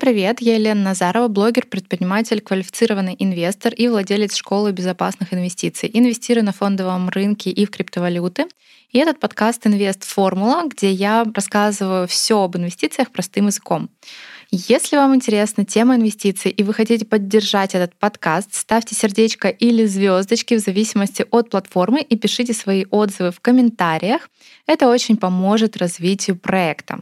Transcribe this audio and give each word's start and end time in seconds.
Привет! 0.00 0.40
Я 0.40 0.54
Елена 0.54 0.80
Назарова, 0.80 1.28
блогер, 1.28 1.66
предприниматель, 1.66 2.40
квалифицированный 2.40 3.14
инвестор 3.18 3.74
и 3.74 3.86
владелец 3.86 4.34
школы 4.34 4.72
безопасных 4.72 5.34
инвестиций. 5.34 5.90
Инвестирую 5.92 6.42
на 6.42 6.52
фондовом 6.52 7.10
рынке 7.10 7.50
и 7.50 7.66
в 7.66 7.70
криптовалюты. 7.70 8.46
И 8.92 8.98
этот 8.98 9.20
подкаст 9.20 9.66
«Инвест 9.66 10.04
Формула», 10.04 10.62
где 10.66 10.90
я 10.90 11.26
рассказываю 11.34 12.08
все 12.08 12.42
об 12.42 12.56
инвестициях 12.56 13.10
простым 13.10 13.48
языком. 13.48 13.90
Если 14.50 14.96
вам 14.96 15.14
интересна 15.14 15.66
тема 15.66 15.96
инвестиций 15.96 16.50
и 16.50 16.62
вы 16.62 16.72
хотите 16.72 17.04
поддержать 17.04 17.74
этот 17.74 17.94
подкаст, 17.94 18.54
ставьте 18.54 18.94
сердечко 18.94 19.48
или 19.48 19.84
звездочки 19.84 20.54
в 20.54 20.60
зависимости 20.60 21.26
от 21.30 21.50
платформы 21.50 22.00
и 22.00 22.16
пишите 22.16 22.54
свои 22.54 22.86
отзывы 22.90 23.32
в 23.32 23.40
комментариях. 23.40 24.30
Это 24.66 24.88
очень 24.88 25.18
поможет 25.18 25.76
развитию 25.76 26.38
проекта. 26.38 27.00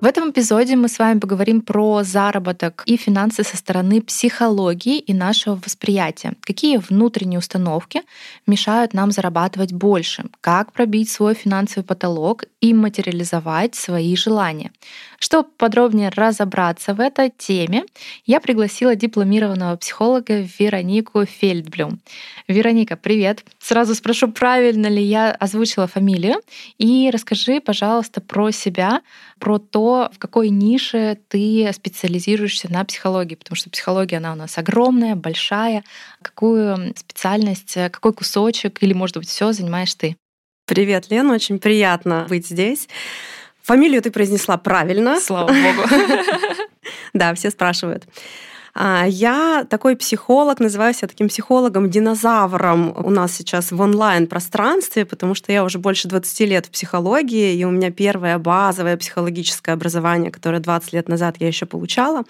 В 0.00 0.06
этом 0.06 0.30
эпизоде 0.30 0.76
мы 0.76 0.88
с 0.88 0.98
вами 0.98 1.18
поговорим 1.18 1.60
про 1.60 2.02
заработок 2.04 2.84
и 2.86 2.96
финансы 2.96 3.44
со 3.44 3.58
стороны 3.58 4.00
психологии 4.00 4.98
и 4.98 5.12
нашего 5.12 5.56
восприятия. 5.56 6.32
Какие 6.40 6.78
внутренние 6.78 7.38
установки 7.38 8.00
мешают 8.46 8.94
нам 8.94 9.10
зарабатывать 9.10 9.74
больше? 9.74 10.24
Как 10.40 10.72
пробить 10.72 11.10
свой 11.10 11.34
финансовый 11.34 11.84
потолок 11.84 12.44
и 12.62 12.72
материализовать 12.72 13.74
свои 13.74 14.16
желания? 14.16 14.72
Чтобы 15.18 15.50
подробнее 15.58 16.08
разобраться 16.08 16.94
в 16.94 17.00
этой 17.00 17.30
теме, 17.36 17.84
я 18.24 18.40
пригласила 18.40 18.96
дипломированного 18.96 19.76
психолога 19.76 20.46
Веронику 20.58 21.26
Фельдблюм. 21.26 22.00
Вероника, 22.48 22.96
привет! 22.96 23.44
Сразу 23.58 23.94
спрошу, 23.94 24.32
правильно 24.32 24.86
ли 24.86 25.02
я 25.02 25.30
озвучила 25.30 25.86
фамилию, 25.86 26.36
и 26.78 27.10
расскажи, 27.12 27.60
пожалуйста, 27.60 28.22
про 28.22 28.50
себя, 28.50 29.02
про 29.40 29.58
то, 29.58 30.10
в 30.14 30.18
какой 30.18 30.50
нише 30.50 31.18
ты 31.28 31.70
специализируешься 31.74 32.70
на 32.70 32.84
психологии, 32.84 33.34
потому 33.34 33.56
что 33.56 33.70
психология, 33.70 34.18
она 34.18 34.32
у 34.32 34.36
нас 34.36 34.56
огромная, 34.58 35.16
большая. 35.16 35.82
Какую 36.22 36.94
специальность, 36.96 37.74
какой 37.74 38.12
кусочек 38.12 38.82
или, 38.82 38.92
может 38.92 39.16
быть, 39.16 39.28
все 39.28 39.52
занимаешь 39.52 39.94
ты? 39.94 40.16
Привет, 40.66 41.10
Лена, 41.10 41.34
очень 41.34 41.58
приятно 41.58 42.26
быть 42.28 42.46
здесь. 42.46 42.88
Фамилию 43.62 44.02
ты 44.02 44.10
произнесла 44.10 44.56
правильно. 44.56 45.18
Слава 45.18 45.48
богу. 45.48 45.88
Да, 47.12 47.34
все 47.34 47.50
спрашивают. 47.50 48.04
А, 48.82 49.04
я 49.06 49.66
такой 49.68 49.94
психолог, 49.94 50.58
называю 50.58 50.94
себя 50.94 51.06
таким 51.06 51.28
психологом-динозавром 51.28 52.94
у 52.96 53.10
нас 53.10 53.34
сейчас 53.34 53.72
в 53.72 53.78
онлайн-пространстве, 53.78 55.04
потому 55.04 55.34
что 55.34 55.52
я 55.52 55.64
уже 55.64 55.78
больше 55.78 56.08
20 56.08 56.40
лет 56.48 56.64
в 56.64 56.70
психологии, 56.70 57.54
и 57.54 57.64
у 57.64 57.70
меня 57.70 57.90
первое 57.90 58.38
базовое 58.38 58.96
психологическое 58.96 59.72
образование, 59.72 60.30
которое 60.30 60.60
20 60.60 60.94
лет 60.94 61.08
назад 61.10 61.36
я 61.40 61.48
еще 61.48 61.66
получала. 61.66 62.22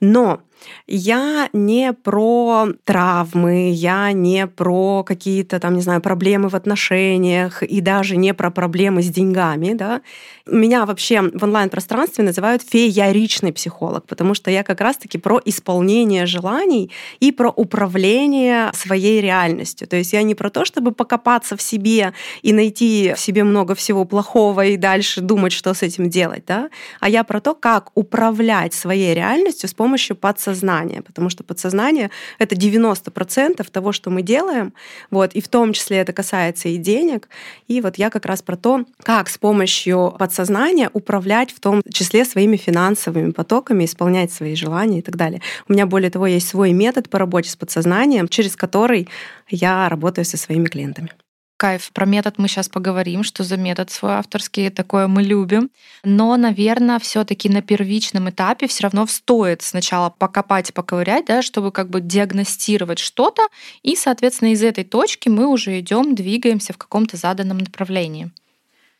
Но 0.00 0.42
я 0.86 1.48
не 1.52 1.92
про 1.92 2.68
травмы, 2.84 3.70
я 3.72 4.12
не 4.12 4.46
про 4.46 5.04
какие-то 5.04 5.60
там, 5.60 5.74
не 5.74 5.82
знаю, 5.82 6.00
проблемы 6.00 6.48
в 6.48 6.54
отношениях 6.54 7.62
и 7.62 7.80
даже 7.80 8.16
не 8.16 8.34
про 8.34 8.50
проблемы 8.50 9.02
с 9.02 9.08
деньгами, 9.08 9.74
да. 9.74 10.00
Меня 10.46 10.86
вообще 10.86 11.22
в 11.22 11.44
онлайн-пространстве 11.44 12.24
называют 12.24 12.62
феяричный 12.62 13.52
психолог, 13.52 14.06
потому 14.06 14.34
что 14.34 14.50
я 14.50 14.62
как 14.62 14.80
раз-таки 14.80 15.18
про 15.18 15.40
исполнение 15.44 16.26
желаний 16.26 16.90
и 17.20 17.32
про 17.32 17.50
управление 17.50 18.70
своей 18.72 19.20
реальностью. 19.20 19.86
То 19.86 19.96
есть 19.96 20.12
я 20.12 20.22
не 20.22 20.34
про 20.34 20.50
то, 20.50 20.64
чтобы 20.64 20.92
покопаться 20.92 21.56
в 21.56 21.62
себе 21.62 22.14
и 22.42 22.52
найти 22.52 23.12
в 23.14 23.20
себе 23.20 23.44
много 23.44 23.74
всего 23.74 24.04
плохого 24.04 24.64
и 24.64 24.76
дальше 24.76 25.20
думать, 25.20 25.52
что 25.52 25.74
с 25.74 25.82
этим 25.82 26.08
делать, 26.08 26.44
да, 26.46 26.70
а 27.00 27.08
я 27.08 27.24
про 27.24 27.40
то, 27.40 27.54
как 27.54 27.90
управлять 27.94 28.72
своей 28.72 29.14
реальностью 29.14 29.68
с 29.68 29.74
помощью 29.74 30.16
подсознания 30.16 30.47
подсознание, 30.48 31.02
потому 31.02 31.28
что 31.28 31.44
подсознание— 31.44 32.10
это 32.38 32.54
90% 32.54 33.70
того, 33.70 33.92
что 33.92 34.10
мы 34.10 34.22
делаем, 34.22 34.72
вот, 35.10 35.34
и 35.34 35.40
в 35.40 35.48
том 35.48 35.72
числе 35.72 35.98
это 35.98 36.12
касается 36.12 36.68
и 36.68 36.76
денег. 36.76 37.28
И 37.68 37.80
вот 37.80 37.98
я 37.98 38.08
как 38.10 38.26
раз 38.26 38.42
про 38.42 38.56
то, 38.56 38.84
как 39.02 39.28
с 39.28 39.36
помощью 39.36 40.14
подсознания 40.18 40.90
управлять 40.92 41.52
в 41.52 41.60
том 41.60 41.82
числе 41.92 42.24
своими 42.24 42.56
финансовыми 42.56 43.32
потоками, 43.32 43.84
исполнять 43.84 44.32
свои 44.32 44.54
желания 44.54 44.98
и 44.98 45.02
так 45.02 45.16
далее. 45.16 45.40
У 45.68 45.72
меня, 45.72 45.86
более 45.86 46.10
того, 46.10 46.26
есть 46.26 46.48
свой 46.48 46.72
метод 46.72 47.10
по 47.10 47.18
работе 47.18 47.50
с 47.50 47.56
подсознанием, 47.56 48.28
через 48.28 48.56
который 48.56 49.08
я 49.50 49.88
работаю 49.88 50.24
со 50.24 50.36
своими 50.36 50.66
клиентами. 50.66 51.10
Кайф. 51.58 51.90
Про 51.92 52.06
метод 52.06 52.38
мы 52.38 52.46
сейчас 52.46 52.68
поговорим, 52.68 53.24
что 53.24 53.42
за 53.42 53.56
метод 53.56 53.90
свой 53.90 54.12
авторский, 54.12 54.70
такое 54.70 55.08
мы 55.08 55.24
любим. 55.24 55.70
Но, 56.04 56.36
наверное, 56.36 57.00
все 57.00 57.24
таки 57.24 57.48
на 57.48 57.62
первичном 57.62 58.30
этапе 58.30 58.68
все 58.68 58.84
равно 58.84 59.08
стоит 59.08 59.62
сначала 59.62 60.08
покопать 60.08 60.72
поковырять, 60.72 61.26
да, 61.26 61.42
чтобы 61.42 61.72
как 61.72 61.90
бы 61.90 62.00
диагностировать 62.00 63.00
что-то, 63.00 63.42
и, 63.82 63.96
соответственно, 63.96 64.52
из 64.52 64.62
этой 64.62 64.84
точки 64.84 65.28
мы 65.28 65.48
уже 65.48 65.80
идем, 65.80 66.14
двигаемся 66.14 66.72
в 66.72 66.78
каком-то 66.78 67.16
заданном 67.16 67.58
направлении. 67.58 68.30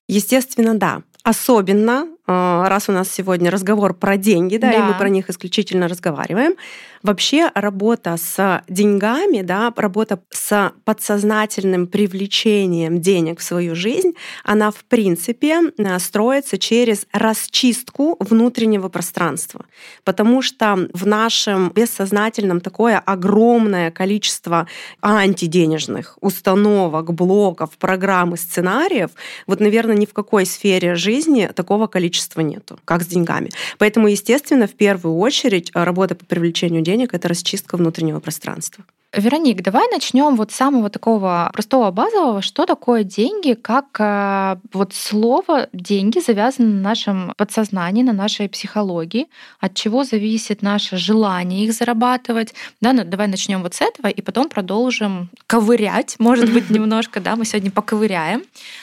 Естественно, 0.09 0.75
да. 0.75 1.03
Особенно, 1.29 2.09
а, 2.27 2.71
раз 2.71 2.89
у 2.89 2.93
нас 2.93 3.13
сегодня 3.13 3.51
разговор 3.51 3.93
про 3.93 4.17
деньги, 4.17 4.57
да, 4.57 4.73
да. 4.73 4.79
и 4.79 4.83
мы 4.83 4.95
про 4.95 5.11
них 5.11 5.29
исключительно 5.29 5.87
разговариваем, 5.87 6.55
Вообще 7.03 7.51
работа 7.55 8.17
с 8.17 8.63
деньгами, 8.69 9.43
да, 9.43 9.73
работа 9.77 10.21
с 10.31 10.73
подсознательным 10.85 11.87
привлечением 11.87 13.01
денег 13.01 13.39
в 13.41 13.43
свою 13.43 13.75
жизнь, 13.75 14.15
она 14.45 14.71
в 14.71 14.85
принципе 14.85 15.61
э, 15.77 15.99
строится 16.01 16.59
через 16.59 17.07
расчистку 17.13 18.17
внутреннего 18.19 18.89
пространства. 18.89 19.65
Потому 20.05 20.43
что 20.43 20.89
в 20.93 21.07
нашем 21.07 21.71
бессознательном 21.71 22.61
такое 22.61 22.99
огромное 22.99 23.91
количество 23.91 24.67
антиденежных 25.01 26.19
установок, 26.21 27.15
блоков, 27.15 27.71
программ 27.79 28.35
и 28.35 28.37
сценариев, 28.37 29.11
вот, 29.47 29.61
наверное, 29.61 29.97
ни 29.97 30.07
в 30.07 30.13
какой 30.13 30.47
сфере 30.47 30.97
жизни 30.97 31.18
такого 31.55 31.87
количества 31.87 32.41
нету, 32.41 32.79
как 32.85 33.03
с 33.03 33.07
деньгами. 33.07 33.51
Поэтому, 33.79 34.09
естественно, 34.09 34.67
в 34.67 34.75
первую 34.75 35.17
очередь 35.19 35.71
работа 35.75 36.15
по 36.15 36.25
привлечению 36.25 36.83
денег— 36.83 37.11
это 37.15 37.29
расчистка 37.29 37.77
внутреннего 37.77 38.21
пространства. 38.21 38.85
Вероник, 39.17 39.63
давай 39.63 39.89
начнем 39.91 40.37
вот 40.37 40.53
с 40.53 40.57
самого 40.57 40.91
такого 40.91 41.49
простого 41.55 41.91
базового. 41.91 42.43
Что 42.43 42.67
такое 42.67 43.05
деньги? 43.05 43.55
Как 43.55 43.97
э, 43.99 44.57
вот 44.75 44.93
слово 44.93 45.69
деньги 45.73 46.19
завязано 46.19 46.69
на 46.69 46.83
нашем 46.83 47.33
подсознании, 47.39 48.03
на 48.03 48.13
нашей 48.13 48.51
психологии? 48.51 49.29
От 49.61 49.73
чего 49.73 50.05
зависит 50.05 50.61
наше 50.61 50.99
желание 50.99 51.65
их 51.65 51.73
зарабатывать? 51.73 52.53
Да, 52.83 52.93
ну, 52.93 53.03
давай 53.03 53.29
начнем 53.29 53.63
вот 53.63 53.75
с 53.75 53.81
этого 53.81 54.09
и 54.09 54.21
потом 54.21 54.51
продолжим 54.51 55.31
ковырять, 55.47 56.17
может 56.19 56.53
быть, 56.53 56.69
немножко, 56.71 57.21
да, 57.21 57.35
мы 57.35 57.47
сегодня 57.47 57.71
поковыряем. 57.71 58.43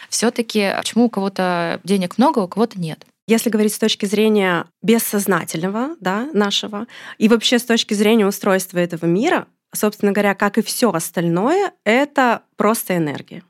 Все-таки 0.09 0.73
почему 0.75 1.05
у 1.05 1.09
кого-то 1.09 1.79
денег 1.83 2.17
много, 2.17 2.39
у 2.39 2.47
кого-то 2.47 2.79
нет? 2.79 3.05
Если 3.27 3.49
говорить 3.49 3.73
с 3.73 3.79
точки 3.79 4.05
зрения 4.05 4.65
бессознательного, 4.83 5.95
да, 5.99 6.27
нашего, 6.33 6.85
и 7.19 7.27
вообще 7.27 7.57
с 7.57 7.63
точки 7.63 7.95
зрения 7.95 8.25
устройства 8.25 8.77
этого 8.77 9.05
мира, 9.05 9.47
собственно 9.75 10.11
говоря, 10.11 10.33
как 10.33 10.57
и 10.57 10.61
все 10.61 10.91
остальное, 10.91 11.71
это 11.83 12.41
просто 12.57 12.97
энергия. 12.97 13.43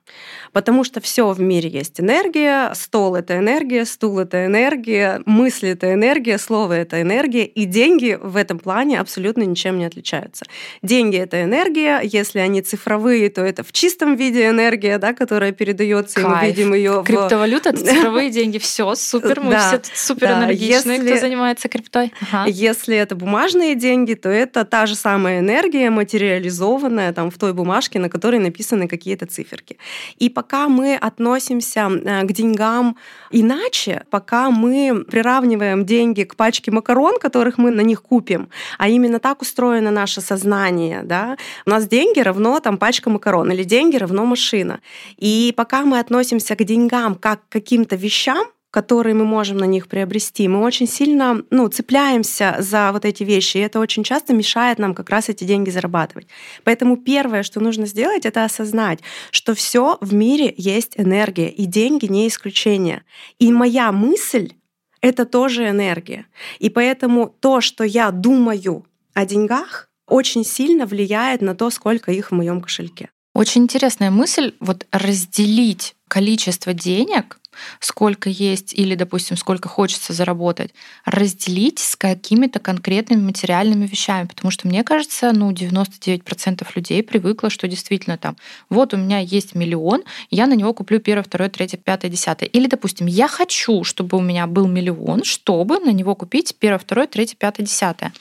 Потому 0.51 0.83
что 0.83 1.01
все 1.01 1.31
в 1.31 1.39
мире 1.39 1.69
есть 1.69 1.99
энергия, 1.99 2.73
стол 2.75 3.15
это 3.15 3.37
энергия, 3.37 3.85
стул 3.85 4.19
это 4.19 4.45
энергия, 4.45 5.22
мысли 5.25 5.69
это 5.69 5.93
энергия, 5.93 6.37
слово 6.37 6.73
это 6.73 7.01
энергия, 7.01 7.45
и 7.45 7.66
деньги 7.66 8.17
в 8.22 8.35
этом 8.35 8.59
плане 8.59 8.99
абсолютно 8.99 9.43
ничем 9.43 9.77
не 9.77 9.85
отличаются. 9.85 10.45
Деньги 10.81 11.17
это 11.17 11.43
энергия, 11.43 11.99
если 12.01 12.39
они 12.39 12.61
цифровые, 12.61 13.29
то 13.29 13.41
это 13.41 13.63
в 13.63 13.73
чистом 13.73 14.16
виде 14.16 14.47
энергия, 14.47 14.97
да, 14.97 15.13
которая 15.13 15.51
передается, 15.51 16.21
и 16.21 16.23
мы 16.23 16.45
видим 16.45 16.73
ее. 16.73 17.01
В... 17.01 17.03
Криптовалюта, 17.03 17.69
это 17.69 17.85
цифровые 17.85 18.29
деньги, 18.31 18.57
все 18.57 18.95
супер, 18.95 19.41
мы 19.41 19.51
да, 19.51 19.67
все 19.67 19.81
супер 19.93 20.31
энергичные, 20.31 20.97
если, 20.97 21.07
кто 21.07 21.19
занимается 21.19 21.67
криптой. 21.67 22.13
Ага. 22.21 22.49
Если 22.49 22.95
это 22.95 23.16
бумажные 23.16 23.75
деньги, 23.75 24.13
то 24.13 24.29
это 24.29 24.63
та 24.63 24.85
же 24.85 24.95
самая 24.95 25.39
энергия 25.39 25.89
материализованная 26.16 27.14
там 27.14 27.29
в 27.29 27.38
той 27.38 27.53
бумажке, 27.53 28.00
на 28.00 28.09
которой 28.09 28.40
написаны 28.40 28.88
какие-то 28.88 29.26
циферки. 29.26 29.78
И 30.22 30.29
пока 30.29 30.70
мы 30.70 30.96
относимся 30.96 31.90
э, 31.90 32.23
к 32.23 32.32
деньгам 32.32 32.96
иначе, 33.32 34.03
пока 34.09 34.50
мы 34.50 35.03
приравниваем 35.12 35.85
деньги 35.85 36.23
к 36.23 36.35
пачке 36.35 36.72
макарон, 36.72 37.20
которых 37.20 37.58
мы 37.58 37.72
на 37.72 37.82
них 37.82 38.02
купим, 38.02 38.47
а 38.78 38.88
именно 38.88 39.20
так 39.20 39.41
устроено 39.41 39.91
наше 39.91 40.22
сознание, 40.22 41.03
да, 41.03 41.38
у 41.66 41.70
нас 41.70 41.88
деньги 41.88 42.22
равно 42.22 42.59
там 42.59 42.78
пачка 42.78 43.09
макарон 43.09 43.52
или 43.52 43.64
деньги 43.64 43.97
равно 43.97 44.26
машина. 44.26 44.79
И 45.17 45.53
пока 45.58 45.84
мы 45.85 46.00
относимся 46.00 46.56
к 46.56 46.64
деньгам 46.64 47.16
как 47.16 47.40
к 47.50 47.52
каким-то 47.52 47.96
вещам, 47.97 48.46
которые 48.75 49.16
мы 49.16 49.23
можем 49.23 49.55
на 49.55 49.63
них 49.63 49.87
приобрести, 49.87 50.49
мы 50.49 50.59
очень 50.59 50.85
сильно 50.85 51.41
ну, 51.49 51.69
цепляемся 51.69 52.57
за 52.59 52.91
вот 52.91 53.05
эти 53.05 53.23
вещи, 53.23 53.55
и 53.55 53.61
это 53.61 53.79
очень 53.79 54.03
часто 54.03 54.33
мешает 54.33 54.79
нам 54.79 54.93
как 54.93 55.09
раз 55.09 55.29
эти 55.29 55.45
деньги 55.45 55.69
зарабатывать. 55.69 56.27
Поэтому 56.66 56.97
первое, 56.97 57.43
что 57.43 57.61
нужно 57.61 57.85
сделать, 57.85 58.25
это 58.25 58.43
осознать, 58.43 58.99
что 59.31 59.55
все 59.55 59.97
в 60.01 60.13
мире 60.13 60.53
есть 60.57 60.95
энергия, 60.97 61.49
и 61.49 61.63
деньги 61.63 62.07
не 62.07 62.27
исключение. 62.27 63.03
И 63.39 63.49
моя 63.53 63.93
мысль 63.93 64.51
это 64.99 65.25
тоже 65.25 65.69
энергия. 65.69 66.25
И 66.59 66.69
поэтому 66.69 67.33
то, 67.39 67.61
что 67.61 67.85
я 67.85 68.11
думаю 68.11 68.85
о 69.13 69.25
деньгах, 69.25 69.89
очень 70.05 70.43
сильно 70.43 70.85
влияет 70.85 71.41
на 71.41 71.55
то, 71.55 71.69
сколько 71.69 72.11
их 72.11 72.31
в 72.31 72.35
моем 72.35 72.59
кошельке. 72.59 73.09
Очень 73.33 73.63
интересная 73.63 74.11
мысль 74.11 74.53
вот 74.59 74.85
разделить 74.91 75.95
количество 76.09 76.73
денег 76.73 77.39
сколько 77.79 78.29
есть 78.29 78.73
или, 78.73 78.96
допустим, 78.96 79.37
сколько 79.37 79.69
хочется 79.69 80.13
заработать, 80.13 80.73
разделить 81.05 81.79
с 81.79 81.96
какими-то 81.96 82.59
конкретными 82.59 83.22
материальными 83.22 83.85
вещами. 83.85 84.28
Потому 84.28 84.52
что, 84.52 84.67
мне 84.67 84.84
кажется, 84.84 85.31
ну, 85.34 85.52
99% 85.52 86.67
людей 86.75 87.03
привыкло, 87.03 87.49
что 87.49 87.67
действительно 87.67 88.17
там, 88.17 88.37
вот 88.69 88.93
у 88.93 88.97
меня 88.97 89.19
есть 89.19 89.55
миллион, 89.55 90.03
я 90.29 90.47
на 90.47 90.53
него 90.53 90.73
куплю 90.73 90.99
первое, 90.99 91.23
второе, 91.23 91.49
третье, 91.49 91.78
пятое, 91.78 92.11
десятое. 92.11 92.49
Или, 92.49 92.67
допустим, 92.67 93.07
я 93.07 93.28
хочу, 93.28 93.84
чтобы 93.84 94.17
у 94.17 94.22
меня 94.22 94.47
был 94.47 94.67
миллион, 94.67 95.23
чтобы 95.23 95.79
на 95.79 95.91
него 95.91 96.16
купить 96.16 96.55
первое, 96.59 96.79
второе, 96.79 97.07
третье, 97.07 97.35
пятое, 97.35 97.66
десятое. 97.66 98.13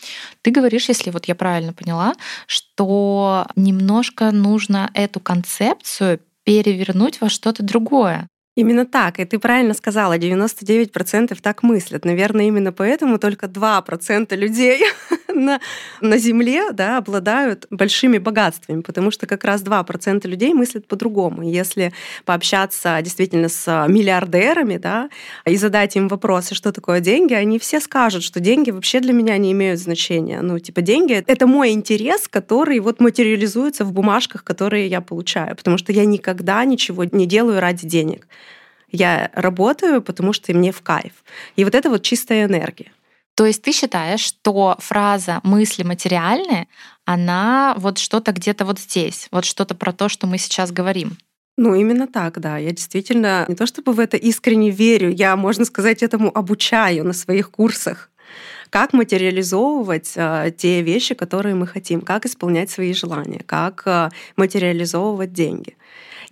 Ты 0.42 0.50
говоришь, 0.50 0.88
если 0.88 1.10
вот 1.10 1.26
я 1.26 1.34
правильно 1.34 1.72
поняла, 1.72 2.14
что 2.46 3.46
немножко 3.56 4.30
нужно 4.30 4.90
эту 4.94 5.20
концепцию 5.20 6.20
перевернуть 6.44 7.20
во 7.20 7.28
что-то 7.28 7.62
другое. 7.62 8.28
Именно 8.56 8.86
так. 8.86 9.18
И 9.18 9.24
ты 9.24 9.40
правильно 9.40 9.74
сказала, 9.74 10.16
99% 10.16 11.36
так 11.42 11.64
мыслят. 11.64 12.04
Наверное, 12.04 12.46
именно 12.46 12.72
поэтому 12.72 13.18
только 13.18 13.46
2% 13.46 14.36
людей 14.36 14.84
на, 15.28 15.60
на 16.00 16.18
Земле 16.18 16.70
да, 16.70 16.98
обладают 16.98 17.66
большими 17.70 18.18
богатствами, 18.18 18.82
потому 18.82 19.10
что 19.10 19.26
как 19.26 19.42
раз 19.42 19.64
2% 19.64 20.28
людей 20.28 20.54
мыслят 20.54 20.86
по-другому. 20.86 21.42
Если 21.42 21.92
пообщаться 22.24 23.00
действительно 23.02 23.48
с 23.48 23.86
миллиардерами 23.88 24.76
да, 24.76 25.10
и 25.44 25.56
задать 25.56 25.96
им 25.96 26.06
вопросы, 26.06 26.54
что 26.54 26.70
такое 26.70 27.00
деньги, 27.00 27.34
они 27.34 27.58
все 27.58 27.80
скажут, 27.80 28.22
что 28.22 28.38
деньги 28.38 28.70
вообще 28.70 29.00
для 29.00 29.12
меня 29.12 29.36
не 29.36 29.50
имеют 29.50 29.80
значения. 29.80 30.40
Ну, 30.42 30.60
типа, 30.60 30.80
деньги— 30.80 31.14
это 31.26 31.48
мой 31.48 31.72
интерес, 31.72 32.28
который 32.28 32.78
вот 32.78 33.00
материализуется 33.00 33.84
в 33.84 33.92
бумажках, 33.92 34.44
которые 34.44 34.86
я 34.86 35.00
получаю, 35.00 35.56
потому 35.56 35.76
что 35.76 35.90
я 35.92 36.04
никогда 36.04 36.64
ничего 36.64 37.02
не 37.02 37.26
делаю 37.26 37.58
ради 37.58 37.88
денег. 37.88 38.28
Я 38.94 39.32
работаю, 39.34 40.00
потому 40.00 40.32
что 40.32 40.54
мне 40.54 40.70
в 40.70 40.80
кайф. 40.80 41.24
И 41.56 41.64
вот 41.64 41.74
это 41.74 41.90
вот 41.90 42.02
чистая 42.02 42.44
энергия. 42.44 42.92
То 43.34 43.44
есть 43.44 43.60
ты 43.60 43.72
считаешь, 43.72 44.20
что 44.20 44.76
фраза 44.78 45.40
«мысли 45.42 45.82
материальные», 45.82 46.68
она 47.04 47.74
вот 47.76 47.98
что-то 47.98 48.30
где-то 48.30 48.64
вот 48.64 48.78
здесь, 48.78 49.26
вот 49.32 49.44
что-то 49.44 49.74
про 49.74 49.92
то, 49.92 50.08
что 50.08 50.28
мы 50.28 50.38
сейчас 50.38 50.70
говорим? 50.70 51.18
Ну, 51.56 51.74
именно 51.74 52.06
так, 52.06 52.38
да. 52.38 52.56
Я 52.56 52.70
действительно 52.70 53.46
не 53.48 53.56
то 53.56 53.66
чтобы 53.66 53.92
в 53.92 53.98
это 53.98 54.16
искренне 54.16 54.70
верю, 54.70 55.10
я, 55.10 55.34
можно 55.34 55.64
сказать, 55.64 56.04
этому 56.04 56.30
обучаю 56.32 57.04
на 57.04 57.12
своих 57.12 57.50
курсах 57.50 58.10
как 58.70 58.92
материализовывать 58.92 60.12
э, 60.16 60.52
те 60.56 60.82
вещи, 60.82 61.14
которые 61.14 61.54
мы 61.54 61.66
хотим, 61.66 62.00
как 62.00 62.26
исполнять 62.26 62.70
свои 62.70 62.92
желания, 62.92 63.40
как 63.46 63.82
э, 63.86 64.10
материализовывать 64.36 65.32
деньги. 65.32 65.76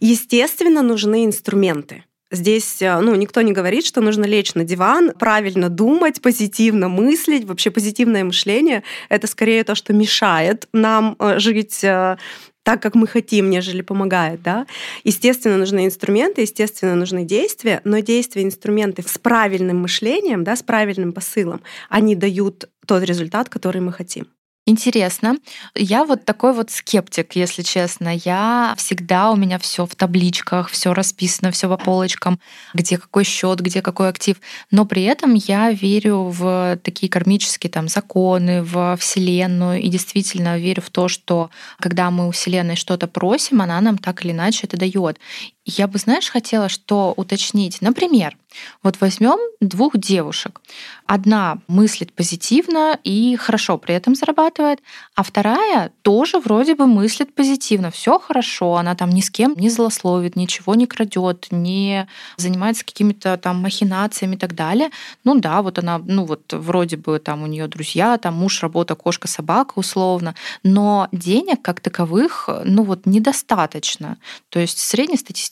Естественно, 0.00 0.82
нужны 0.82 1.24
инструменты. 1.24 2.04
Здесь 2.32 2.80
э, 2.80 2.98
ну, 3.00 3.14
никто 3.14 3.42
не 3.42 3.52
говорит, 3.52 3.84
что 3.84 4.00
нужно 4.00 4.24
лечь 4.24 4.54
на 4.54 4.64
диван, 4.64 5.12
правильно 5.18 5.68
думать, 5.68 6.22
позитивно 6.22 6.88
мыслить. 6.88 7.44
Вообще 7.44 7.70
позитивное 7.70 8.24
мышление— 8.24 8.82
это 9.10 9.26
скорее 9.26 9.64
то, 9.64 9.74
что 9.74 9.92
мешает 9.92 10.66
нам 10.72 11.14
э, 11.18 11.38
жить 11.38 11.84
э, 11.84 12.16
так, 12.62 12.80
как 12.80 12.94
мы 12.94 13.06
хотим, 13.06 13.50
нежели 13.50 13.82
помогает. 13.82 14.42
Да? 14.42 14.66
Естественно, 15.04 15.58
нужны 15.58 15.84
инструменты, 15.84 16.40
естественно, 16.40 16.94
нужны 16.94 17.24
действия, 17.24 17.82
но 17.84 17.98
действия, 17.98 18.44
инструменты 18.44 19.02
с 19.06 19.18
правильным 19.18 19.82
мышлением, 19.82 20.42
да, 20.42 20.56
с 20.56 20.62
правильным 20.62 21.12
посылом, 21.12 21.60
они 21.90 22.14
дают 22.16 22.70
тот 22.86 23.02
результат, 23.02 23.50
который 23.50 23.82
мы 23.82 23.92
хотим. 23.92 24.26
Интересно. 24.64 25.38
Я 25.74 26.04
вот 26.04 26.24
такой 26.24 26.52
вот 26.52 26.70
скептик, 26.70 27.34
если 27.34 27.62
честно. 27.62 28.14
Я 28.14 28.74
всегда 28.76 29.32
у 29.32 29.36
меня 29.36 29.58
все 29.58 29.86
в 29.86 29.96
табличках, 29.96 30.70
все 30.70 30.94
расписано, 30.94 31.50
все 31.50 31.68
по 31.68 31.76
полочкам, 31.76 32.38
где 32.72 32.96
какой 32.96 33.24
счет, 33.24 33.58
где 33.58 33.82
какой 33.82 34.08
актив. 34.08 34.36
Но 34.70 34.84
при 34.84 35.02
этом 35.02 35.34
я 35.34 35.72
верю 35.72 36.28
в 36.30 36.78
такие 36.84 37.10
кармические 37.10 37.72
там 37.72 37.88
законы, 37.88 38.62
в 38.62 38.96
Вселенную 39.00 39.80
и 39.80 39.88
действительно 39.88 40.56
верю 40.56 40.80
в 40.82 40.90
то, 40.90 41.08
что 41.08 41.50
когда 41.80 42.12
мы 42.12 42.28
у 42.28 42.30
Вселенной 42.30 42.76
что-то 42.76 43.08
просим, 43.08 43.62
она 43.62 43.80
нам 43.80 43.98
так 43.98 44.24
или 44.24 44.30
иначе 44.30 44.68
это 44.68 44.76
дает. 44.76 45.18
Я 45.64 45.86
бы, 45.86 45.98
знаешь, 45.98 46.28
хотела 46.28 46.68
что 46.68 47.14
уточнить. 47.16 47.80
Например, 47.80 48.36
вот 48.82 49.00
возьмем 49.00 49.38
двух 49.60 49.96
девушек. 49.96 50.60
Одна 51.06 51.58
мыслит 51.68 52.12
позитивно 52.12 52.98
и 53.04 53.36
хорошо 53.36 53.78
при 53.78 53.94
этом 53.94 54.14
зарабатывает, 54.14 54.80
а 55.14 55.22
вторая 55.22 55.92
тоже 56.02 56.38
вроде 56.38 56.74
бы 56.74 56.86
мыслит 56.86 57.34
позитивно. 57.34 57.90
Все 57.90 58.18
хорошо, 58.18 58.76
она 58.76 58.94
там 58.94 59.10
ни 59.10 59.20
с 59.20 59.30
кем 59.30 59.54
не 59.56 59.68
злословит, 59.68 60.36
ничего 60.36 60.74
не 60.74 60.86
крадет, 60.86 61.48
не 61.50 62.08
занимается 62.36 62.84
какими-то 62.84 63.36
там 63.36 63.62
махинациями 63.62 64.34
и 64.34 64.38
так 64.38 64.54
далее. 64.54 64.90
Ну 65.24 65.38
да, 65.38 65.62
вот 65.62 65.78
она, 65.78 65.98
ну 65.98 66.24
вот 66.24 66.52
вроде 66.52 66.96
бы 66.96 67.18
там 67.18 67.42
у 67.42 67.46
нее 67.46 67.68
друзья, 67.68 68.18
там 68.18 68.34
муж, 68.34 68.62
работа, 68.62 68.94
кошка, 68.94 69.28
собака 69.28 69.74
условно, 69.76 70.34
но 70.62 71.08
денег 71.12 71.62
как 71.62 71.80
таковых, 71.80 72.48
ну 72.64 72.82
вот 72.84 73.06
недостаточно. 73.06 74.18
То 74.48 74.58
есть 74.58 74.78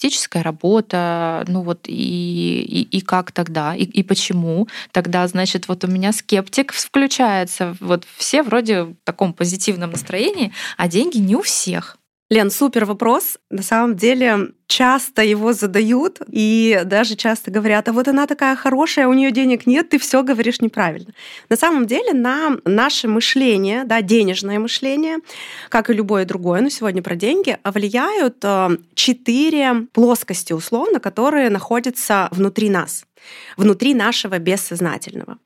среднестатистическая 0.01 0.43
работа, 0.43 1.45
ну 1.47 1.63
вот 1.63 1.87
и, 1.87 2.63
и, 2.63 2.99
и 2.99 3.01
как 3.01 3.33
тогда, 3.33 3.75
и, 3.75 3.85
и 3.85 4.03
почему 4.03 4.69
тогда, 4.93 5.27
значит, 5.29 5.69
вот 5.69 5.85
у 5.85 5.89
меня 5.89 6.13
скептик 6.13 6.73
включается. 6.73 7.77
Вот 7.81 8.07
все 8.17 8.43
вроде 8.43 8.83
в 8.85 8.95
таком 9.05 9.33
позитивном 9.33 9.91
настроении, 9.91 10.53
а 10.77 10.89
деньги 10.89 11.19
не 11.19 11.37
у 11.37 11.43
всех. 11.43 12.00
Лен, 12.31 12.53
супер 12.53 12.85
вопрос. 12.85 13.39
На 13.51 13.63
самом 13.63 13.97
деле 13.97 14.53
часто 14.69 15.25
его 15.25 15.53
задают 15.53 16.21
и 16.31 16.83
даже 16.85 17.17
часто 17.17 17.51
говорят, 17.51 17.89
а 17.89 17.93
вот 17.93 18.07
она 18.07 18.29
такая 18.29 18.55
хорошая, 18.55 19.09
у 19.09 19.13
нее 19.13 19.33
денег 19.33 19.67
нет, 19.67 19.89
ты 19.89 19.99
все 19.99 20.23
говоришь 20.23 20.61
неправильно. 20.61 21.13
На 21.49 21.57
самом 21.57 21.87
деле 21.87 22.13
на 22.13 22.57
наше 22.65 23.09
мышление, 23.09 23.83
да, 23.83 24.01
денежное 24.01 24.61
мышление, 24.61 25.17
как 25.71 25.91
и 25.91 25.93
любое 25.93 26.25
другое, 26.25 26.61
но 26.61 26.69
сегодня 26.69 27.03
про 27.03 27.17
деньги, 27.17 27.59
влияют 27.65 28.37
э, 28.45 28.77
четыре 28.95 29.89
плоскости 29.93 30.53
условно, 30.53 31.01
которые 31.01 31.51
находятся 31.51 32.29
внутри 32.31 32.71
нас, 32.71 33.07
внутри 33.57 33.93
нашего 33.93 34.39
бессознательного. 34.39 35.39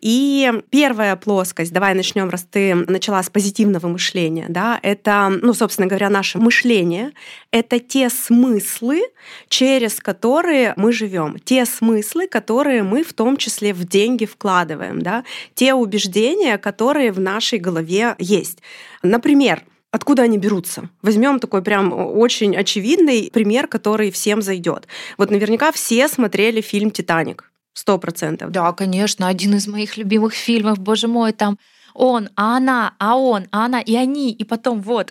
И 0.00 0.52
первая 0.70 1.16
плоскость, 1.16 1.72
давай 1.72 1.94
начнем, 1.94 2.28
раз 2.28 2.46
ты 2.50 2.74
начала 2.74 3.22
с 3.22 3.30
позитивного 3.30 3.88
мышления, 3.88 4.46
да, 4.48 4.78
это, 4.82 5.32
ну, 5.42 5.54
собственно 5.54 5.88
говоря, 5.88 6.10
наше 6.10 6.38
мышление, 6.38 7.12
это 7.50 7.78
те 7.78 8.10
смыслы, 8.10 9.02
через 9.48 9.94
которые 10.00 10.74
мы 10.76 10.92
живем, 10.92 11.38
те 11.38 11.64
смыслы, 11.64 12.28
которые 12.28 12.82
мы 12.82 13.02
в 13.02 13.14
том 13.14 13.38
числе 13.38 13.72
в 13.72 13.84
деньги 13.84 14.26
вкладываем, 14.26 15.00
да, 15.00 15.24
те 15.54 15.72
убеждения, 15.72 16.58
которые 16.58 17.10
в 17.10 17.20
нашей 17.20 17.58
голове 17.58 18.14
есть. 18.18 18.58
Например, 19.02 19.62
Откуда 19.92 20.24
они 20.24 20.36
берутся? 20.36 20.90
Возьмем 21.00 21.38
такой 21.38 21.62
прям 21.62 21.90
очень 21.90 22.54
очевидный 22.54 23.30
пример, 23.32 23.66
который 23.66 24.10
всем 24.10 24.42
зайдет. 24.42 24.86
Вот 25.16 25.30
наверняка 25.30 25.72
все 25.72 26.06
смотрели 26.08 26.60
фильм 26.60 26.90
Титаник. 26.90 27.50
Сто 27.76 27.98
процентов. 27.98 28.50
Да, 28.52 28.72
конечно, 28.72 29.28
один 29.28 29.54
из 29.54 29.68
моих 29.68 29.98
любимых 29.98 30.32
фильмов, 30.32 30.78
боже 30.78 31.08
мой, 31.08 31.32
там 31.32 31.58
он, 31.92 32.30
а 32.34 32.56
она, 32.56 32.94
а 32.98 33.16
он, 33.18 33.48
а 33.52 33.66
она, 33.66 33.80
и 33.80 33.94
они, 33.94 34.32
и 34.32 34.44
потом 34.44 34.80
вот. 34.80 35.10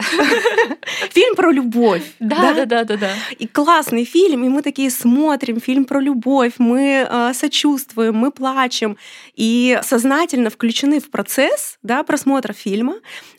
Фильм 1.12 1.36
про 1.36 1.51
любовь. 1.51 2.01
Да, 2.19 2.55
да, 2.55 2.65
да, 2.65 2.84
да, 2.84 2.98
да. 2.98 3.10
И 3.38 3.45
классный 3.45 4.03
фильм, 4.03 4.45
и 4.45 4.50
мы 4.50 4.63
такие 4.63 4.89
смотрим 4.89 5.62
фильм 5.62 5.86
про 5.86 6.00
любовь, 6.00 6.53
мы 6.57 7.07
э, 7.07 7.34
сочувствуем, 7.36 8.15
мы 8.15 8.31
плачем, 8.31 8.98
и 9.36 9.79
сознательно 9.84 10.50
включены 10.50 11.00
в 11.00 11.12
процесс 11.12 11.77
да, 11.84 12.03
просмотра 12.03 12.53
фильма, 12.53 12.95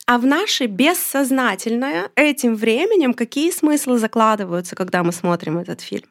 а 0.07 0.19
в 0.19 0.27
наше 0.27 0.67
бессознательное 0.67 2.11
этим 2.15 2.55
временем 2.55 3.13
какие 3.13 3.51
смыслы 3.51 3.99
закладываются, 3.99 4.77
когда 4.77 5.03
мы 5.03 5.11
смотрим 5.13 5.59
этот 5.59 5.81
фильм? 5.81 6.07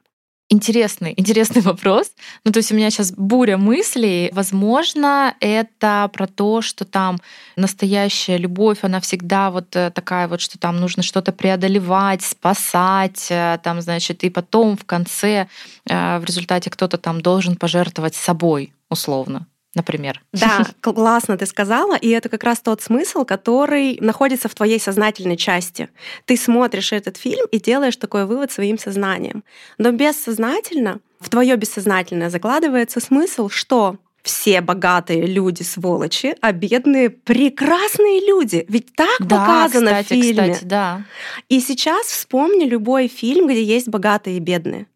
Интересный, 0.50 1.14
интересный 1.18 1.62
вопрос. 1.64 2.12
Ну, 2.44 2.52
то 2.52 2.58
есть 2.58 2.72
у 2.72 2.76
меня 2.76 2.92
сейчас 2.92 3.12
буря 3.12 3.58
мыслей. 3.58 4.30
Возможно, 4.32 5.36
это 5.40 6.10
про 6.14 6.28
то, 6.28 6.62
что 6.62 6.86
там 6.86 7.20
настоящая 7.56 8.38
любовь, 8.38 8.80
она 8.84 9.00
всегда 9.00 9.50
вот 9.50 9.76
э, 9.76 9.90
такая 9.90 10.28
вот, 10.28 10.42
что 10.42 10.60
там 10.60 10.78
нужно 10.78 11.02
что-то 11.02 11.32
преодолевать, 11.32 12.22
спасать, 12.22 13.28
э, 13.32 13.60
там, 13.64 13.82
значит, 13.82 14.24
и 14.24 14.30
потом 14.30 14.78
в 14.78 14.86
конце 14.86 15.48
э, 15.90 16.20
в 16.20 16.26
результате 16.26 16.70
кто-то 16.70 17.00
там 17.00 17.22
должен 17.22 17.56
пожертвовать 17.56 18.16
собой, 18.16 18.72
условно 18.90 19.48
например. 19.76 20.22
Да, 20.34 20.66
классно 20.82 21.38
ты 21.38 21.46
сказала, 21.46 21.96
и 21.96 22.10
это 22.10 22.30
как 22.30 22.44
раз 22.44 22.62
тот 22.62 22.82
смысл, 22.82 23.26
который 23.26 23.98
находится 24.02 24.50
в 24.50 24.56
твоей 24.56 24.80
сознательной 24.80 25.38
части. 25.38 25.90
Ты 26.26 26.38
смотришь 26.38 26.94
этот 26.94 27.18
фильм 27.18 27.46
и 27.52 27.60
делаешь 27.60 27.98
такой 27.98 28.26
вывод 28.26 28.52
своим 28.52 28.80
сознанием. 28.80 29.44
Но 29.78 29.92
бессознательно, 29.92 31.00
в 31.20 31.30
твое 31.30 31.56
бессознательное 31.56 32.30
закладывается 32.30 33.00
смысл, 33.00 33.50
что 33.50 33.98
все 34.26 34.62
богатые 34.62 35.28
люди 35.28 35.62
сволочи, 35.62 36.36
а 36.42 36.52
бедные 36.52 37.12
прекрасные 37.12 38.26
люди. 38.28 38.66
Ведь 38.68 38.96
так 38.96 39.18
да, 39.20 39.38
показано 39.38 39.92
кстати, 39.92 40.06
в 40.06 40.24
фильме. 40.24 40.54
Кстати, 40.54 40.66
да. 40.66 41.06
И 41.48 41.60
сейчас 41.60 42.08
вспомни 42.08 42.66
любой 42.66 43.08
фильм, 43.08 43.48
где 43.48 43.64
есть 43.64 43.88
богатые 43.88 44.38
и 44.38 44.40
бедные. 44.40 44.88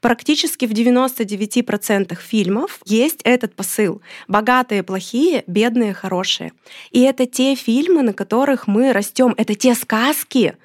Практически 0.00 0.64
в 0.64 0.70
99% 0.70 2.16
фильмов 2.16 2.80
есть 2.84 3.20
этот 3.24 3.54
посыл. 3.56 4.00
Богатые 4.28 4.82
плохие, 4.84 5.42
бедные 5.46 5.92
хорошие. 5.92 6.52
И 6.92 7.00
это 7.00 7.26
те 7.26 7.54
фильмы, 7.56 8.02
на 8.02 8.12
которых 8.12 8.68
мы 8.68 8.92
растем. 8.92 9.34
Это 9.36 9.54
те 9.56 9.74
сказки, 9.74 10.56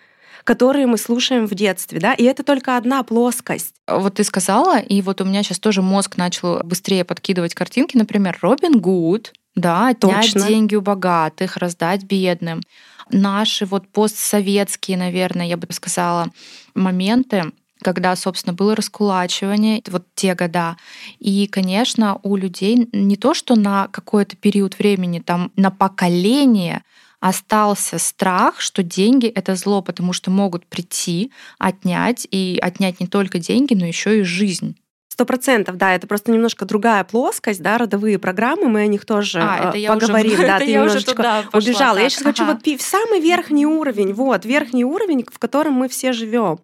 которые 0.44 0.86
мы 0.86 0.98
слушаем 0.98 1.48
в 1.48 1.56
детстве, 1.56 2.00
да, 2.00 2.13
и 2.13 2.24
это 2.24 2.44
только 2.44 2.78
одна 2.78 3.02
плоскость. 3.04 3.74
Вот 3.88 4.16
ты 4.16 4.24
сказала, 4.24 4.78
и 4.80 5.02
вот 5.02 5.22
у 5.22 5.25
меня 5.25 5.42
сейчас 5.42 5.60
тоже 5.60 5.82
мозг 5.82 6.18
начал 6.18 6.60
быстрее 6.63 7.06
подкидывать 7.06 7.56
картинки, 7.56 7.98
например, 7.98 8.38
Робин 8.42 8.80
Гуд, 8.80 9.34
да, 9.56 9.90
отнять 9.90 10.34
Точно. 10.34 10.48
деньги 10.48 10.75
у 10.75 10.82
богатых, 10.82 11.58
раздать 11.58 12.04
бедным. 12.04 12.62
Наши 13.10 13.66
вот 13.66 13.88
постсоветские, 13.88 14.98
наверное, 14.98 15.46
я 15.46 15.58
бы 15.58 15.72
сказала, 15.72 16.30
моменты, 16.74 17.52
когда, 17.84 18.16
собственно, 18.16 18.54
было 18.54 18.75
раскулачивание, 18.75 19.82
вот 19.88 20.04
те 20.16 20.36
года. 20.36 20.78
И, 21.20 21.48
конечно, 21.48 22.20
у 22.24 22.36
людей 22.36 22.90
не 22.92 23.16
то, 23.16 23.34
что 23.34 23.56
на 23.56 23.88
какой-то 23.90 24.36
период 24.36 24.80
времени, 24.80 25.20
там, 25.20 25.52
на 25.56 25.70
поколение 25.72 26.84
остался 27.20 28.00
страх, 28.00 28.60
что 28.60 28.84
деньги— 28.84 29.28
это 29.36 29.56
зло, 29.56 29.82
потому 29.82 30.12
что 30.12 30.30
могут 30.30 30.66
прийти, 30.66 31.32
отнять, 31.58 32.28
и 32.30 32.60
отнять 32.62 33.00
не 33.00 33.08
только 33.08 33.40
деньги, 33.40 33.74
но 33.74 33.86
еще 33.86 34.20
и 34.20 34.24
жизнь. 34.24 34.75
Сто 35.13 35.25
процентов, 35.25 35.78
да, 35.78 35.94
это 35.94 36.08
просто 36.08 36.32
немножко 36.32 36.66
другая 36.66 37.04
плоскость, 37.04 37.62
да, 37.62 37.78
родовые 37.78 38.18
программы, 38.18 38.68
мы 38.68 38.82
о 38.82 38.88
них 38.88 39.06
тоже 39.06 39.42
а, 39.44 39.72
это 39.72 39.94
поговорим, 39.94 40.34
уже, 40.34 40.42
да, 40.48 40.58
это 40.58 40.66
ты 40.66 40.74
немножечко 40.74 41.46
убежала. 41.54 42.00
Я 42.00 42.10
сейчас 42.10 42.24
ага. 42.24 42.30
хочу 42.32 42.46
вот 42.46 42.82
самый 42.82 43.22
верхний 43.22 43.68
уровень, 43.68 44.12
вот 44.13 44.44
верхний 44.44 44.84
уровень, 44.84 45.24
в 45.32 45.38
котором 45.38 45.74
мы 45.74 45.88
все 45.88 46.13
живем. 46.13 46.62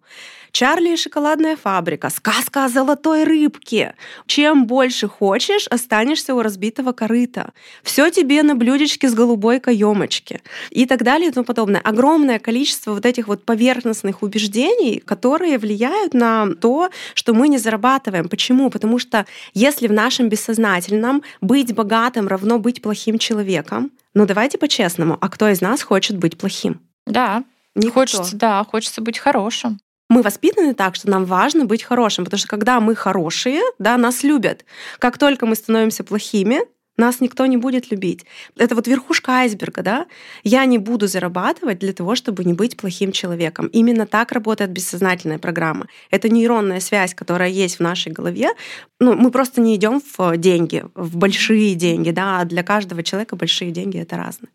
Чарли 0.52 0.94
и 0.94 0.96
шоколадная 0.96 1.56
фабрика, 1.56 2.10
сказка 2.10 2.64
о 2.64 2.68
золотой 2.68 3.24
рыбке. 3.24 3.94
Чем 4.26 4.66
больше 4.66 5.08
хочешь, 5.08 5.66
останешься 5.68 6.34
у 6.34 6.42
разбитого 6.42 6.92
корыта. 6.92 7.52
Все 7.82 8.10
тебе 8.10 8.42
на 8.42 8.54
блюдечке 8.54 9.08
с 9.08 9.14
голубой 9.14 9.60
каемочки. 9.60 10.40
И 10.70 10.86
так 10.86 11.02
далее 11.02 11.28
и 11.28 11.32
тому 11.32 11.44
подобное. 11.44 11.80
Огромное 11.80 12.38
количество 12.38 12.92
вот 12.94 13.06
этих 13.06 13.28
вот 13.28 13.44
поверхностных 13.44 14.22
убеждений, 14.22 15.00
которые 15.04 15.58
влияют 15.58 16.14
на 16.14 16.54
то, 16.54 16.90
что 17.14 17.32
мы 17.32 17.48
не 17.48 17.58
зарабатываем. 17.58 18.28
Почему? 18.28 18.70
Потому 18.70 18.98
что 18.98 19.26
если 19.54 19.86
в 19.86 19.92
нашем 19.92 20.28
бессознательном 20.28 21.22
быть 21.40 21.74
богатым 21.74 22.26
равно 22.26 22.58
быть 22.58 22.82
плохим 22.82 23.18
человеком, 23.18 23.92
ну 24.14 24.26
давайте 24.26 24.58
по-честному, 24.58 25.16
а 25.20 25.28
кто 25.28 25.48
из 25.48 25.60
нас 25.60 25.82
хочет 25.82 26.16
быть 26.18 26.36
плохим? 26.36 26.80
Да, 27.06 27.44
Никто. 27.76 28.00
Хочется, 28.00 28.36
да, 28.36 28.64
хочется 28.64 29.00
быть 29.00 29.18
хорошим 29.18 29.78
мы 30.10 30.22
воспитаны 30.22 30.74
так, 30.74 30.96
что 30.96 31.08
нам 31.08 31.24
важно 31.24 31.64
быть 31.64 31.82
хорошим, 31.82 32.24
потому 32.24 32.38
что 32.38 32.48
когда 32.48 32.80
мы 32.80 32.94
хорошие, 32.94 33.62
да, 33.78 33.96
нас 33.96 34.22
любят. 34.24 34.64
Как 34.98 35.16
только 35.16 35.46
мы 35.46 35.54
становимся 35.54 36.04
плохими, 36.04 36.60
нас 36.96 37.20
никто 37.20 37.46
не 37.46 37.56
будет 37.56 37.90
любить. 37.90 38.26
Это 38.58 38.74
вот 38.74 38.86
верхушка 38.86 39.32
айсберга, 39.32 39.82
да? 39.82 40.06
Я 40.44 40.66
не 40.66 40.78
буду 40.78 41.06
зарабатывать 41.06 41.78
для 41.78 41.92
того, 41.92 42.14
чтобы 42.14 42.44
не 42.44 42.52
быть 42.52 42.76
плохим 42.76 43.12
человеком. 43.12 43.68
Именно 43.68 44.06
так 44.06 44.32
работает 44.32 44.70
бессознательная 44.70 45.38
программа. 45.38 45.86
Это 46.10 46.28
нейронная 46.28 46.80
связь, 46.80 47.14
которая 47.14 47.48
есть 47.48 47.76
в 47.76 47.80
нашей 47.80 48.12
голове. 48.12 48.50
Ну, 48.98 49.14
мы 49.14 49.30
просто 49.30 49.60
не 49.60 49.76
идем 49.76 50.02
в 50.16 50.36
деньги, 50.36 50.84
в 50.94 51.16
большие 51.16 51.74
деньги, 51.74 52.10
да, 52.10 52.40
а 52.40 52.44
для 52.44 52.62
каждого 52.62 53.02
человека 53.02 53.36
большие 53.36 53.70
деньги 53.70 53.98
это 53.98 54.16
разные. 54.16 54.50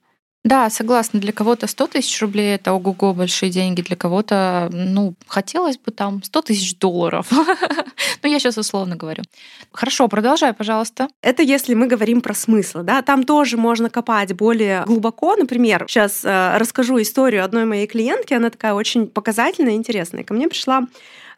Да, 0.46 0.70
согласна. 0.70 1.20
Для 1.20 1.32
кого-то 1.32 1.66
100 1.66 1.88
тысяч 1.88 2.22
рублей— 2.22 2.54
это 2.56 2.72
ого-го 2.72 3.16
большие 3.16 3.50
деньги, 3.50 3.82
для 3.82 3.96
кого-то, 3.96 4.70
ну, 4.72 5.16
хотелось 5.26 5.80
бы 5.80 5.92
там 5.92 6.22
100 6.22 6.42
тысяч 6.44 6.78
долларов. 6.78 7.28
ну, 8.24 8.30
я 8.30 8.38
сейчас 8.38 8.56
условно 8.60 8.96
говорю. 8.96 9.24
Хорошо, 9.72 10.08
продолжай, 10.08 10.54
пожалуйста. 10.54 11.08
Это 11.24 11.42
если 11.42 11.74
мы 11.74 11.88
говорим 11.88 12.22
про 12.22 12.36
смысл, 12.36 12.84
да, 12.84 13.02
там 13.02 13.24
тоже 13.24 13.58
можно 13.58 13.90
копать 13.90 14.34
более 14.34 14.84
глубоко. 14.86 15.36
Например, 15.36 15.86
сейчас 15.88 16.24
э, 16.24 16.58
расскажу 16.60 17.02
историю 17.02 17.44
одной 17.44 17.66
моей 17.66 17.88
клиентки, 17.88 18.36
она 18.36 18.52
такая 18.52 18.76
очень 18.76 19.08
показательная 19.08 19.74
интересная. 19.74 20.24
Ко 20.24 20.36
мне 20.36 20.48
пришла 20.48 20.86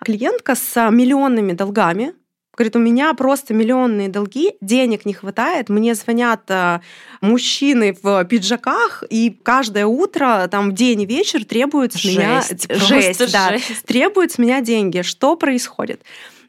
клиентка 0.03 0.53
с 0.55 0.91
миллионными 0.91 1.53
долгами, 1.53 2.13
Говорит, 2.57 2.75
у 2.75 2.79
меня 2.79 3.13
просто 3.13 3.53
миллионные 3.53 4.09
долги, 4.09 4.53
денег 4.61 5.05
не 5.05 5.13
хватает, 5.13 5.69
мне 5.69 5.93
звонят 5.93 6.41
э, 6.47 6.79
мужчины 7.21 7.95
в 8.01 8.25
пиджаках, 8.25 9.03
и 9.11 9.29
каждое 9.43 9.85
утро, 9.85 10.47
там, 10.49 10.73
день 10.73 11.03
и 11.03 11.05
вечер 11.05 11.45
требуют 11.45 11.93
с 11.93 12.03
меня... 12.03 12.41
Жесть, 12.41 13.31
да, 13.31 13.51
жесть. 13.51 13.83
Требуют 13.85 14.31
с 14.31 14.39
меня 14.39 14.61
деньги. 14.61 15.03
Что 15.03 15.35
происходит? 15.35 16.01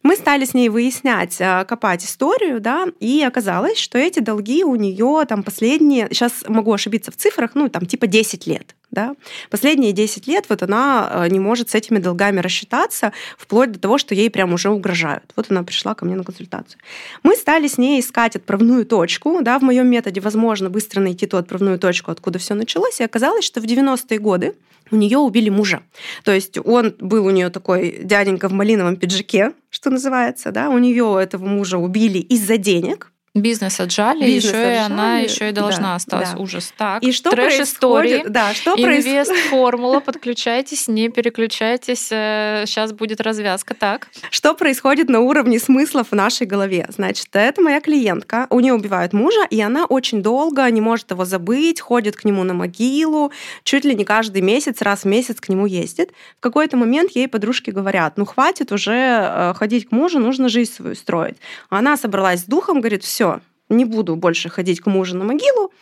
Мы 0.02 0.16
стали 0.16 0.46
с 0.46 0.54
ней 0.54 0.70
выяснять, 0.70 1.36
э, 1.40 1.66
копать 1.66 2.04
историю, 2.04 2.60
да, 2.60 2.86
и 3.00 3.22
оказалось, 3.22 3.78
что 3.78 3.98
эти 3.98 4.20
долги 4.20 4.64
у 4.64 4.76
нее 4.76 5.24
там 5.28 5.42
последние, 5.42 6.08
сейчас 6.10 6.44
могу 6.48 6.72
ошибиться 6.72 7.10
в 7.10 7.16
цифрах, 7.16 7.50
ну, 7.54 7.68
там, 7.68 7.84
типа 7.84 8.06
10 8.06 8.46
лет. 8.46 8.74
Да? 8.90 9.14
Последние 9.50 9.92
10 9.92 10.26
лет 10.26 10.46
вот 10.48 10.62
она 10.62 11.10
э, 11.12 11.28
не 11.28 11.40
может 11.40 11.70
с 11.70 11.74
этими 11.74 11.98
долгами 11.98 12.40
рассчитаться, 12.40 13.12
вплоть 13.36 13.72
до 13.72 13.78
того, 13.78 13.98
что 13.98 14.14
ей 14.14 14.30
прям 14.30 14.54
уже 14.54 14.70
угрожают. 14.70 15.32
Вот 15.36 15.46
она 15.50 15.62
пришла 15.62 15.94
ко 15.94 16.06
мне 16.06 16.16
на 16.16 16.24
консультацию. 16.24 16.80
Мы 17.22 17.36
стали 17.36 17.68
с 17.68 17.76
ней 17.76 18.00
искать 18.00 18.36
отправную 18.36 18.86
точку. 18.86 19.40
Да? 19.42 19.58
В 19.58 19.62
моем 19.62 19.88
методе 19.88 20.20
возможно 20.20 20.70
быстро 20.70 21.00
найти 21.00 21.26
ту 21.26 21.36
отправную 21.36 21.78
точку, 21.78 22.10
откуда 22.10 22.38
все 22.38 22.54
началось. 22.54 23.00
И 23.00 23.04
оказалось, 23.04 23.44
что 23.44 23.60
в 23.60 23.64
90-е 23.64 24.18
годы 24.18 24.54
у 24.90 24.96
нее 24.96 25.18
убили 25.18 25.50
мужа. 25.50 25.82
То 26.24 26.32
есть 26.32 26.58
он 26.64 26.94
был 26.98 27.26
у 27.26 27.30
нее 27.30 27.50
такой 27.50 28.00
дяденька 28.02 28.48
в 28.48 28.52
малиновом 28.52 28.96
пиджаке, 28.96 29.52
что 29.70 29.90
называется, 29.90 30.50
да, 30.50 30.70
у 30.70 30.78
нее 30.78 31.18
этого 31.20 31.44
мужа 31.44 31.76
убили 31.76 32.18
из-за 32.18 32.56
денег, 32.56 33.12
Бизнес 33.42 33.80
отжали, 33.80 34.24
Бизнес 34.24 34.44
еще 34.44 34.56
отжали. 34.56 34.74
и 34.74 34.78
она 34.78 35.18
еще 35.18 35.48
и 35.48 35.52
должна 35.52 35.88
да, 35.90 35.94
остаться. 35.96 36.34
Да. 36.34 36.42
Ужас. 36.42 36.72
Так, 36.76 37.02
и 37.02 37.12
что 37.12 37.30
трэш 37.30 37.60
истории. 37.60 38.24
Да, 38.26 38.54
что 38.54 38.74
Инвест 38.76 39.32
формула, 39.50 40.00
подключайтесь, 40.00 40.88
не 40.88 41.08
переключайтесь. 41.08 42.08
Сейчас 42.08 42.92
э, 42.92 42.94
будет 42.94 43.20
развязка. 43.20 43.74
Так. 43.74 44.08
Что 44.30 44.54
происходит 44.54 45.08
на 45.08 45.20
уровне 45.20 45.58
смыслов 45.58 46.08
в 46.10 46.14
нашей 46.14 46.46
голове? 46.46 46.86
Значит, 46.88 47.28
это 47.32 47.60
моя 47.60 47.80
клиентка. 47.80 48.46
У 48.50 48.60
нее 48.60 48.74
убивают 48.74 49.12
мужа, 49.12 49.46
и 49.50 49.60
она 49.60 49.84
очень 49.84 50.22
долго 50.22 50.68
не 50.70 50.80
может 50.80 51.10
его 51.10 51.24
забыть, 51.24 51.80
ходит 51.80 52.16
к 52.16 52.24
нему 52.24 52.44
на 52.44 52.54
могилу, 52.54 53.32
чуть 53.64 53.84
ли 53.84 53.94
не 53.94 54.04
каждый 54.04 54.42
месяц, 54.42 54.82
раз 54.82 55.02
в 55.02 55.04
месяц 55.06 55.40
к 55.40 55.48
нему 55.48 55.66
ездит. 55.66 56.12
В 56.38 56.40
какой-то 56.40 56.76
момент 56.76 57.12
ей 57.12 57.28
подружки 57.28 57.70
говорят, 57.70 58.16
ну 58.16 58.24
хватит 58.24 58.72
уже 58.72 58.92
э, 58.92 59.54
ходить 59.54 59.88
к 59.88 59.92
мужу, 59.92 60.18
нужно 60.18 60.48
жизнь 60.48 60.72
свою 60.72 60.94
строить. 60.94 61.36
Она 61.68 61.96
собралась 61.96 62.40
с 62.40 62.44
духом, 62.44 62.80
говорит, 62.80 63.04
все, 63.04 63.27
не 63.68 63.84
буду 63.84 64.16
больше 64.16 64.48
ходить 64.48 64.80
к 64.80 64.86
мужу 64.86 65.16
на 65.16 65.24
могилу. 65.24 65.72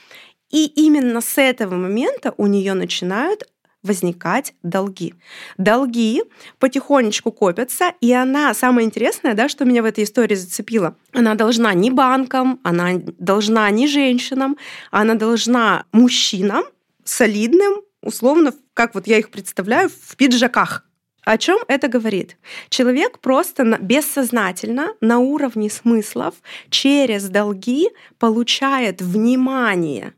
И 0.51 0.67
именно 0.67 1.21
с 1.21 1.39
этого 1.39 1.75
момента 1.75 2.35
у 2.37 2.47
нее 2.47 2.75
начинают 2.75 3.45
возникать 3.83 4.55
долги. 4.63 5.15
Долги 5.59 6.23
потихонечку 6.59 7.33
копятся, 7.33 7.93
и 8.01 8.13
она, 8.13 8.53
самое 8.55 8.87
интересное, 8.87 9.35
да, 9.35 9.49
что 9.49 9.65
меня 9.65 9.83
в 9.83 9.87
этой 9.87 10.05
истории 10.05 10.35
зацепило, 10.35 10.97
она 11.13 11.35
должна 11.35 11.73
не 11.75 11.91
банкам, 11.91 12.61
она 12.65 12.95
должна 13.19 13.71
не 13.71 13.87
женщинам, 13.87 14.57
она 14.91 15.15
должна 15.15 15.85
мужчинам 15.93 16.65
солидным, 17.05 17.83
условно, 18.03 18.53
как 18.75 18.95
вот 18.95 19.07
я 19.07 19.19
их 19.19 19.31
представляю, 19.31 19.89
в 19.89 20.17
пиджаках. 20.17 20.85
О 21.27 21.39
чем 21.39 21.59
это 21.67 21.89
говорит? 21.89 22.37
Человек 22.69 23.19
просто 23.19 23.65
бессознательно 23.81 24.95
на 25.01 25.19
уровне 25.19 25.69
смыслов 25.69 26.35
через 26.71 27.29
долги 27.29 27.89
получает 28.21 29.03
внимание 29.03 30.15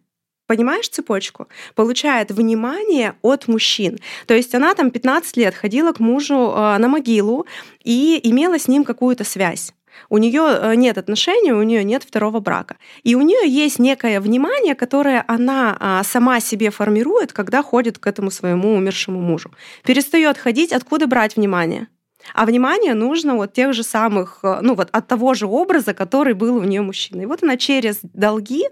понимаешь 0.46 0.88
цепочку? 0.88 1.46
Получает 1.74 2.30
внимание 2.30 3.14
от 3.20 3.48
мужчин. 3.48 3.98
То 4.26 4.34
есть 4.34 4.54
она 4.54 4.74
там 4.74 4.90
15 4.90 5.36
лет 5.36 5.54
ходила 5.54 5.92
к 5.92 6.00
мужу 6.00 6.34
э, 6.34 6.78
на 6.78 6.88
могилу 6.88 7.46
и 7.84 8.18
имела 8.22 8.58
с 8.58 8.66
ним 8.66 8.84
какую-то 8.84 9.24
связь 9.24 9.74
у 10.08 10.18
нее 10.18 10.42
э, 10.42 10.74
нет 10.74 10.98
отношений, 10.98 11.52
у 11.52 11.62
нее 11.62 11.84
нет 11.84 12.04
второго 12.04 12.40
брака. 12.40 12.76
И 13.02 13.14
у 13.14 13.20
нее 13.20 13.48
есть 13.48 13.78
некое 13.78 14.20
внимание, 14.20 14.74
которое 14.74 15.24
она 15.26 15.76
а, 15.78 16.02
сама 16.04 16.40
себе 16.40 16.70
формирует, 16.70 17.32
когда 17.32 17.62
ходит 17.62 17.98
к 17.98 18.06
этому 18.06 18.30
своему 18.30 18.74
умершему 18.74 19.20
мужу. 19.20 19.50
Перестает 19.84 20.38
ходить, 20.38 20.72
откуда 20.72 21.06
брать 21.06 21.36
внимание? 21.36 21.88
А 22.34 22.46
внимание 22.46 22.94
нужно 22.94 23.34
вот 23.34 23.52
тех 23.52 23.72
же 23.72 23.82
самых, 23.82 24.40
э, 24.42 24.58
ну 24.62 24.74
вот 24.74 24.88
от 24.92 25.06
того 25.06 25.34
же 25.34 25.46
образа, 25.46 25.94
который 25.94 26.34
был 26.34 26.56
у 26.56 26.64
нее 26.64 26.82
мужчина. 26.82 27.22
И 27.22 27.26
вот 27.26 27.42
она 27.42 27.56
через 27.56 27.98
долги 28.02 28.64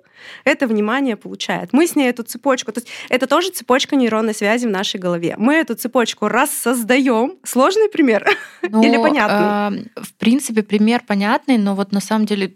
это 0.45 0.67
внимание 0.67 1.17
получает. 1.17 1.73
Мы 1.73 1.87
с 1.87 1.97
ней 1.97 2.09
эту 2.09 2.23
цепочку, 2.23 2.73
то 2.73 2.81
есть 2.81 2.89
это 3.09 3.27
тоже 3.27 3.51
цепочка 3.51 3.97
нейронной 3.97 4.35
связи 4.35 4.67
в 4.67 4.71
нашей 4.71 4.99
голове. 5.01 5.35
Мы 5.39 5.55
эту 5.55 5.75
цепочку 5.75 6.29
раз 6.29 6.51
создаем. 6.51 7.39
Сложный 7.45 7.89
пример 7.89 8.27
ну, 8.63 8.83
или 8.87 8.97
понятный? 8.97 9.91
Э, 9.97 10.01
в 10.01 10.15
принципе, 10.15 10.63
пример 10.63 11.03
понятный, 11.07 11.59
но 11.59 11.75
вот 11.75 11.93
на 11.93 12.01
самом 12.01 12.27
деле 12.27 12.55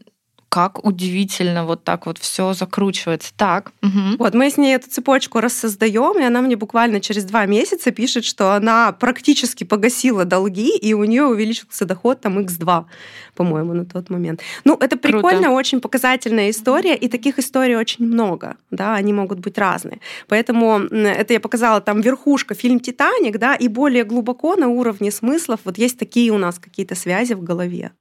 как 0.51 0.85
удивительно 0.85 1.65
вот 1.65 1.85
так 1.85 2.07
вот 2.07 2.19
все 2.19 2.53
закручивается. 2.55 3.33
Так. 3.37 3.73
Угу. 3.83 4.17
Вот 4.19 4.35
мы 4.35 4.51
с 4.51 4.57
ней 4.57 4.75
эту 4.75 4.91
цепочку 4.91 5.41
рассоздаем, 5.41 6.19
и 6.21 6.25
она 6.25 6.41
мне 6.43 6.57
буквально 6.57 7.01
через 7.01 7.25
два 7.25 7.47
месяца 7.47 7.93
пишет, 7.93 8.25
что 8.25 8.53
она 8.53 8.91
практически 8.91 9.63
погасила 9.63 10.25
долги, 10.25 10.77
и 10.77 10.93
у 10.93 11.05
нее 11.05 11.25
увеличился 11.25 11.85
доход 11.85 12.21
там 12.21 12.41
x2, 12.41 12.85
по-моему, 13.37 13.75
на 13.75 13.85
тот 13.85 14.11
момент. 14.11 14.41
Ну, 14.65 14.75
это 14.75 14.97
прикольно, 14.97 15.43
Круто. 15.43 15.51
очень 15.51 15.81
показательная 15.81 16.51
история, 16.51 16.97
и 16.97 17.09
таких 17.09 17.39
историй 17.39 17.77
очень 17.77 18.05
много, 18.05 18.57
да, 18.73 18.97
они 18.97 19.13
могут 19.13 19.39
быть 19.39 19.57
разные. 19.57 20.01
Поэтому 20.27 20.81
это 20.81 21.33
я 21.33 21.39
показала 21.39 21.81
там 21.81 22.01
верхушка, 22.01 22.55
фильм 22.55 22.81
«Титаник», 22.81 23.39
да, 23.39 23.55
и 23.55 23.69
более 23.69 24.03
глубоко 24.03 24.57
на 24.57 24.67
уровне 24.67 25.13
смыслов 25.13 25.61
вот 25.65 25.79
есть 25.79 25.97
такие 25.97 26.33
у 26.33 26.39
нас 26.39 26.59
какие-то 26.59 26.97
связи 26.97 27.35
в 27.35 27.45
голове. 27.45 27.93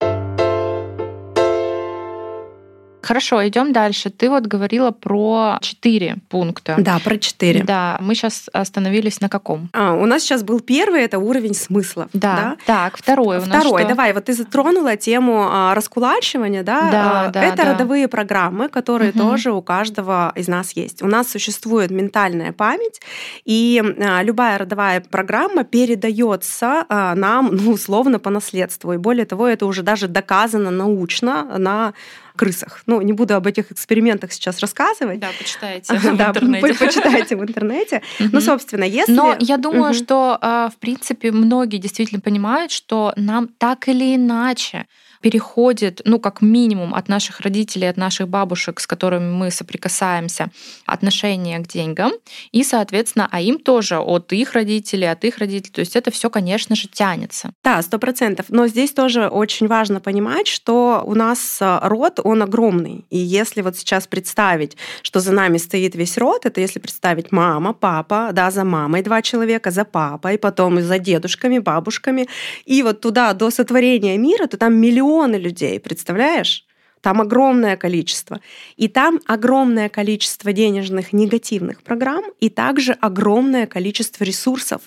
Хорошо, 3.02 3.48
идем 3.48 3.72
дальше. 3.72 4.10
Ты 4.10 4.30
вот 4.30 4.46
говорила 4.46 4.92
про 4.92 5.58
четыре 5.62 6.18
пункта. 6.30 6.76
Да, 6.78 7.00
про 7.04 7.18
четыре. 7.18 7.64
Да, 7.64 7.98
мы 8.02 8.16
сейчас 8.16 8.50
остановились 8.52 9.22
на 9.22 9.30
каком? 9.30 9.70
А, 9.74 9.94
у 9.94 10.06
нас 10.06 10.24
сейчас 10.24 10.44
был 10.44 10.60
первый, 10.60 11.02
это 11.04 11.18
уровень 11.20 11.54
смыслов. 11.54 12.10
Да. 12.14 12.36
да? 12.36 12.58
Так, 12.66 12.98
второй 12.98 13.38
у 13.38 13.46
нас 13.46 13.50
Второй, 13.50 13.82
что? 13.82 13.90
давай, 13.90 14.14
вот 14.14 14.26
ты 14.26 14.34
затронула 14.34 14.98
тему 14.98 15.48
а, 15.50 15.74
раскулачивания, 15.76 16.64
да? 16.64 16.92
Да, 16.92 17.22
а, 17.22 17.30
да 17.30 17.44
Это 17.44 17.58
да. 17.58 17.74
родовые 17.74 18.08
программы, 18.08 18.70
которые 18.70 19.12
угу. 19.12 19.20
тоже 19.20 19.52
у 19.52 19.62
каждого 19.62 20.34
из 20.36 20.48
нас 20.48 20.74
есть. 20.74 21.02
У 21.02 21.08
нас 21.08 21.30
существует 21.30 21.92
ментальная 21.92 22.52
память, 22.52 23.02
и 23.46 23.82
а, 23.82 24.22
любая 24.24 24.58
родовая 24.58 25.02
программа 25.02 25.64
передается 25.64 26.86
а, 26.90 27.16
нам, 27.16 27.56
ну, 27.56 27.72
условно, 27.72 28.20
по 28.20 28.30
наследству. 28.30 28.94
И 28.94 28.98
более 28.98 29.26
того, 29.26 29.48
это 29.48 29.66
уже 29.66 29.84
даже 29.84 30.08
доказано 30.08 30.70
научно 30.70 31.46
на 31.58 31.94
крысах. 32.40 32.84
Ну, 32.86 33.02
не 33.02 33.12
буду 33.12 33.36
об 33.36 33.48
этих 33.48 33.70
экспериментах 33.70 34.32
сейчас 34.32 34.60
рассказывать. 34.60 35.20
Да, 35.20 35.28
почитайте 35.38 35.94
в 36.00 36.06
интернете. 36.06 36.86
почитайте 36.86 37.36
в 37.36 37.44
интернете. 37.48 38.02
Ну, 38.20 38.40
собственно, 38.40 38.86
если... 38.86 39.12
Но 39.12 39.36
я 39.40 39.58
думаю, 39.58 39.94
что, 39.94 40.38
а, 40.40 40.70
в 40.70 40.78
принципе, 40.78 41.34
многие 41.34 41.80
действительно 41.80 42.22
понимают, 42.22 42.72
что 42.72 43.12
нам 43.18 43.50
так 43.50 43.90
или 43.90 44.16
иначе 44.16 44.88
переходит, 45.22 46.02
ну, 46.06 46.20
как 46.20 46.42
минимум, 46.42 46.94
от 46.94 47.10
наших 47.10 47.42
родителей, 47.42 47.90
от 47.90 47.98
наших 47.98 48.28
бабушек, 48.28 48.80
с 48.80 48.88
которыми 48.88 49.32
мы 49.32 49.52
соприкасаемся, 49.52 50.50
отношение 50.86 51.60
к 51.60 51.68
деньгам, 51.68 52.12
и, 52.52 52.64
соответственно, 52.64 53.28
а 53.32 53.42
им 53.42 53.60
тоже 53.60 53.98
от 53.98 54.32
их 54.34 54.54
родителей, 54.54 55.12
от 55.12 55.26
их 55.26 55.38
родителей. 55.38 55.74
То 55.74 55.82
есть 55.82 55.96
это 55.96 56.12
все, 56.12 56.30
конечно 56.30 56.76
же, 56.76 56.88
тянется. 56.88 57.52
Да, 57.64 57.82
сто 57.82 58.00
процентов. 58.00 58.46
Но 58.50 58.68
здесь 58.68 58.92
тоже 58.92 59.28
очень 59.28 59.68
важно 59.68 60.00
понимать, 60.00 60.48
что 60.48 61.04
у 61.06 61.16
нас 61.16 61.58
э, 61.62 61.80
род, 61.84 62.20
он 62.24 62.42
огромный. 62.44 63.06
И 63.10 63.18
если 63.18 63.62
вот 63.62 63.78
сейчас 63.78 64.08
представить, 64.08 64.78
что 65.02 65.20
за 65.20 65.34
нами 65.34 65.58
стоит 65.58 65.96
весь 65.96 66.18
род, 66.18 66.46
это 66.46 66.62
если 66.62 66.80
представить 66.80 67.32
мама, 67.32 67.74
папа, 67.74 68.30
да, 68.32 68.52
за 68.52 68.64
мамой 68.64 69.02
два 69.04 69.22
человека, 69.22 69.72
за 69.72 69.84
папой, 69.84 70.38
потом 70.38 70.80
и 70.80 70.82
за 70.82 70.98
дедушками, 70.98 71.60
бабушками, 71.60 72.28
и 72.66 72.84
вот 72.84 73.02
туда 73.02 73.34
до 73.34 73.52
сотворения 73.52 74.18
мира, 74.18 74.48
то 74.48 74.58
там 74.58 74.76
миллион 74.76 75.09
миллионы 75.10 75.36
людей, 75.36 75.80
представляешь? 75.80 76.66
Там 77.02 77.22
огромное 77.22 77.78
количество. 77.78 78.40
И 78.78 78.88
там 78.88 79.20
огромное 79.26 79.90
количество 79.90 80.52
денежных 80.52 81.14
негативных 81.14 81.82
программ 81.82 82.26
и 82.42 82.50
также 82.50 82.92
огромное 82.92 83.66
количество 83.68 84.24
ресурсов. 84.26 84.82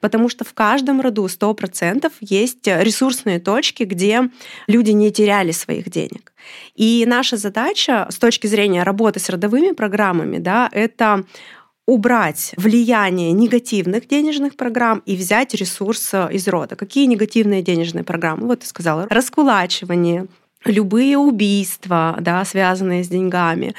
Потому 0.00 0.28
что 0.28 0.44
в 0.44 0.52
каждом 0.52 1.00
роду 1.00 1.26
100% 1.26 2.12
есть 2.20 2.66
ресурсные 2.66 3.40
точки, 3.40 3.82
где 3.84 4.30
люди 4.68 4.92
не 4.92 5.10
теряли 5.10 5.52
своих 5.52 5.90
денег. 5.90 6.32
И 6.76 7.04
наша 7.06 7.36
задача 7.36 8.06
с 8.10 8.16
точки 8.18 8.46
зрения 8.46 8.84
работы 8.84 9.18
с 9.18 9.28
родовыми 9.28 9.72
программами, 9.72 10.38
да, 10.38 10.68
это 10.70 11.24
убрать 11.86 12.54
влияние 12.56 13.32
негативных 13.32 14.08
денежных 14.08 14.56
программ 14.56 15.02
и 15.04 15.16
взять 15.16 15.54
ресурс 15.54 16.10
э, 16.12 16.28
из 16.32 16.48
рода. 16.48 16.76
Какие 16.76 17.06
негативные 17.06 17.62
денежные 17.62 18.04
программы? 18.04 18.46
Вот 18.46 18.60
ты 18.60 18.66
сказала. 18.66 19.06
Раскулачивание, 19.10 20.26
любые 20.64 21.18
убийства, 21.18 22.16
да, 22.20 22.44
связанные 22.44 23.04
с 23.04 23.08
деньгами. 23.08 23.74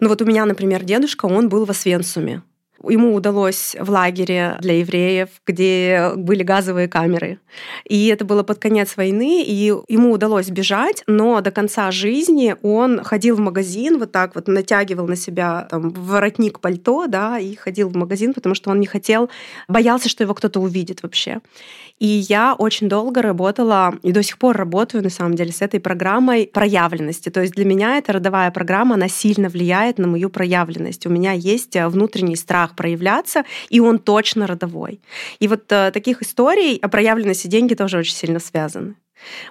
Ну 0.00 0.08
вот 0.08 0.20
у 0.20 0.24
меня, 0.24 0.44
например, 0.44 0.82
дедушка, 0.84 1.26
он 1.26 1.48
был 1.48 1.64
в 1.64 1.70
Освенцуме. 1.70 2.42
Ему 2.88 3.14
удалось 3.14 3.76
в 3.78 3.90
лагере 3.90 4.56
для 4.60 4.78
евреев, 4.78 5.28
где 5.46 6.12
были 6.16 6.42
газовые 6.42 6.88
камеры. 6.88 7.38
И 7.84 8.08
это 8.08 8.24
было 8.24 8.42
под 8.42 8.58
конец 8.58 8.96
войны, 8.96 9.42
и 9.42 9.72
ему 9.88 10.12
удалось 10.12 10.50
бежать, 10.50 11.02
но 11.06 11.40
до 11.40 11.50
конца 11.50 11.90
жизни 11.90 12.56
он 12.62 13.02
ходил 13.02 13.36
в 13.36 13.40
магазин, 13.40 13.98
вот 13.98 14.12
так 14.12 14.34
вот 14.34 14.48
натягивал 14.48 15.06
на 15.06 15.16
себя 15.16 15.66
там, 15.70 15.90
воротник 15.90 16.60
пальто, 16.60 17.06
да, 17.06 17.38
и 17.38 17.54
ходил 17.54 17.88
в 17.88 17.96
магазин, 17.96 18.34
потому 18.34 18.54
что 18.54 18.70
он 18.70 18.80
не 18.80 18.86
хотел, 18.86 19.30
боялся, 19.68 20.08
что 20.08 20.24
его 20.24 20.34
кто-то 20.34 20.60
увидит 20.60 21.02
вообще. 21.02 21.40
И 22.00 22.06
я 22.06 22.54
очень 22.54 22.88
долго 22.88 23.22
работала, 23.22 23.94
и 24.02 24.10
до 24.10 24.22
сих 24.22 24.38
пор 24.38 24.56
работаю, 24.56 25.04
на 25.04 25.10
самом 25.10 25.36
деле, 25.36 25.52
с 25.52 25.62
этой 25.62 25.78
программой 25.78 26.50
проявленности. 26.52 27.28
То 27.28 27.40
есть 27.40 27.54
для 27.54 27.64
меня 27.64 27.98
эта 27.98 28.12
родовая 28.12 28.50
программа, 28.50 28.96
она 28.96 29.08
сильно 29.08 29.48
влияет 29.48 29.98
на 29.98 30.08
мою 30.08 30.28
проявленность. 30.28 31.06
У 31.06 31.10
меня 31.10 31.32
есть 31.32 31.76
внутренний 31.76 32.34
страх 32.34 32.73
проявляться, 32.74 33.44
и 33.68 33.80
он 33.80 33.98
точно 33.98 34.46
родовой. 34.46 35.00
И 35.38 35.48
вот 35.48 35.70
э, 35.70 35.90
таких 35.92 36.22
историй 36.22 36.76
о 36.78 36.88
проявленности 36.88 37.46
деньги 37.46 37.74
тоже 37.74 37.98
очень 37.98 38.14
сильно 38.14 38.38
связаны. 38.38 38.94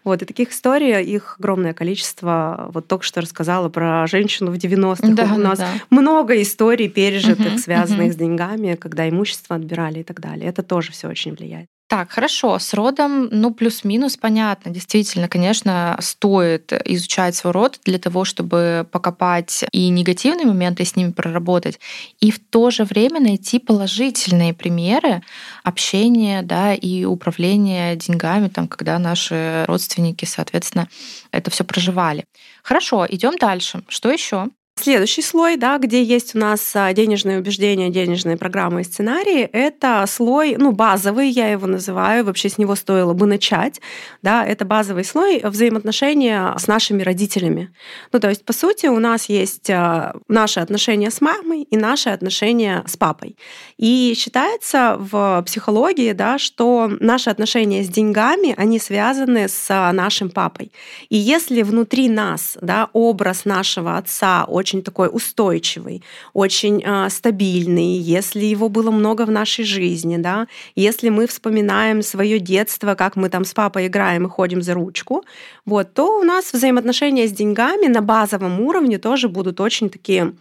Вот, 0.03 0.21
и 0.21 0.25
таких 0.25 0.51
историй, 0.51 1.01
их 1.03 1.37
огромное 1.39 1.73
количество. 1.73 2.69
Вот 2.73 2.87
только 2.87 3.03
что 3.03 3.21
рассказала 3.21 3.69
про 3.69 4.05
женщину 4.07 4.51
в 4.51 4.55
90-х. 4.55 5.13
Да, 5.13 5.33
У 5.33 5.37
нас 5.37 5.59
да. 5.59 5.69
много 5.89 6.41
историй 6.41 6.89
пережитых, 6.89 7.53
угу, 7.53 7.57
связанных 7.57 8.07
угу. 8.07 8.13
с 8.13 8.15
деньгами, 8.15 8.75
когда 8.75 9.09
имущество 9.09 9.55
отбирали 9.55 9.99
и 9.99 10.03
так 10.03 10.19
далее. 10.19 10.49
Это 10.49 10.63
тоже 10.63 10.91
все 10.91 11.07
очень 11.07 11.33
влияет. 11.33 11.67
Так, 11.93 12.11
хорошо, 12.11 12.57
с 12.57 12.73
родом, 12.73 13.27
ну, 13.29 13.53
плюс-минус 13.53 14.17
понятно. 14.17 14.71
Действительно, 14.71 15.27
конечно, 15.27 15.95
стоит 15.99 16.73
изучать 16.85 17.35
свой 17.35 17.53
род 17.53 17.79
для 17.85 17.99
того, 17.99 18.25
чтобы 18.25 18.87
покопать 18.91 19.63
и 19.71 19.89
негативные 19.89 20.47
моменты, 20.47 20.85
с 20.85 20.95
ними 20.95 21.11
проработать, 21.11 21.79
и 22.19 22.31
в 22.31 22.39
то 22.39 22.71
же 22.71 22.83
время 22.83 23.19
найти 23.19 23.59
положительные 23.59 24.55
примеры 24.55 25.21
общения, 25.63 26.41
да, 26.41 26.73
и 26.73 27.05
управления 27.05 27.95
деньгами, 27.95 28.47
там, 28.47 28.67
когда 28.67 28.97
наши 28.97 29.63
родственники, 29.67 30.25
соответственно, 30.25 30.89
это 31.31 31.51
все 31.51 31.63
проживали. 31.63 32.25
Хорошо, 32.63 33.05
идем 33.07 33.37
дальше. 33.37 33.83
Что 33.87 34.09
еще? 34.09 34.47
Следующий 34.75 35.21
слой, 35.21 35.55
да, 35.55 35.77
где 35.77 36.03
есть 36.03 36.33
у 36.33 36.39
нас 36.39 36.75
а, 36.75 36.91
денежные 36.93 37.37
убеждения, 37.37 37.91
денежные 37.91 38.37
программы 38.37 38.81
и 38.81 38.83
сценарии, 38.83 39.41
это 39.53 40.03
слой, 40.07 40.55
ну, 40.57 40.71
базовый, 40.71 41.29
я 41.29 41.51
его 41.51 41.67
называю, 41.67 42.25
вообще 42.25 42.49
с 42.49 42.57
него 42.57 42.73
стоило 42.75 43.13
бы 43.13 43.27
начать, 43.27 43.79
да, 44.23 44.43
это 44.43 44.65
базовый 44.65 45.05
слой 45.05 45.41
взаимоотношения 45.43 46.55
с 46.57 46.65
нашими 46.65 47.03
родителями. 47.03 47.71
Ну, 48.11 48.19
то 48.19 48.29
есть, 48.29 48.43
по 48.45 48.51
сути, 48.51 48.87
у 48.87 48.97
нас 48.97 49.29
есть 49.29 49.69
а, 49.69 50.15
наши 50.27 50.59
отношения 50.59 51.11
с 51.11 51.21
мамой 51.21 51.61
и 51.61 51.77
наши 51.77 52.09
отношения 52.09 52.83
с 52.87 52.97
папой. 52.97 53.37
И 53.77 54.15
считается 54.17 54.95
в 54.97 55.43
психологии, 55.45 56.13
да, 56.13 56.39
что 56.39 56.91
наши 56.99 57.29
отношения 57.29 57.83
с 57.83 57.89
деньгами, 57.89 58.55
они 58.57 58.79
связаны 58.79 59.47
с 59.47 59.67
а, 59.69 59.93
нашим 59.93 60.31
папой. 60.31 60.71
И 61.09 61.15
если 61.15 61.61
внутри 61.61 62.09
нас, 62.09 62.57
да, 62.59 62.89
образ 62.93 63.45
нашего 63.45 63.97
отца 63.97 64.45
очень 64.63 64.81
такой 64.81 65.09
устойчивый, 65.11 66.01
очень 66.33 66.81
э, 66.85 67.09
стабильный, 67.09 67.97
если 67.97 68.45
его 68.45 68.69
было 68.69 68.91
много 68.91 69.25
в 69.25 69.31
нашей 69.31 69.65
жизни, 69.65 70.17
да, 70.17 70.47
если 70.75 71.09
мы 71.09 71.27
вспоминаем 71.27 72.01
свое 72.01 72.39
детство, 72.39 72.95
как 72.95 73.17
мы 73.17 73.29
там 73.29 73.43
с 73.43 73.53
папой 73.53 73.87
играем 73.87 74.25
и 74.25 74.29
ходим 74.29 74.61
за 74.61 74.73
ручку, 74.73 75.23
вот, 75.65 75.93
то 75.93 76.19
у 76.19 76.23
нас 76.23 76.53
взаимоотношения 76.53 77.27
с 77.27 77.31
деньгами 77.31 77.87
на 77.87 78.01
базовом 78.01 78.61
уровне 78.61 78.97
тоже 78.97 79.27
будут 79.27 79.59
очень 79.59 79.89
такие 79.89 80.33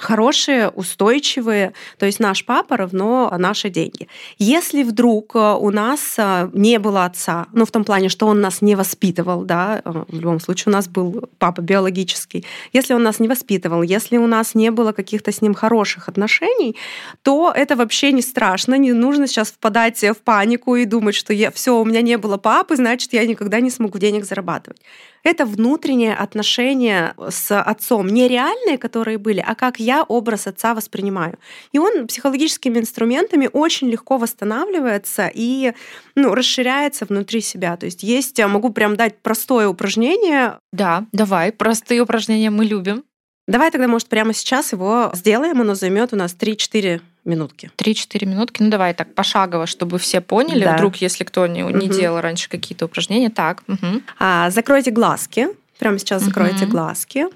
хорошие, 0.00 0.68
устойчивые, 0.68 1.72
то 1.98 2.06
есть 2.06 2.20
наш 2.20 2.44
папа 2.44 2.76
равно 2.76 3.32
наши 3.36 3.68
деньги. 3.68 4.08
Если 4.38 4.82
вдруг 4.82 5.34
э, 5.34 5.38
у 5.38 5.70
нас 5.70 6.14
э, 6.18 6.50
не 6.52 6.78
было 6.78 7.04
отца, 7.04 7.46
ну 7.52 7.64
в 7.64 7.70
том 7.70 7.84
плане, 7.84 8.08
что 8.08 8.26
он 8.26 8.40
нас 8.40 8.62
не 8.62 8.76
воспитывал, 8.76 9.42
да, 9.42 9.82
э, 9.84 10.04
в 10.08 10.20
любом 10.20 10.40
случае 10.40 10.72
у 10.72 10.76
нас 10.76 10.88
был 10.88 11.28
папа 11.38 11.60
биологический, 11.60 12.44
если 12.72 12.94
он 12.94 13.02
нас 13.02 13.20
не 13.20 13.28
воспитывал, 13.28 13.82
если 13.82 14.16
у 14.16 14.26
нас 14.26 14.54
не 14.54 14.70
было 14.70 14.92
каких-то 14.92 15.32
с 15.32 15.42
ним 15.42 15.54
хороших 15.54 16.08
отношений, 16.08 16.76
то 17.22 17.52
это 17.54 17.76
вообще 17.76 18.12
не 18.12 18.22
страшно, 18.22 18.76
не 18.76 18.92
нужно 18.92 19.26
сейчас 19.26 19.50
впадать 19.50 20.02
в 20.02 20.16
панику 20.24 20.76
и 20.76 20.84
думать, 20.84 21.14
что 21.14 21.32
я, 21.32 21.50
все, 21.50 21.76
у 21.78 21.84
меня 21.84 22.02
не 22.02 22.16
было 22.18 22.36
папы, 22.36 22.76
значит, 22.76 23.12
я 23.12 23.26
никогда 23.26 23.60
не 23.60 23.70
смогу 23.70 23.98
денег 23.98 24.24
зарабатывать. 24.24 24.80
Это 25.24 25.44
внутреннее 25.44 26.14
отношение 26.14 27.14
с 27.28 27.60
отцом. 27.60 28.08
Не 28.08 28.28
реальные, 28.28 28.78
которые 28.78 29.18
были, 29.18 29.44
а 29.46 29.54
как 29.54 29.80
я 29.80 30.02
образ 30.02 30.46
отца 30.46 30.74
воспринимаю. 30.74 31.38
И 31.72 31.78
он 31.78 32.06
психологическими 32.06 32.78
инструментами 32.78 33.48
очень 33.52 33.88
легко 33.88 34.16
восстанавливается 34.16 35.30
и 35.32 35.72
ну, 36.14 36.34
расширяется 36.34 37.04
внутри 37.04 37.40
себя. 37.40 37.76
То 37.76 37.86
есть 37.86 38.02
есть, 38.02 38.38
могу 38.44 38.70
прям 38.70 38.96
дать 38.96 39.18
простое 39.18 39.68
упражнение. 39.68 40.58
Да, 40.72 41.06
давай, 41.12 41.52
простые 41.52 42.00
упражнения 42.00 42.50
мы 42.50 42.64
любим. 42.64 43.04
Давай 43.48 43.70
тогда, 43.70 43.88
может, 43.88 44.08
прямо 44.08 44.34
сейчас 44.34 44.72
его 44.72 45.10
сделаем. 45.14 45.60
Оно 45.60 45.74
займет 45.74 46.12
у 46.12 46.16
нас 46.16 46.36
3-4 46.38 47.00
минутки. 47.28 47.70
3-4 47.76 48.26
минутки. 48.26 48.62
Ну, 48.62 48.70
давай 48.70 48.94
так 48.94 49.14
пошагово, 49.14 49.66
чтобы 49.66 49.98
все 49.98 50.20
поняли. 50.20 50.64
Да. 50.64 50.74
Вдруг, 50.74 50.96
если 50.96 51.24
кто 51.24 51.46
не, 51.46 51.62
не 51.62 51.86
угу. 51.86 51.94
делал 51.94 52.20
раньше 52.20 52.48
какие-то 52.48 52.86
упражнения. 52.86 53.30
Так. 53.30 53.62
Угу. 53.68 54.02
А, 54.18 54.50
закройте 54.50 54.90
глазки. 54.90 55.48
Прямо 55.78 55.98
сейчас 55.98 56.22
закройте 56.22 56.64
угу. 56.64 56.72
глазки. 56.72 57.26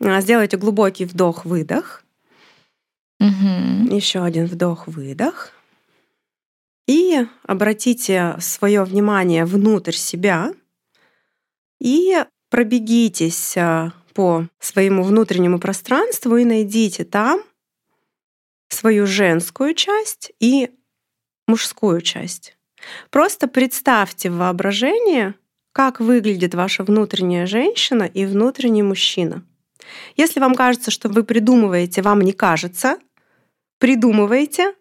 А, 0.00 0.20
сделайте 0.20 0.56
глубокий 0.56 1.04
вдох-выдох. 1.04 2.04
Угу. 3.20 3.94
Еще 3.94 4.22
один 4.22 4.46
вдох-выдох. 4.46 5.52
И 6.86 7.26
обратите 7.46 8.36
свое 8.40 8.84
внимание 8.84 9.44
внутрь 9.44 9.92
себя 9.92 10.52
и 11.80 12.24
пробегитесь 12.50 13.56
а, 13.56 13.92
по 14.14 14.46
своему 14.58 15.02
внутреннему 15.02 15.58
пространству 15.58 16.36
и 16.36 16.44
найдите 16.44 17.04
там 17.04 17.42
свою 18.72 19.06
женскую 19.06 19.74
часть 19.74 20.32
и 20.40 20.70
мужскую 21.46 22.00
часть. 22.00 22.56
Просто 23.10 23.48
представьте 23.48 24.30
в 24.30 24.36
воображении, 24.36 25.34
как 25.72 26.00
выглядит 26.00 26.54
ваша 26.54 26.84
внутренняя 26.84 27.46
женщина 27.46 28.04
и 28.04 28.24
внутренний 28.24 28.82
мужчина. 28.82 29.44
Если 30.16 30.40
вам 30.40 30.54
кажется, 30.54 30.90
что 30.90 31.08
вы 31.08 31.24
придумываете, 31.24 32.02
вам 32.02 32.20
не 32.20 32.32
кажется, 32.32 32.98
придумывайте, 33.78 34.74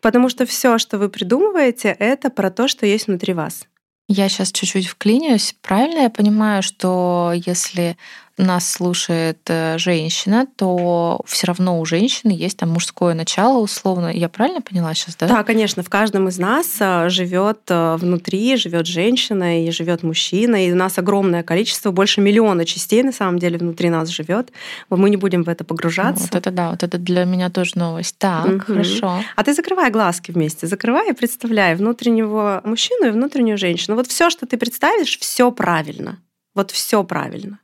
потому 0.00 0.28
что 0.28 0.46
все, 0.46 0.78
что 0.78 0.98
вы 0.98 1.08
придумываете, 1.08 1.94
это 1.98 2.30
про 2.30 2.50
то, 2.50 2.68
что 2.68 2.86
есть 2.86 3.06
внутри 3.06 3.34
вас. 3.34 3.66
Я 4.06 4.28
сейчас 4.28 4.52
чуть-чуть 4.52 4.86
вклинюсь. 4.86 5.56
Правильно 5.62 6.00
я 6.00 6.10
понимаю, 6.10 6.62
что 6.62 7.32
если 7.34 7.96
нас 8.36 8.70
слушает 8.70 9.38
э, 9.46 9.78
женщина, 9.78 10.46
то 10.56 11.20
все 11.24 11.46
равно 11.46 11.80
у 11.80 11.84
женщины 11.84 12.32
есть 12.32 12.58
там 12.58 12.70
мужское 12.70 13.14
начало, 13.14 13.58
условно. 13.58 14.08
Я 14.08 14.28
правильно 14.28 14.60
поняла 14.60 14.92
сейчас, 14.94 15.16
да? 15.16 15.28
Да, 15.28 15.44
конечно, 15.44 15.82
в 15.82 15.88
каждом 15.88 16.28
из 16.28 16.38
нас 16.38 16.76
э, 16.80 17.08
живет 17.10 17.60
э, 17.68 17.96
внутри, 17.96 18.56
живет 18.56 18.86
женщина 18.86 19.64
и 19.64 19.70
живет 19.70 20.02
мужчина, 20.02 20.66
и 20.66 20.72
у 20.72 20.76
нас 20.76 20.98
огромное 20.98 21.44
количество, 21.44 21.92
больше 21.92 22.20
миллиона 22.20 22.64
частей 22.64 23.02
на 23.04 23.12
самом 23.12 23.38
деле 23.38 23.56
внутри 23.58 23.88
нас 23.88 24.08
живет. 24.08 24.50
Мы 24.90 25.10
не 25.10 25.16
будем 25.16 25.44
в 25.44 25.48
это 25.48 25.62
погружаться. 25.64 26.24
Вот 26.24 26.34
это 26.34 26.50
да, 26.50 26.70
вот 26.70 26.82
это 26.82 26.98
для 26.98 27.24
меня 27.24 27.50
тоже 27.50 27.72
новость. 27.76 28.16
Так, 28.18 28.46
угу. 28.46 28.60
хорошо. 28.60 29.22
А 29.36 29.44
ты 29.44 29.54
закрывай 29.54 29.90
глазки 29.90 30.32
вместе, 30.32 30.66
закрывай 30.66 31.10
и 31.10 31.14
представляй 31.14 31.76
внутреннего 31.76 32.60
мужчину 32.64 33.06
и 33.06 33.10
внутреннюю 33.10 33.58
женщину. 33.58 33.96
Вот 33.96 34.08
все, 34.08 34.28
что 34.28 34.46
ты 34.46 34.56
представишь, 34.56 35.18
все 35.18 35.52
правильно. 35.52 36.18
Вот 36.54 36.70
все 36.70 37.04
правильно. 37.04 37.58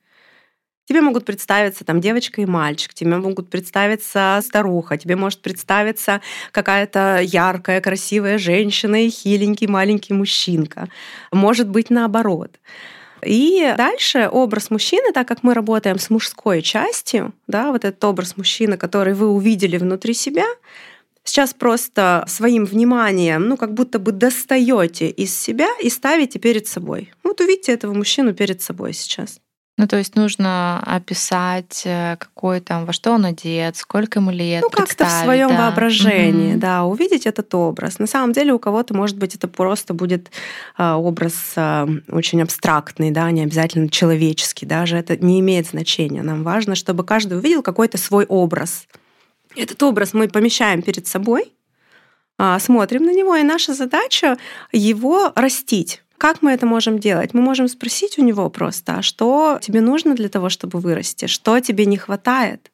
Тебе 0.91 1.03
могут 1.03 1.25
представиться 1.25 1.85
там 1.85 2.01
девочка 2.01 2.41
и 2.43 2.47
мальчик, 2.47 2.93
тебе 2.93 3.17
могут 3.17 3.49
представиться 3.49 4.41
старуха, 4.43 4.99
тебе 4.99 5.15
может 5.15 5.41
представиться 5.41 6.21
какая-то 6.51 7.21
яркая, 7.23 7.81
красивая 7.81 8.39
женщина 8.39 9.07
и 9.07 9.09
хиленький 9.09 9.69
маленький 9.69 10.15
мужчинка. 10.15 10.89
Может 11.31 11.69
быть 11.69 11.91
наоборот. 11.91 12.59
И 13.25 13.73
дальше 13.77 14.29
образ 14.33 14.71
мужчины, 14.71 15.13
так 15.13 15.29
как 15.29 15.45
мы 15.45 15.55
работаем 15.55 16.01
с 16.01 16.11
мужской 16.11 16.61
частью, 16.61 17.35
да, 17.47 17.71
вот 17.71 17.85
этот 17.85 18.03
образ 18.03 18.37
мужчины, 18.37 18.77
который 18.77 19.15
вы 19.15 19.29
увидели 19.29 19.77
внутри 19.77 20.13
себя, 20.13 20.47
сейчас 21.23 21.55
просто 21.55 22.25
своим 22.27 22.65
вниманием, 22.65 23.47
ну, 23.47 23.57
как 23.57 23.75
будто 23.75 24.01
бы 24.01 24.11
достаете 24.11 25.09
из 25.09 25.39
себя 25.39 25.69
и 25.81 25.89
ставите 25.89 26.41
перед 26.41 26.67
собой. 26.67 27.13
Вот 27.23 27.41
увидите 27.41 27.71
этого 27.71 27.95
мужчину 27.95 28.35
перед 28.35 28.61
собой 28.61 28.93
сейчас. 28.93 29.41
Ну, 29.81 29.87
то 29.87 29.97
есть 29.97 30.15
нужно 30.15 30.79
описать, 30.85 31.85
э, 31.87 32.17
какой 32.19 32.61
там, 32.61 32.85
во 32.85 32.93
что 32.93 33.13
он 33.13 33.25
одет, 33.25 33.77
сколько 33.77 34.19
ему 34.19 34.31
лет. 34.31 34.61
Ну, 34.63 34.69
как-то 34.69 35.07
в 35.07 35.11
своем 35.11 35.49
да. 35.49 35.57
воображении, 35.57 36.53
угу. 36.53 36.61
да, 36.61 36.85
увидеть 36.85 37.25
этот 37.25 37.55
образ. 37.55 37.99
На 37.99 38.07
самом 38.07 38.35
деле 38.35 38.53
у 38.53 38.59
кого-то, 38.59 38.93
может 38.93 39.17
быть, 39.17 39.35
это 39.35 39.49
просто 39.49 39.95
будет 39.95 40.31
а, 40.77 40.99
образ 40.99 41.55
а, 41.57 41.89
очень 42.09 42.43
абстрактный, 42.43 43.11
да, 43.11 43.31
не 43.31 43.43
обязательно 43.43 43.89
человеческий, 43.89 44.67
даже 44.67 44.99
это 44.99 45.17
не 45.17 45.41
имеет 45.41 45.69
значения. 45.69 46.23
Нам 46.23 46.43
важно, 46.43 46.75
чтобы 46.75 47.03
каждый 47.03 47.39
увидел 47.39 47.63
какой-то 47.63 47.97
свой 47.97 48.27
образ. 48.27 48.85
Этот 49.57 49.83
образ 49.83 50.13
мы 50.13 50.29
помещаем 50.29 50.83
перед 50.83 51.07
собой, 51.07 51.55
а, 52.37 52.59
смотрим 52.59 53.05
на 53.05 53.15
него, 53.15 53.35
и 53.35 53.43
наша 53.43 53.73
задача 53.73 54.37
его 54.73 55.33
растить 55.37 56.03
как 56.21 56.43
мы 56.43 56.53
это 56.53 56.67
можем 56.67 56.99
делать? 56.99 57.33
Мы 57.33 57.41
можем 57.41 57.67
спросить 57.67 58.19
у 58.19 58.23
него 58.23 58.51
просто, 58.51 58.97
а 58.99 59.03
что 59.03 59.59
тебе 59.63 59.81
нужно 59.81 60.15
для 60.15 60.29
того, 60.29 60.51
чтобы 60.51 60.79
вырасти? 60.79 61.27
Что 61.27 61.59
тебе 61.61 61.87
не 61.87 61.97
хватает? 61.97 62.71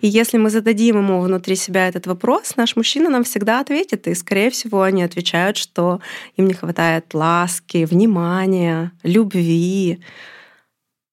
И 0.00 0.08
если 0.08 0.36
мы 0.36 0.50
зададим 0.50 0.96
ему 0.96 1.20
внутри 1.20 1.54
себя 1.54 1.86
этот 1.86 2.08
вопрос, 2.08 2.56
наш 2.56 2.74
мужчина 2.74 3.08
нам 3.08 3.22
всегда 3.22 3.60
ответит. 3.60 4.08
И, 4.08 4.14
скорее 4.14 4.50
всего, 4.50 4.82
они 4.82 5.04
отвечают, 5.04 5.56
что 5.56 6.00
им 6.36 6.48
не 6.48 6.54
хватает 6.54 7.14
ласки, 7.14 7.84
внимания, 7.84 8.90
любви. 9.04 10.00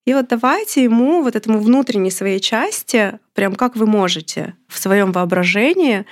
И 0.05 0.13
вот 0.13 0.27
давайте 0.27 0.83
ему, 0.83 1.21
вот 1.21 1.35
этому 1.35 1.59
внутренней 1.59 2.11
своей 2.11 2.39
части, 2.39 3.19
прям 3.35 3.53
как 3.53 3.75
вы 3.75 3.85
можете 3.85 4.55
в 4.67 4.79
своем 4.79 5.11
воображении 5.11 6.05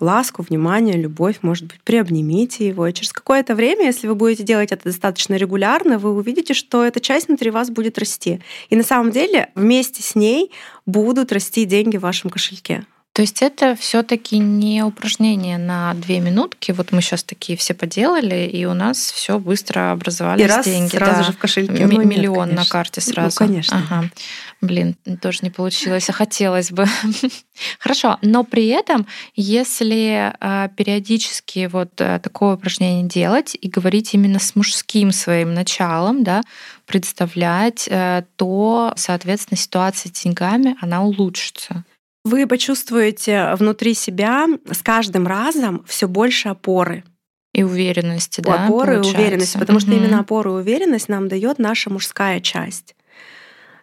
ласку, 0.00 0.42
внимание, 0.42 0.96
любовь, 0.96 1.38
может 1.42 1.64
быть, 1.64 1.80
приобнимите 1.82 2.66
его. 2.66 2.86
И 2.86 2.92
через 2.92 3.12
какое-то 3.12 3.54
время, 3.54 3.86
если 3.86 4.06
вы 4.06 4.14
будете 4.14 4.42
делать 4.42 4.72
это 4.72 4.84
достаточно 4.84 5.34
регулярно, 5.34 5.98
вы 5.98 6.12
увидите, 6.12 6.54
что 6.54 6.84
эта 6.84 7.00
часть 7.00 7.28
внутри 7.28 7.50
вас 7.50 7.70
будет 7.70 7.98
расти. 7.98 8.40
И 8.70 8.76
на 8.76 8.82
самом 8.82 9.10
деле 9.10 9.50
вместе 9.54 10.02
с 10.02 10.14
ней 10.14 10.50
будут 10.86 11.32
расти 11.32 11.64
деньги 11.64 11.96
в 11.96 12.00
вашем 12.00 12.30
кошельке. 12.30 12.84
То 13.14 13.22
есть 13.22 13.42
это 13.42 13.76
все-таки 13.76 14.38
не 14.38 14.82
упражнение 14.82 15.56
на 15.56 15.94
две 15.94 16.18
минутки. 16.18 16.72
Вот 16.72 16.90
мы 16.90 17.00
сейчас 17.00 17.22
такие 17.22 17.56
все 17.56 17.72
поделали, 17.72 18.44
и 18.44 18.64
у 18.64 18.74
нас 18.74 19.12
все 19.12 19.38
быстро 19.38 19.92
образовались 19.92 20.44
и 20.44 20.48
раз, 20.48 20.64
деньги. 20.64 20.96
Сразу 20.96 21.18
да. 21.18 21.22
же 21.22 21.32
в 21.32 21.38
кошельке. 21.38 21.86
Ну, 21.86 22.02
миллион 22.04 22.48
нет, 22.48 22.56
на 22.56 22.64
карте 22.64 23.00
ну, 23.06 23.12
сразу. 23.12 23.36
Ну, 23.38 23.46
конечно. 23.46 23.78
Ага. 23.88 24.10
Блин, 24.60 24.96
тоже 25.20 25.40
не 25.42 25.50
получилось, 25.50 26.08
а 26.08 26.12
хотелось 26.12 26.70
бы. 26.70 26.86
Хорошо, 27.78 28.18
но 28.22 28.44
при 28.44 28.68
этом, 28.68 29.06
если 29.34 30.32
а, 30.40 30.68
периодически 30.68 31.68
вот 31.70 32.00
а, 32.00 32.18
такое 32.18 32.54
упражнение 32.54 33.04
делать 33.04 33.56
и 33.60 33.68
говорить 33.68 34.14
именно 34.14 34.38
с 34.38 34.56
мужским 34.56 35.12
своим 35.12 35.54
началом, 35.54 36.24
да, 36.24 36.42
представлять, 36.86 37.86
э, 37.88 38.24
то, 38.36 38.92
соответственно, 38.96 39.56
ситуация 39.56 40.10
с 40.10 40.12
деньгами, 40.12 40.76
она 40.80 41.02
улучшится 41.02 41.84
вы 42.24 42.46
почувствуете 42.46 43.54
внутри 43.54 43.94
себя 43.94 44.46
с 44.70 44.82
каждым 44.82 45.26
разом 45.26 45.84
все 45.86 46.08
больше 46.08 46.48
опоры. 46.48 47.04
И 47.52 47.62
уверенности, 47.62 48.40
да? 48.40 48.64
Опоры 48.64 48.96
и 48.96 48.98
уверенности, 48.98 49.58
потому 49.58 49.76
угу. 49.76 49.86
что 49.86 49.92
именно 49.92 50.20
опору 50.20 50.58
и 50.58 50.62
уверенность 50.62 51.08
нам 51.08 51.28
дает 51.28 51.58
наша 51.58 51.90
мужская 51.90 52.40
часть. 52.40 52.96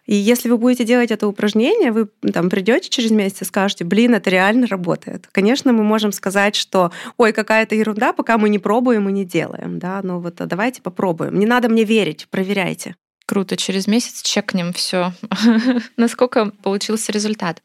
И 0.06 0.14
если 0.14 0.48
вы 0.48 0.58
будете 0.58 0.84
делать 0.84 1.10
это 1.10 1.28
упражнение, 1.28 1.92
вы 1.92 2.08
там 2.32 2.50
придете 2.50 2.88
через 2.88 3.10
месяц 3.10 3.42
и 3.42 3.44
скажете, 3.44 3.84
блин, 3.84 4.14
это 4.14 4.30
реально 4.30 4.66
работает. 4.66 5.28
Конечно, 5.30 5.72
мы 5.72 5.84
можем 5.84 6.12
сказать, 6.12 6.56
что, 6.56 6.90
ой, 7.18 7.32
какая-то 7.32 7.74
ерунда, 7.74 8.12
пока 8.12 8.36
мы 8.36 8.48
не 8.48 8.58
пробуем 8.58 9.08
и 9.08 9.12
не 9.12 9.24
делаем, 9.24 9.78
да, 9.78 10.00
но 10.02 10.20
вот 10.20 10.40
а 10.40 10.46
давайте 10.46 10.82
попробуем. 10.82 11.38
Не 11.38 11.46
надо 11.46 11.68
мне 11.68 11.84
верить, 11.84 12.26
проверяйте. 12.30 12.96
Круто, 13.26 13.56
через 13.56 13.86
месяц 13.86 14.22
чекнем 14.22 14.72
все, 14.72 15.12
насколько 15.96 16.50
получился 16.62 17.12
результат. 17.12 17.62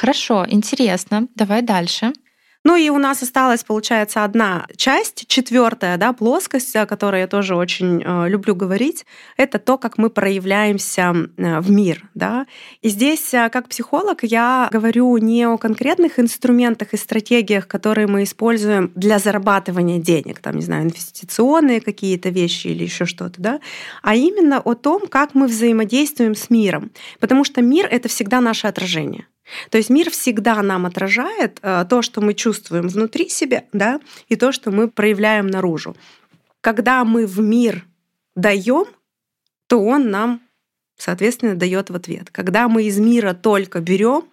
Хорошо, 0.00 0.46
интересно. 0.48 1.28
Давай 1.34 1.62
дальше. 1.62 2.12
Ну 2.62 2.76
и 2.76 2.90
у 2.90 2.98
нас 2.98 3.22
осталась, 3.22 3.64
получается, 3.64 4.22
одна 4.22 4.66
часть, 4.76 5.26
четвертая 5.28 5.96
да, 5.96 6.12
плоскость, 6.12 6.76
о 6.76 6.84
которой 6.84 7.22
я 7.22 7.26
тоже 7.26 7.56
очень 7.56 8.02
э, 8.04 8.28
люблю 8.28 8.54
говорить, 8.54 9.06
это 9.38 9.58
то, 9.58 9.78
как 9.78 9.96
мы 9.96 10.10
проявляемся 10.10 11.14
в 11.36 11.70
мир. 11.70 12.08
Да? 12.14 12.46
И 12.82 12.90
здесь, 12.90 13.32
э, 13.32 13.48
как 13.48 13.68
психолог, 13.68 14.22
я 14.24 14.68
говорю 14.70 15.16
не 15.16 15.46
о 15.46 15.56
конкретных 15.56 16.18
инструментах 16.18 16.92
и 16.92 16.98
стратегиях, 16.98 17.66
которые 17.66 18.06
мы 18.06 18.24
используем 18.24 18.92
для 18.94 19.18
зарабатывания 19.18 19.98
денег, 19.98 20.40
там, 20.40 20.56
не 20.56 20.62
знаю, 20.62 20.84
инвестиционные 20.84 21.80
какие-то 21.80 22.28
вещи 22.28 22.66
или 22.66 22.84
еще 22.84 23.06
что-то, 23.06 23.40
да, 23.40 23.60
а 24.02 24.14
именно 24.14 24.60
о 24.60 24.74
том, 24.74 25.06
как 25.06 25.34
мы 25.34 25.46
взаимодействуем 25.46 26.34
с 26.34 26.50
миром. 26.50 26.90
Потому 27.20 27.44
что 27.44 27.62
мир— 27.62 27.88
это 27.90 28.10
всегда 28.10 28.42
наше 28.42 28.66
отражение. 28.66 29.26
То 29.70 29.78
есть 29.78 29.90
мир 29.90 30.10
всегда 30.10 30.62
нам 30.62 30.86
отражает 30.86 31.58
э, 31.62 31.84
то, 31.88 32.02
что 32.02 32.20
мы 32.20 32.34
чувствуем 32.34 32.88
внутри 32.88 33.28
себя, 33.28 33.64
да, 33.72 34.00
и 34.28 34.36
то, 34.36 34.52
что 34.52 34.70
мы 34.70 34.88
проявляем 34.88 35.46
наружу. 35.46 35.96
Когда 36.60 37.04
мы 37.04 37.26
в 37.26 37.40
мир 37.40 37.86
даем, 38.36 38.86
то 39.66 39.82
он 39.82 40.10
нам, 40.10 40.40
соответственно, 40.96 41.54
дает 41.54 41.90
в 41.90 41.94
ответ. 41.94 42.30
Когда 42.30 42.68
мы 42.68 42.84
из 42.84 42.98
мира 42.98 43.34
только 43.34 43.80
берем, 43.80 44.24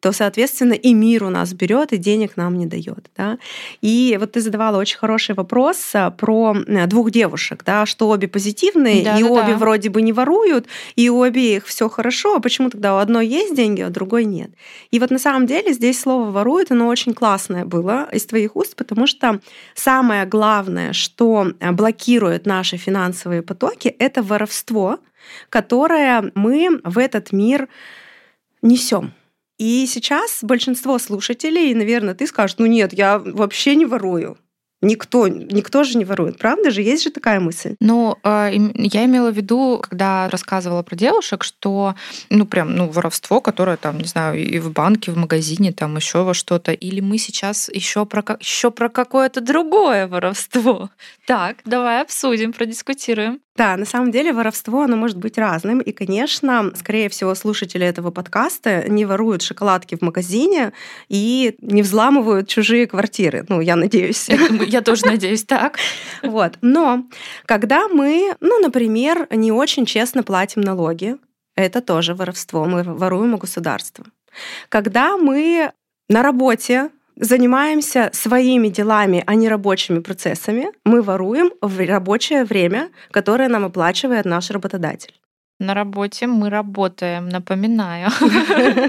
то, 0.00 0.12
соответственно, 0.12 0.74
и 0.74 0.94
мир 0.94 1.24
у 1.24 1.30
нас 1.30 1.52
берет, 1.52 1.92
и 1.92 1.96
денег 1.96 2.36
нам 2.36 2.56
не 2.58 2.66
дает. 2.66 3.10
Да? 3.16 3.38
И 3.80 4.16
вот 4.20 4.32
ты 4.32 4.40
задавала 4.40 4.78
очень 4.78 4.98
хороший 4.98 5.34
вопрос 5.34 5.78
а, 5.94 6.10
про 6.10 6.56
э, 6.66 6.86
двух 6.86 7.10
девушек, 7.10 7.62
да, 7.64 7.86
что 7.86 8.08
обе 8.08 8.28
позитивные, 8.28 9.02
да, 9.02 9.18
и 9.18 9.22
да, 9.22 9.28
обе 9.28 9.52
да. 9.52 9.56
вроде 9.56 9.90
бы 9.90 10.02
не 10.02 10.12
воруют, 10.12 10.66
и 10.96 11.08
у 11.08 11.22
обеих 11.22 11.66
все 11.66 11.88
хорошо, 11.88 12.36
а 12.36 12.40
почему 12.40 12.70
тогда 12.70 12.94
у 12.94 12.98
одной 12.98 13.26
есть 13.26 13.54
деньги, 13.54 13.82
а 13.82 13.88
у 13.88 13.90
другой 13.90 14.24
нет? 14.24 14.50
И 14.90 14.98
вот 14.98 15.10
на 15.10 15.18
самом 15.18 15.46
деле 15.46 15.72
здесь 15.72 16.00
слово 16.00 16.30
ворует, 16.30 16.70
оно 16.70 16.86
очень 16.86 17.14
классное 17.14 17.64
было 17.64 18.08
из 18.12 18.26
твоих 18.26 18.56
уст, 18.56 18.76
потому 18.76 19.06
что 19.06 19.40
самое 19.74 20.24
главное, 20.26 20.92
что 20.92 21.52
э, 21.58 21.72
блокирует 21.72 22.46
наши 22.46 22.76
финансовые 22.76 23.42
потоки, 23.42 23.88
это 23.88 24.22
воровство, 24.22 24.98
которое 25.50 26.30
мы 26.34 26.80
в 26.84 26.98
этот 26.98 27.32
мир 27.32 27.68
несем. 28.62 29.12
И 29.58 29.86
сейчас 29.86 30.38
большинство 30.42 30.98
слушателей, 30.98 31.74
наверное, 31.74 32.14
ты 32.14 32.26
скажешь, 32.26 32.56
ну 32.58 32.66
нет, 32.66 32.92
я 32.92 33.18
вообще 33.18 33.74
не 33.74 33.86
ворую. 33.86 34.38
Никто, 34.80 35.26
никто 35.26 35.82
же 35.82 35.98
не 35.98 36.04
ворует, 36.04 36.38
правда 36.38 36.70
же? 36.70 36.82
Есть 36.82 37.02
же 37.02 37.10
такая 37.10 37.40
мысль? 37.40 37.74
Ну, 37.80 38.16
а, 38.22 38.48
я 38.48 39.04
имела 39.06 39.32
в 39.32 39.36
виду, 39.36 39.80
когда 39.82 40.28
рассказывала 40.28 40.84
про 40.84 40.94
девушек, 40.94 41.42
что, 41.42 41.96
ну, 42.30 42.46
прям, 42.46 42.76
ну, 42.76 42.88
воровство, 42.88 43.40
которое 43.40 43.76
там, 43.76 43.98
не 43.98 44.04
знаю, 44.04 44.38
и 44.38 44.60
в 44.60 44.70
банке, 44.72 45.10
в 45.10 45.16
магазине, 45.16 45.72
там 45.72 45.96
еще 45.96 46.22
во 46.22 46.32
что-то. 46.32 46.70
Или 46.70 47.00
мы 47.00 47.18
сейчас 47.18 47.68
еще 47.68 48.06
про, 48.06 48.22
еще 48.38 48.70
про 48.70 48.88
какое-то 48.88 49.40
другое 49.40 50.06
воровство. 50.06 50.90
Так, 51.26 51.58
давай 51.64 52.00
обсудим, 52.00 52.52
продискутируем. 52.52 53.40
Да, 53.58 53.76
на 53.76 53.84
самом 53.84 54.12
деле 54.12 54.32
воровство, 54.32 54.82
оно 54.82 54.96
может 54.96 55.16
быть 55.16 55.36
разным. 55.36 55.80
И, 55.80 55.90
конечно, 55.90 56.70
скорее 56.76 57.08
всего, 57.08 57.34
слушатели 57.34 57.84
этого 57.84 58.12
подкаста 58.12 58.88
не 58.88 59.04
воруют 59.04 59.42
шоколадки 59.42 59.96
в 59.96 60.00
магазине 60.00 60.72
и 61.08 61.56
не 61.60 61.82
взламывают 61.82 62.46
чужие 62.46 62.86
квартиры. 62.86 63.44
Ну, 63.48 63.60
я 63.60 63.74
надеюсь. 63.74 64.28
Я 64.68 64.80
тоже 64.80 65.06
надеюсь 65.06 65.44
так. 65.44 65.78
Вот. 66.22 66.58
Но 66.60 67.04
когда 67.46 67.88
мы, 67.88 68.34
ну, 68.40 68.60
например, 68.60 69.26
не 69.30 69.50
очень 69.50 69.86
честно 69.86 70.22
платим 70.22 70.60
налоги, 70.60 71.16
это 71.56 71.80
тоже 71.80 72.14
воровство. 72.14 72.64
Мы 72.64 72.84
воруем 72.84 73.34
у 73.34 73.38
государства. 73.38 74.04
Когда 74.68 75.16
мы 75.16 75.72
на 76.08 76.22
работе 76.22 76.90
занимаемся 77.20 78.10
своими 78.12 78.68
делами, 78.68 79.22
а 79.26 79.34
не 79.34 79.48
рабочими 79.48 80.00
процессами, 80.00 80.68
мы 80.84 81.02
воруем 81.02 81.50
в 81.60 81.86
рабочее 81.86 82.44
время, 82.44 82.90
которое 83.10 83.48
нам 83.48 83.64
оплачивает 83.64 84.24
наш 84.24 84.50
работодатель. 84.50 85.14
На 85.60 85.74
работе 85.74 86.28
мы 86.28 86.50
работаем, 86.50 87.28
напоминаю. 87.28 88.10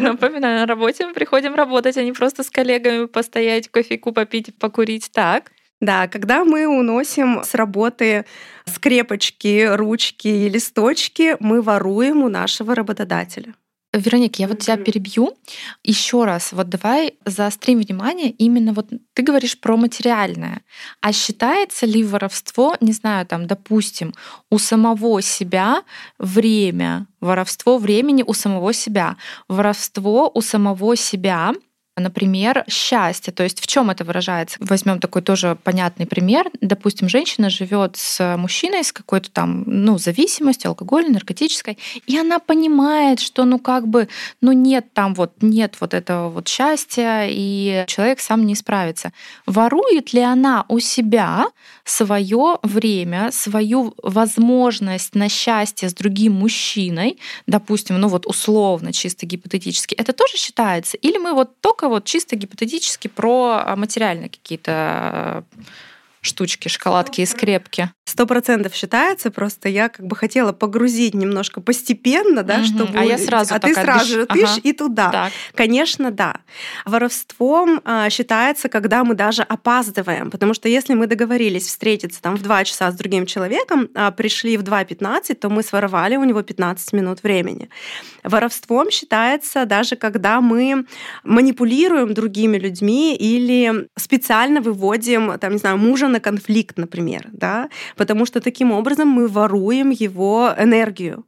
Напоминаю, 0.02 0.60
на 0.60 0.65
работе 0.68 1.08
мы 1.08 1.13
приходим 1.13 1.56
работать, 1.56 1.98
а 1.98 2.04
не 2.04 2.12
просто 2.12 2.44
с 2.44 2.52
коллегами 2.52 3.06
постоять, 3.06 3.70
кофейку 3.70 4.12
попить, 4.12 4.56
покурить. 4.60 5.10
Так. 5.12 5.52
Да, 5.82 6.08
когда 6.08 6.44
мы 6.44 6.68
уносим 6.68 7.42
с 7.44 7.56
работы 7.56 8.26
скрепочки, 8.65 9.65
ручки 9.65 10.28
и 10.28 10.50
листочки, 10.50 11.38
мы 11.39 11.62
воруем 11.62 12.24
у 12.24 12.30
нашего 12.30 12.76
работодателя. 12.76 13.56
Вероник, 13.91 14.38
я 14.38 14.47
вот 14.47 14.60
тебя 14.60 14.78
перебью. 14.78 15.36
Еще 15.84 16.23
раз, 16.23 16.52
вот 16.52 16.69
давай 16.69 17.15
заострим 17.25 17.80
внимание 17.80 18.30
именно 18.30 18.73
вот 18.73 18.89
ты 19.13 19.23
говоришь 19.23 19.60
про 19.60 19.78
материальное. 19.78 20.62
А 21.02 21.12
считается 21.12 21.88
ли 21.88 22.04
воровство, 22.04 22.78
не 22.82 22.93
знаю, 22.93 23.25
там, 23.25 23.47
допустим, 23.47 24.13
у 24.52 24.60
самого 24.60 25.21
себя 25.23 25.84
время, 26.19 27.08
воровство 27.19 27.80
времени 27.80 28.23
у 28.25 28.34
самого 28.34 28.73
себя, 28.73 29.17
воровство 29.47 30.30
у 30.34 30.41
самого 30.41 30.95
себя— 30.95 31.54
Например, 31.99 32.63
счастье. 32.67 33.33
То 33.33 33.43
есть 33.43 33.62
в 33.62 33.67
чем 33.67 33.89
это 33.89 34.03
выражается? 34.03 34.57
Возьмем 34.59 34.99
такой 34.99 35.21
тоже 35.21 35.57
понятный 35.63 36.05
пример. 36.05 36.49
Допустим, 36.62 37.09
женщина 37.09 37.49
живет 37.49 37.97
с 37.97 38.38
мужчиной 38.38 38.83
с 38.83 38.91
какой-то 38.91 39.29
там 39.31 39.63
ну, 39.65 39.97
зависимостью, 39.97 40.69
алкогольной, 40.69 41.12
наркотической, 41.12 41.77
и 42.05 42.17
она 42.17 42.39
понимает, 42.39 43.19
что 43.19 43.45
ну 43.45 43.59
как 43.59 43.88
бы 43.88 44.07
ну 44.41 44.51
нет 44.51 44.93
там 44.93 45.13
вот 45.13 45.33
нет 45.41 45.77
вот 45.79 45.93
этого 45.93 46.29
вот 46.29 46.47
счастья, 46.47 47.25
и 47.27 47.83
человек 47.88 48.19
сам 48.19 48.45
не 48.45 48.55
справится. 48.55 49.12
Ворует 49.45 50.13
ли 50.13 50.21
она 50.21 50.65
у 50.67 50.79
себя 50.79 51.47
свое 51.83 52.59
время, 52.63 53.31
свою 53.31 53.93
возможность 54.01 55.15
на 55.15 55.29
счастье 55.29 55.89
с 55.89 55.93
другим 55.93 56.33
мужчиной, 56.33 57.19
допустим, 57.47 57.99
ну 57.99 58.07
вот 58.07 58.25
условно, 58.25 58.93
чисто 58.93 59.25
гипотетически, 59.25 59.95
это 59.95 60.13
тоже 60.13 60.38
считается? 60.38 60.97
Или 60.97 61.17
мы 61.17 61.33
вот 61.33 61.59
только 61.62 61.88
вот 61.89 62.06
чисто 62.06 62.36
гипотетически 62.36 63.08
про 63.08 63.63
а, 63.65 63.75
материальные 63.75 64.30
какие-то 64.30 65.43
штучки, 66.21 66.67
шоколадки 66.67 67.21
и 67.21 67.25
скрепки. 67.25 67.89
Сто 68.05 68.25
процентов 68.25 68.73
считается, 68.73 69.29
просто 69.29 69.69
я 69.69 69.88
как 69.88 70.05
бы 70.05 70.15
хотела 70.15 70.51
погрузить 70.51 71.13
немножко 71.13 71.62
постепенно, 71.62 72.43
да, 72.43 72.55
угу. 72.55 72.65
чтобы... 72.65 72.97
А 72.97 73.03
я 73.03 73.17
сразу 73.17 73.53
А 73.53 73.60
ты 73.60 73.73
сразу 73.73 74.05
же 74.05 74.25
ага. 74.27 74.34
тышь 74.34 74.60
и 74.63 74.73
туда. 74.73 75.12
Так. 75.12 75.32
Конечно, 75.53 76.12
да. 76.12 76.38
Воровством 76.86 77.82
а, 77.86 78.10
считается, 78.10 78.67
когда 78.67 79.03
мы 79.03 79.15
даже 79.15 79.43
опаздываем, 79.43 80.32
потому 80.32 80.53
что 80.53 80.67
если 80.67 80.95
мы 80.95 81.08
договорились 81.08 81.67
встретиться 81.67 82.21
там 82.21 82.36
в 82.36 82.41
2 82.41 82.63
часа 82.65 82.91
с 82.91 82.95
другим 82.95 83.25
человеком, 83.25 83.89
а 83.95 84.12
пришли 84.12 84.58
в 84.58 84.63
2.15, 84.63 85.36
то 85.36 85.49
мы 85.49 85.63
своровали 85.63 86.15
у 86.17 86.23
него 86.23 86.41
15 86.41 86.93
минут 86.93 87.23
времени. 87.23 87.69
Воровством 88.23 88.91
считается 88.91 89.65
даже, 89.65 89.95
когда 89.95 90.41
мы 90.41 90.86
манипулируем 91.23 92.13
другими 92.13 92.58
людьми 92.58 93.15
или 93.15 93.88
специально 93.95 94.62
выводим, 94.62 95.38
там, 95.39 95.53
не 95.53 95.60
знаю, 95.60 95.77
мужа 95.77 96.09
на 96.12 96.19
конфликт, 96.19 96.78
например, 96.78 97.28
да, 97.32 97.69
потому 97.95 98.26
что 98.26 98.41
таким 98.41 98.72
образом 98.72 99.08
мы 99.08 99.28
воруем 99.28 99.89
его 99.89 100.54
энергию. 100.58 101.26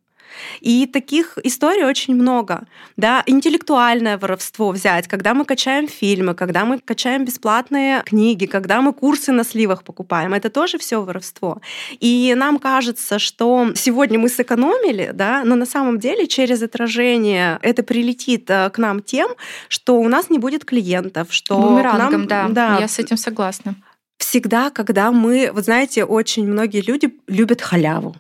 И 0.60 0.86
таких 0.86 1.38
историй 1.44 1.86
очень 1.86 2.16
много. 2.16 2.64
Да? 2.98 3.24
Интеллектуальное 3.26 4.18
воровство 4.18 4.72
взять, 4.72 5.08
когда 5.08 5.34
мы 5.34 5.46
качаем 5.46 5.88
фильмы, 5.88 6.34
когда 6.34 6.66
мы 6.66 6.80
качаем 6.80 7.26
бесплатные 7.26 8.04
книги, 8.04 8.46
когда 8.46 8.82
мы 8.82 8.94
курсы 8.94 9.32
на 9.32 9.44
сливах 9.44 9.84
покупаем. 9.84 10.34
Это 10.34 10.50
тоже 10.50 10.78
все 10.78 11.02
воровство. 11.02 11.62
И 12.00 12.34
нам 12.36 12.60
кажется, 12.60 13.20
что 13.20 13.72
сегодня 13.76 14.20
мы 14.20 14.30
сэкономили, 14.30 15.12
да? 15.14 15.44
но 15.44 15.56
на 15.56 15.66
самом 15.66 16.00
деле 16.00 16.28
через 16.28 16.62
отражение 16.62 17.60
это 17.62 17.84
прилетит 17.84 18.50
э, 18.50 18.70
к 18.70 18.78
нам 18.78 19.02
тем, 19.02 19.32
что 19.68 20.00
у 20.00 20.08
нас 20.08 20.30
не 20.30 20.40
будет 20.40 20.66
клиентов, 20.66 21.28
что 21.32 21.60
Бумерангом, 21.60 22.26
нам, 22.26 22.28
да, 22.28 22.48
да, 22.50 22.78
я 22.80 22.88
с 22.88 23.00
этим 23.00 23.18
согласна 23.18 23.76
всегда, 24.22 24.70
когда 24.70 25.12
мы, 25.12 25.52
вот 25.54 25.66
знаете, 25.66 26.06
очень 26.06 26.48
многие 26.48 26.82
люди 26.82 27.14
любят 27.28 27.62
халяву. 27.62 28.16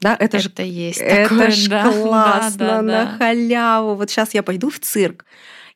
Да, 0.00 0.14
это, 0.14 0.36
это 0.36 0.38
же 0.40 0.50
есть. 0.58 1.00
Это 1.00 1.30
такое, 1.30 1.50
ж 1.50 1.68
да, 1.68 1.92
классно 2.02 2.58
да, 2.58 2.76
да, 2.76 2.82
на 2.82 3.18
халяву. 3.18 3.94
Вот 3.94 4.10
сейчас 4.10 4.34
я 4.34 4.42
пойду 4.42 4.68
в 4.68 4.78
цирк 4.80 5.24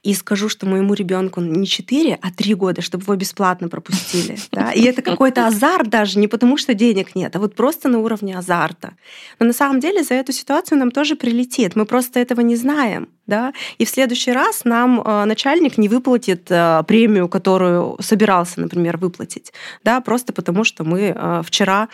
и 0.03 0.15
скажу, 0.15 0.49
что 0.49 0.67
моему 0.67 0.95
ребенку 0.95 1.41
не 1.41 1.67
4, 1.67 2.19
а 2.21 2.31
3 2.31 2.55
года, 2.55 2.83
чтобы 2.83 3.05
его 3.05 3.17
бесплатно 3.17 3.69
пропустили. 3.69 4.39
Да? 4.53 4.73
И 4.73 4.83
это 4.83 5.03
какой-то 5.03 5.47
азарт 5.47 5.89
даже, 5.89 6.19
не 6.19 6.27
потому 6.27 6.57
что 6.57 6.75
денег 6.75 7.15
нет, 7.15 7.37
а 7.37 7.39
вот 7.39 7.55
просто 7.55 7.89
на 7.89 7.99
уровне 7.99 8.37
азарта. 8.37 8.95
Но 9.39 9.47
на 9.47 9.53
самом 9.53 9.79
деле 9.79 10.03
за 10.03 10.15
эту 10.15 10.33
ситуацию 10.33 10.79
нам 10.79 10.91
тоже 10.91 11.17
прилетит. 11.17 11.77
Мы 11.77 11.85
просто 11.85 12.19
этого 12.19 12.41
не 12.41 12.57
знаем. 12.57 13.09
Да? 13.27 13.53
И 13.77 13.85
в 13.85 13.91
следующий 13.91 14.33
раз 14.33 14.65
нам 14.65 15.01
э, 15.01 15.25
начальник 15.27 15.77
не 15.77 15.89
выплатит 15.89 16.51
э, 16.51 16.83
премию, 16.89 17.29
которую 17.29 17.99
собирался, 18.01 18.61
например, 18.61 18.97
выплатить, 18.97 19.53
да? 19.85 20.01
просто 20.01 20.33
потому 20.33 20.65
что 20.65 20.83
мы 20.83 21.13
э, 21.15 21.43
вчера 21.45 21.89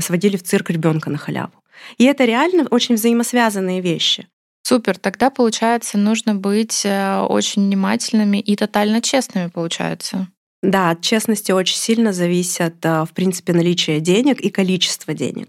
сводили 0.00 0.36
в 0.36 0.42
цирк 0.42 0.70
ребенка 0.70 1.10
на 1.10 1.18
халяву. 1.18 1.52
И 1.98 2.04
это 2.04 2.24
реально 2.24 2.66
очень 2.70 2.96
взаимосвязанные 2.96 3.80
вещи. 3.80 4.26
Супер, 4.62 4.98
тогда, 4.98 5.30
получается, 5.30 5.96
нужно 5.96 6.34
быть 6.34 6.82
э, 6.84 7.20
очень 7.20 7.62
внимательными 7.66 8.38
и 8.38 8.54
тотально 8.54 9.00
честными, 9.00 9.48
получается. 9.48 10.28
Да, 10.62 10.90
от 10.90 11.00
честности 11.00 11.52
очень 11.52 11.76
сильно 11.76 12.12
зависит, 12.12 12.84
э, 12.84 13.04
в 13.04 13.12
принципе, 13.14 13.52
наличие 13.52 14.00
денег 14.00 14.40
и 14.40 14.50
количество 14.50 15.14
денег. 15.14 15.48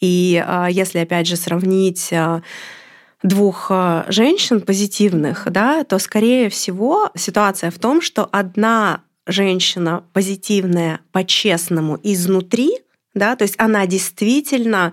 И 0.00 0.42
э, 0.44 0.66
если, 0.70 0.98
опять 0.98 1.26
же, 1.26 1.36
сравнить 1.36 2.12
двух 3.22 3.70
женщин 4.08 4.60
позитивных, 4.60 5.46
да, 5.50 5.84
то, 5.84 6.00
скорее 6.00 6.48
всего, 6.48 7.10
ситуация 7.14 7.70
в 7.70 7.78
том, 7.78 8.00
что 8.00 8.28
одна 8.32 9.02
женщина 9.26 10.04
позитивная 10.12 11.00
по-честному 11.12 11.98
изнутри, 12.02 12.78
да, 13.14 13.36
то 13.36 13.42
есть 13.42 13.54
она 13.58 13.86
действительно 13.86 14.92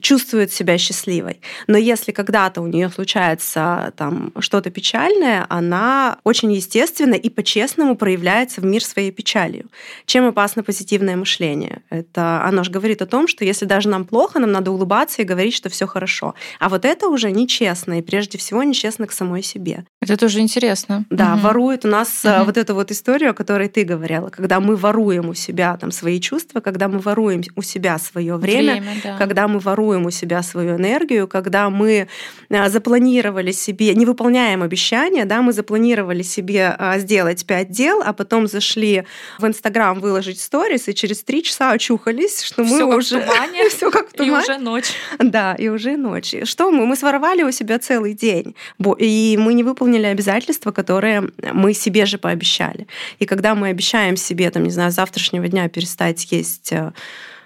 чувствует 0.00 0.52
себя 0.52 0.78
счастливой. 0.78 1.40
Но 1.66 1.76
если 1.76 2.12
когда-то 2.12 2.62
у 2.62 2.66
нее 2.66 2.88
случается 2.88 3.92
там 3.96 4.32
что-то 4.38 4.70
печальное, 4.70 5.46
она 5.48 6.18
очень 6.24 6.52
естественно 6.52 7.14
и 7.14 7.28
по-честному 7.28 7.96
проявляется 7.96 8.60
в 8.60 8.64
мир 8.64 8.82
своей 8.82 9.10
печалью. 9.10 9.66
Чем 10.06 10.26
опасно 10.26 10.62
позитивное 10.62 11.16
мышление? 11.16 11.82
Это 11.90 12.42
оно 12.44 12.64
же 12.64 12.70
говорит 12.70 13.02
о 13.02 13.06
том, 13.06 13.28
что 13.28 13.44
если 13.44 13.66
даже 13.66 13.88
нам 13.88 14.04
плохо, 14.04 14.38
нам 14.38 14.52
надо 14.52 14.70
улыбаться 14.70 15.22
и 15.22 15.24
говорить, 15.24 15.54
что 15.54 15.68
все 15.68 15.86
хорошо. 15.86 16.34
А 16.58 16.68
вот 16.68 16.84
это 16.84 17.08
уже 17.08 17.30
нечестно, 17.30 17.98
и 17.98 18.02
прежде 18.02 18.38
всего 18.38 18.62
нечестно 18.62 19.06
к 19.06 19.12
самой 19.12 19.42
себе. 19.42 19.84
Это 20.00 20.16
тоже 20.16 20.40
интересно. 20.40 21.04
Да, 21.10 21.34
угу. 21.34 21.42
ворует 21.42 21.84
у 21.84 21.88
нас 21.88 22.24
угу. 22.24 22.44
вот 22.46 22.56
эту 22.56 22.74
вот 22.74 22.90
историю, 22.90 23.30
о 23.30 23.34
которой 23.34 23.68
ты 23.68 23.84
говорила, 23.84 24.30
когда 24.30 24.60
мы 24.60 24.76
воруем 24.76 25.28
у 25.28 25.34
себя 25.34 25.76
там 25.76 25.90
свои 25.90 26.20
чувства, 26.20 26.60
когда 26.60 26.88
мы 26.88 26.98
воруем 26.98 27.42
у 27.56 27.62
себя 27.62 27.98
свое 27.98 28.36
время, 28.36 28.74
время 28.74 28.94
да. 29.02 29.18
когда 29.18 29.48
мы 29.48 29.58
воруем 29.58 29.81
у 29.82 30.10
себя 30.10 30.42
свою 30.42 30.76
энергию, 30.76 31.28
когда 31.28 31.70
мы 31.70 32.08
а, 32.50 32.68
запланировали 32.68 33.52
себе, 33.52 33.94
не 33.94 34.06
выполняем 34.06 34.62
обещания, 34.62 35.24
да, 35.24 35.42
мы 35.42 35.52
запланировали 35.52 36.22
себе 36.22 36.74
а, 36.78 36.98
сделать 36.98 37.44
пять 37.46 37.70
дел, 37.70 38.02
а 38.04 38.12
потом 38.12 38.46
зашли 38.46 39.04
в 39.38 39.46
Инстаграм 39.46 39.98
выложить 40.00 40.40
сторис, 40.40 40.88
и 40.88 40.94
через 40.94 41.22
три 41.22 41.42
часа 41.42 41.72
очухались, 41.72 42.42
что 42.42 42.62
мы 42.62 42.76
всё 42.76 42.86
уже... 42.86 43.24
все 43.68 43.90
как 43.90 44.08
в 44.08 44.12
тумане. 44.12 44.32
И 44.42 44.50
уже 44.50 44.58
ночь. 44.58 44.92
Да, 45.18 45.54
и 45.54 45.68
уже 45.68 45.96
ночь. 45.96 46.34
Что 46.44 46.70
мы? 46.70 46.86
Мы 46.86 46.96
своровали 46.96 47.42
у 47.42 47.50
себя 47.50 47.78
целый 47.78 48.14
день, 48.14 48.54
и 48.98 49.36
мы 49.38 49.54
не 49.54 49.64
выполнили 49.64 50.06
обязательства, 50.06 50.70
которые 50.72 51.28
мы 51.52 51.74
себе 51.74 52.06
же 52.06 52.18
пообещали. 52.18 52.86
И 53.18 53.26
когда 53.26 53.54
мы 53.54 53.68
обещаем 53.68 54.16
себе, 54.16 54.50
там, 54.50 54.64
не 54.64 54.70
знаю, 54.70 54.90
завтрашнего 54.90 55.48
дня 55.48 55.68
перестать 55.68 56.30
есть 56.32 56.72
э, 56.72 56.92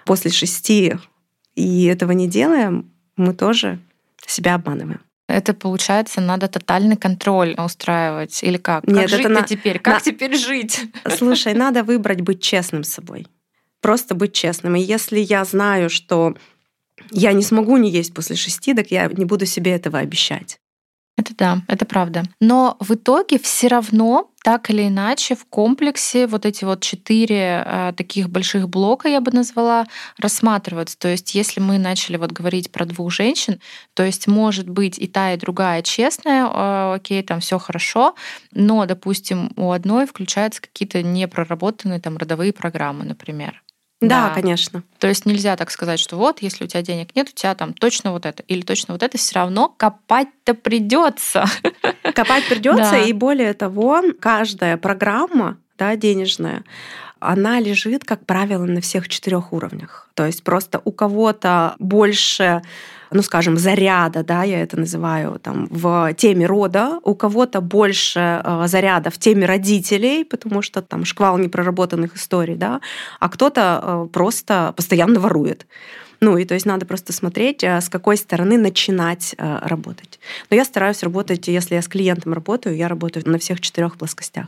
после 0.05 0.31
шести, 0.31 0.95
и 1.57 1.85
этого 1.85 2.11
не 2.11 2.27
делаем, 2.27 2.91
мы 3.17 3.33
тоже 3.33 3.79
себя 4.25 4.55
обманываем. 4.55 5.01
Это 5.27 5.55
получается, 5.55 6.21
надо 6.21 6.47
тотальный 6.47 6.95
контроль 6.95 7.55
устраивать 7.57 8.43
или 8.43 8.57
как? 8.57 8.87
Нет, 8.87 9.09
как 9.09 9.09
жить 9.09 9.27
на... 9.27 9.41
теперь? 9.41 9.79
Как 9.79 9.95
на... 9.95 9.99
теперь 9.99 10.37
жить? 10.37 10.79
Слушай, 11.17 11.55
надо 11.55 11.83
выбрать 11.83 12.21
быть 12.21 12.41
честным 12.41 12.83
с 12.83 12.89
собой. 12.89 13.25
Просто 13.81 14.13
быть 14.13 14.33
честным. 14.33 14.75
И 14.75 14.81
если 14.81 15.19
я 15.19 15.43
знаю, 15.45 15.89
что 15.89 16.37
я 17.09 17.33
не 17.33 17.43
смогу 17.43 17.77
не 17.77 17.89
есть 17.89 18.13
после 18.13 18.35
шести, 18.35 18.75
так 18.75 18.91
я 18.91 19.07
не 19.07 19.25
буду 19.25 19.47
себе 19.47 19.71
этого 19.71 19.97
обещать. 19.97 20.59
Это 21.17 21.35
да, 21.35 21.61
это 21.67 21.85
правда. 21.85 22.23
Но 22.39 22.77
в 22.79 22.93
итоге 22.93 23.39
все 23.39 23.67
равно 23.67 24.29
так 24.43 24.69
или 24.69 24.87
иначе 24.87 25.35
в 25.35 25.45
комплексе 25.45 26.27
вот 26.27 26.45
эти 26.45 26.63
вот 26.63 26.81
четыре 26.81 27.63
э, 27.65 27.93
таких 27.97 28.29
больших 28.29 28.69
блока, 28.69 29.09
я 29.09 29.19
бы 29.19 29.31
назвала, 29.31 29.87
рассматриваются. 30.19 30.97
То 30.97 31.07
есть 31.07 31.33
если 31.33 31.59
мы 31.59 31.79
начали 31.79 32.17
вот 32.17 32.31
говорить 32.31 32.71
про 32.71 32.85
двух 32.85 33.11
женщин, 33.11 33.59
то 33.95 34.03
есть 34.03 34.27
может 34.27 34.69
быть 34.69 34.99
и 34.99 35.07
та, 35.07 35.33
и 35.33 35.37
другая 35.37 35.81
честная, 35.81 36.45
э, 36.45 36.95
окей, 36.95 37.23
там 37.23 37.39
все 37.39 37.57
хорошо, 37.57 38.13
но, 38.51 38.85
допустим, 38.85 39.51
у 39.55 39.71
одной 39.71 40.05
включаются 40.05 40.61
какие-то 40.61 41.01
непроработанные 41.01 41.99
там 41.99 42.15
родовые 42.17 42.53
программы, 42.53 43.05
например. 43.05 43.63
Да, 43.99 44.29
да, 44.29 44.35
конечно. 44.35 44.83
То 44.99 45.07
есть 45.07 45.25
нельзя 45.25 45.55
так 45.55 45.71
сказать, 45.71 45.99
что 45.99 46.17
вот, 46.17 46.41
если 46.41 46.65
у 46.65 46.67
тебя 46.67 46.83
денег 46.83 47.15
нет, 47.15 47.29
у 47.29 47.31
тебя 47.33 47.55
там 47.55 47.73
точно 47.73 48.11
вот 48.11 48.25
это 48.25 48.43
или 48.43 48.61
точно 48.61 48.93
вот 48.93 49.01
это, 49.01 49.17
все 49.17 49.35
равно 49.35 49.73
копать-то 49.75 50.53
придется. 50.53 51.45
Копать 52.13 52.47
придется, 52.47 52.91
да. 52.91 52.99
и 52.99 53.11
более 53.13 53.53
того, 53.53 54.03
каждая 54.19 54.77
программа 54.77 55.57
да, 55.77 55.95
денежная, 55.95 56.63
она 57.19 57.59
лежит, 57.59 58.03
как 58.03 58.25
правило, 58.25 58.65
на 58.65 58.81
всех 58.81 59.09
четырех 59.09 59.51
уровнях. 59.51 60.09
То 60.13 60.25
есть 60.25 60.43
просто 60.43 60.81
у 60.83 60.91
кого-то 60.91 61.75
больше 61.79 62.61
ну, 63.11 63.21
скажем, 63.21 63.57
заряда, 63.57 64.23
да, 64.23 64.43
я 64.43 64.61
это 64.61 64.77
называю, 64.77 65.39
там, 65.39 65.67
в 65.69 66.13
теме 66.15 66.45
рода, 66.45 66.99
у 67.03 67.15
кого-то 67.15 67.61
больше 67.61 68.41
э, 68.43 68.63
заряда 68.67 69.09
в 69.09 69.17
теме 69.17 69.45
родителей, 69.45 70.25
потому 70.25 70.61
что 70.61 70.81
там 70.81 71.05
шквал 71.05 71.37
непроработанных 71.37 72.15
историй, 72.15 72.55
да, 72.55 72.81
а 73.19 73.29
кто-то 73.29 73.81
э, 73.81 74.07
просто 74.11 74.73
постоянно 74.75 75.19
ворует. 75.19 75.67
Ну, 76.19 76.35
и 76.37 76.45
то 76.45 76.55
есть 76.55 76.65
надо 76.65 76.85
просто 76.85 77.13
смотреть, 77.13 77.63
э, 77.63 77.79
с 77.79 77.89
какой 77.89 78.17
стороны 78.17 78.57
начинать 78.57 79.35
работать. 79.37 80.19
Но 80.49 80.55
я 80.55 80.65
стараюсь 80.65 81.03
работать, 81.03 81.47
если 81.47 81.75
я 81.75 81.81
с 81.81 81.87
клиентом 81.87 82.33
работаю, 82.33 82.75
я 82.75 82.87
работаю 82.87 83.27
на 83.29 83.37
всех 83.37 83.61
четырех 83.61 83.97
плоскостях. 83.97 84.47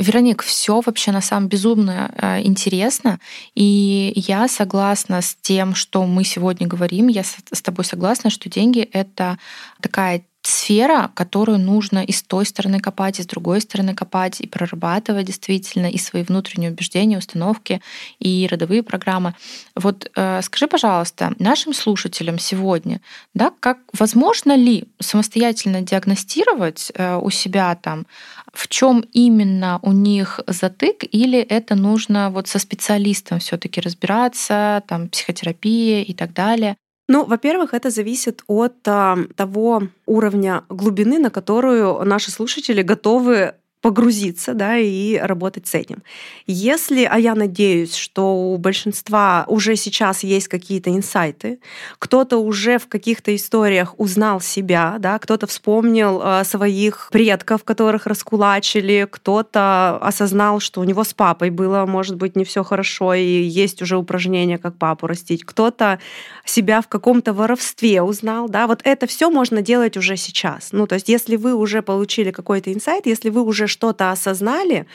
Вероник, 0.00 0.42
все 0.42 0.80
вообще 0.80 1.12
на 1.12 1.20
самом 1.20 1.48
безумно 1.48 2.10
э, 2.16 2.42
интересно, 2.42 3.20
и 3.54 4.12
я 4.16 4.48
согласна 4.48 5.20
с 5.20 5.36
тем, 5.40 5.74
что 5.74 6.06
мы 6.06 6.24
сегодня 6.24 6.66
говорим. 6.66 7.08
Я 7.08 7.22
с 7.24 7.62
тобой 7.62 7.84
согласна, 7.84 8.30
что 8.30 8.48
деньги 8.48 8.80
это 8.80 9.38
такая 9.80 10.22
сфера, 10.42 11.10
которую 11.14 11.58
нужно 11.58 12.02
и 12.04 12.12
с 12.12 12.22
той 12.22 12.46
стороны 12.46 12.80
копать, 12.80 13.20
и 13.20 13.22
с 13.22 13.26
другой 13.26 13.60
стороны 13.60 13.94
копать, 13.94 14.40
и 14.40 14.46
прорабатывать 14.46 15.26
действительно 15.26 15.86
и 15.86 15.98
свои 15.98 16.22
внутренние 16.22 16.70
убеждения, 16.70 17.18
установки, 17.18 17.80
и 18.18 18.48
родовые 18.50 18.82
программы. 18.82 19.34
Вот 19.74 20.10
э, 20.16 20.40
скажи, 20.42 20.66
пожалуйста, 20.66 21.32
нашим 21.38 21.74
слушателям 21.74 22.38
сегодня, 22.38 23.00
да, 23.34 23.52
как 23.60 23.78
возможно 23.92 24.56
ли 24.56 24.88
самостоятельно 24.98 25.82
диагностировать 25.82 26.90
э, 26.94 27.16
у 27.16 27.30
себя 27.30 27.74
там, 27.74 28.06
в 28.52 28.68
чем 28.68 29.00
именно 29.12 29.78
у 29.82 29.92
них 29.92 30.40
затык, 30.46 31.04
или 31.10 31.38
это 31.38 31.74
нужно 31.74 32.30
вот 32.30 32.48
со 32.48 32.58
специалистом 32.58 33.40
все-таки 33.40 33.80
разбираться, 33.80 34.82
там 34.88 35.08
психотерапия 35.08 36.02
и 36.02 36.14
так 36.14 36.32
далее? 36.32 36.76
Ну, 37.12 37.24
во-первых, 37.24 37.74
это 37.74 37.90
зависит 37.90 38.44
от 38.46 38.86
а, 38.86 39.18
того 39.34 39.82
уровня 40.06 40.62
глубины, 40.68 41.18
на 41.18 41.28
которую 41.28 42.04
наши 42.04 42.30
слушатели 42.30 42.82
готовы 42.82 43.54
погрузиться, 43.80 44.54
да, 44.54 44.76
и 44.76 45.16
работать 45.16 45.66
с 45.66 45.74
этим. 45.74 46.02
Если, 46.46 47.04
а 47.04 47.18
я 47.18 47.34
надеюсь, 47.34 47.94
что 47.94 48.52
у 48.52 48.58
большинства 48.58 49.44
уже 49.48 49.76
сейчас 49.76 50.22
есть 50.22 50.48
какие-то 50.48 50.90
инсайты, 50.90 51.60
кто-то 51.98 52.38
уже 52.38 52.78
в 52.78 52.88
каких-то 52.88 53.34
историях 53.34 53.94
узнал 53.98 54.40
себя, 54.40 54.96
да, 54.98 55.18
кто-то 55.18 55.46
вспомнил 55.46 56.20
э, 56.22 56.44
своих 56.44 57.08
предков, 57.10 57.64
которых 57.64 58.06
раскулачили, 58.06 59.08
кто-то 59.10 59.98
осознал, 59.98 60.60
что 60.60 60.80
у 60.80 60.84
него 60.84 61.02
с 61.02 61.14
папой 61.14 61.50
было, 61.50 61.86
может 61.86 62.16
быть, 62.16 62.36
не 62.36 62.44
все 62.44 62.62
хорошо, 62.62 63.14
и 63.14 63.42
есть 63.42 63.80
уже 63.80 63.96
упражнения, 63.96 64.58
как 64.58 64.76
папу 64.76 65.06
растить, 65.06 65.44
кто-то 65.44 66.00
себя 66.44 66.82
в 66.82 66.88
каком-то 66.88 67.32
воровстве 67.32 68.02
узнал, 68.02 68.48
да, 68.48 68.66
вот 68.66 68.80
это 68.84 69.06
все 69.06 69.30
можно 69.30 69.62
делать 69.62 69.96
уже 69.96 70.16
сейчас. 70.16 70.68
Ну, 70.72 70.86
то 70.86 70.96
есть, 70.96 71.08
если 71.08 71.36
вы 71.36 71.54
уже 71.54 71.80
получили 71.80 72.30
какой-то 72.30 72.72
инсайт, 72.72 73.06
если 73.06 73.30
вы 73.30 73.42
уже 73.42 73.69
что-то 73.70 74.10
осознали, 74.10 74.86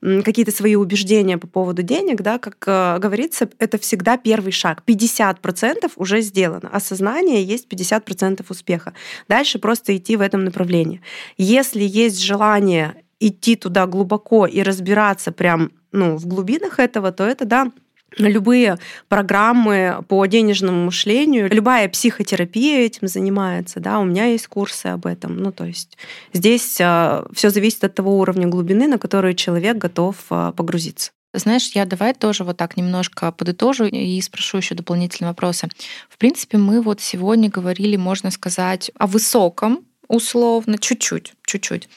какие-то 0.00 0.50
свои 0.50 0.76
убеждения 0.76 1.36
по 1.36 1.46
поводу 1.46 1.82
денег, 1.82 2.22
да, 2.22 2.38
как 2.38 2.56
э, 2.66 2.98
говорится, 2.98 3.50
это 3.58 3.78
всегда 3.78 4.16
первый 4.16 4.52
шаг. 4.52 4.82
50% 4.86 5.92
уже 5.96 6.20
сделано. 6.22 6.70
Осознание 6.72 7.44
есть 7.44 7.66
50% 7.68 8.44
успеха. 8.48 8.94
Дальше 9.28 9.58
просто 9.58 9.96
идти 9.96 10.16
в 10.16 10.22
этом 10.22 10.44
направлении. 10.44 11.02
Если 11.36 11.82
есть 11.82 12.20
желание 12.20 13.02
идти 13.18 13.56
туда 13.56 13.86
глубоко 13.86 14.46
и 14.46 14.62
разбираться 14.62 15.32
прям 15.32 15.72
ну, 15.92 16.16
в 16.16 16.26
глубинах 16.26 16.78
этого, 16.78 17.12
то 17.12 17.24
это, 17.24 17.44
да, 17.44 17.70
любые 18.16 18.78
программы 19.08 20.04
по 20.08 20.24
денежному 20.26 20.86
мышлению, 20.86 21.48
любая 21.52 21.88
психотерапия 21.88 22.80
этим 22.80 23.08
занимается, 23.08 23.80
да, 23.80 23.98
у 23.98 24.04
меня 24.04 24.26
есть 24.26 24.46
курсы 24.46 24.86
об 24.86 25.06
этом. 25.06 25.36
Ну, 25.36 25.52
то 25.52 25.64
есть 25.64 25.96
здесь 26.32 26.78
а, 26.80 27.26
все 27.32 27.50
зависит 27.50 27.84
от 27.84 27.94
того 27.94 28.18
уровня 28.18 28.46
глубины, 28.46 28.88
на 28.88 28.98
который 28.98 29.34
человек 29.34 29.76
готов 29.76 30.16
а, 30.30 30.52
погрузиться. 30.52 31.12
Знаешь, 31.32 31.70
я 31.74 31.86
давай 31.86 32.12
тоже 32.12 32.42
вот 32.42 32.56
так 32.56 32.76
немножко 32.76 33.30
подытожу 33.30 33.84
и 33.84 34.20
спрошу 34.20 34.56
еще 34.56 34.74
дополнительные 34.74 35.30
вопросы. 35.30 35.68
В 36.08 36.18
принципе, 36.18 36.58
мы 36.58 36.82
вот 36.82 37.00
сегодня 37.00 37.48
говорили, 37.48 37.96
можно 37.96 38.32
сказать, 38.32 38.90
о 38.98 39.06
высоком 39.06 39.84
условно, 40.10 40.76
чуть-чуть, 40.76 41.34
чуть-чуть. 41.46 41.88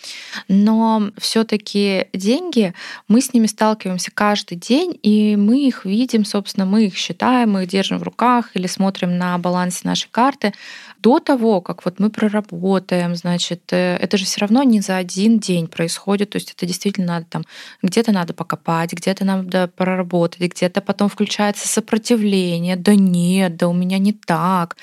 Но 0.48 1.10
все-таки 1.18 2.08
деньги, 2.14 2.76
мы 3.08 3.22
с 3.22 3.34
ними 3.34 3.48
сталкиваемся 3.48 4.12
каждый 4.14 4.56
день, 4.56 4.98
и 5.02 5.36
мы 5.36 5.66
их 5.66 5.84
видим, 5.84 6.24
собственно, 6.24 6.68
мы 6.68 6.86
их 6.86 6.96
считаем, 6.96 7.54
мы 7.54 7.64
их 7.64 7.70
держим 7.70 7.98
в 7.98 8.04
руках 8.04 8.52
или 8.54 8.68
смотрим 8.68 9.18
на 9.18 9.36
балансе 9.40 9.82
нашей 9.84 10.10
карты 10.12 10.54
до 11.04 11.20
того, 11.20 11.60
как 11.62 11.84
вот 11.86 12.00
мы 12.00 12.10
проработаем, 12.10 13.16
значит, 13.16 13.74
э, 13.74 13.98
это 13.98 14.18
же 14.18 14.24
все 14.26 14.40
равно 14.40 14.64
не 14.64 14.80
за 14.80 14.96
один 14.96 15.38
день 15.38 15.68
происходит, 15.68 16.30
то 16.30 16.38
есть 16.38 16.54
это 16.54 16.66
действительно 16.66 17.08
надо 17.08 17.26
там, 17.30 17.44
где-то 17.82 18.14
надо 18.14 18.34
покопать, 18.34 18.94
где-то 18.94 19.26
надо 19.26 19.68
проработать, 19.68 20.40
где-то 20.40 20.80
потом 20.80 21.10
включается 21.10 21.68
сопротивление, 21.68 22.78
да 22.78 22.96
нет, 22.96 23.58
да 23.58 23.68
у 23.68 23.74
меня 23.74 23.98
не 23.98 24.14
так. 24.14 24.78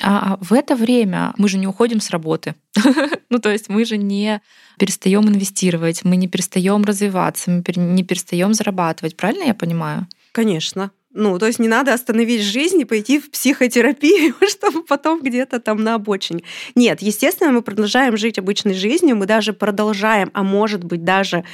А 0.00 0.38
в 0.40 0.54
это 0.54 0.76
время 0.76 1.34
мы 1.36 1.48
же 1.48 1.58
не 1.58 1.66
уходим 1.66 2.00
с 2.00 2.10
работы. 2.10 2.54
ну, 3.30 3.38
то 3.38 3.50
есть 3.50 3.68
мы 3.68 3.84
же 3.84 3.98
не 3.98 4.40
перестаем 4.78 5.28
инвестировать, 5.28 6.04
мы 6.04 6.16
не 6.16 6.26
перестаем 6.26 6.84
развиваться, 6.84 7.50
мы 7.50 7.62
не 7.76 8.02
перестаем 8.02 8.54
зарабатывать. 8.54 9.16
Правильно 9.16 9.44
я 9.44 9.54
понимаю? 9.54 10.06
Конечно. 10.32 10.90
Ну, 11.18 11.38
то 11.38 11.46
есть 11.46 11.58
не 11.58 11.68
надо 11.68 11.94
остановить 11.94 12.42
жизнь 12.42 12.78
и 12.78 12.84
пойти 12.84 13.18
в 13.18 13.30
психотерапию, 13.30 14.34
чтобы 14.50 14.82
потом 14.82 15.22
где-то 15.22 15.60
там 15.60 15.82
на 15.82 15.94
обочине. 15.94 16.42
Нет, 16.74 17.00
естественно, 17.00 17.52
мы 17.52 17.62
продолжаем 17.62 18.18
жить 18.18 18.38
обычной 18.38 18.74
жизнью, 18.74 19.16
мы 19.16 19.24
даже 19.24 19.54
продолжаем, 19.54 20.30
а 20.34 20.42
может 20.42 20.84
быть 20.84 21.04
даже 21.04 21.44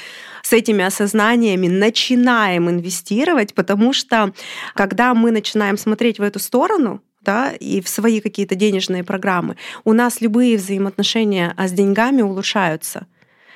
с 0.42 0.52
этими 0.52 0.84
осознаниями 0.84 1.68
начинаем 1.68 2.68
инвестировать, 2.70 3.54
потому 3.54 3.92
что 3.92 4.32
когда 4.74 5.14
мы 5.14 5.30
начинаем 5.30 5.78
смотреть 5.78 6.18
в 6.18 6.22
эту 6.22 6.40
сторону, 6.40 7.00
да, 7.20 7.52
и 7.52 7.80
в 7.80 7.88
свои 7.88 8.20
какие-то 8.20 8.56
денежные 8.56 9.04
программы, 9.04 9.56
у 9.84 9.92
нас 9.92 10.20
любые 10.20 10.56
взаимоотношения 10.56 11.54
а, 11.56 11.68
с 11.68 11.72
деньгами 11.72 12.22
улучшаются. 12.22 13.06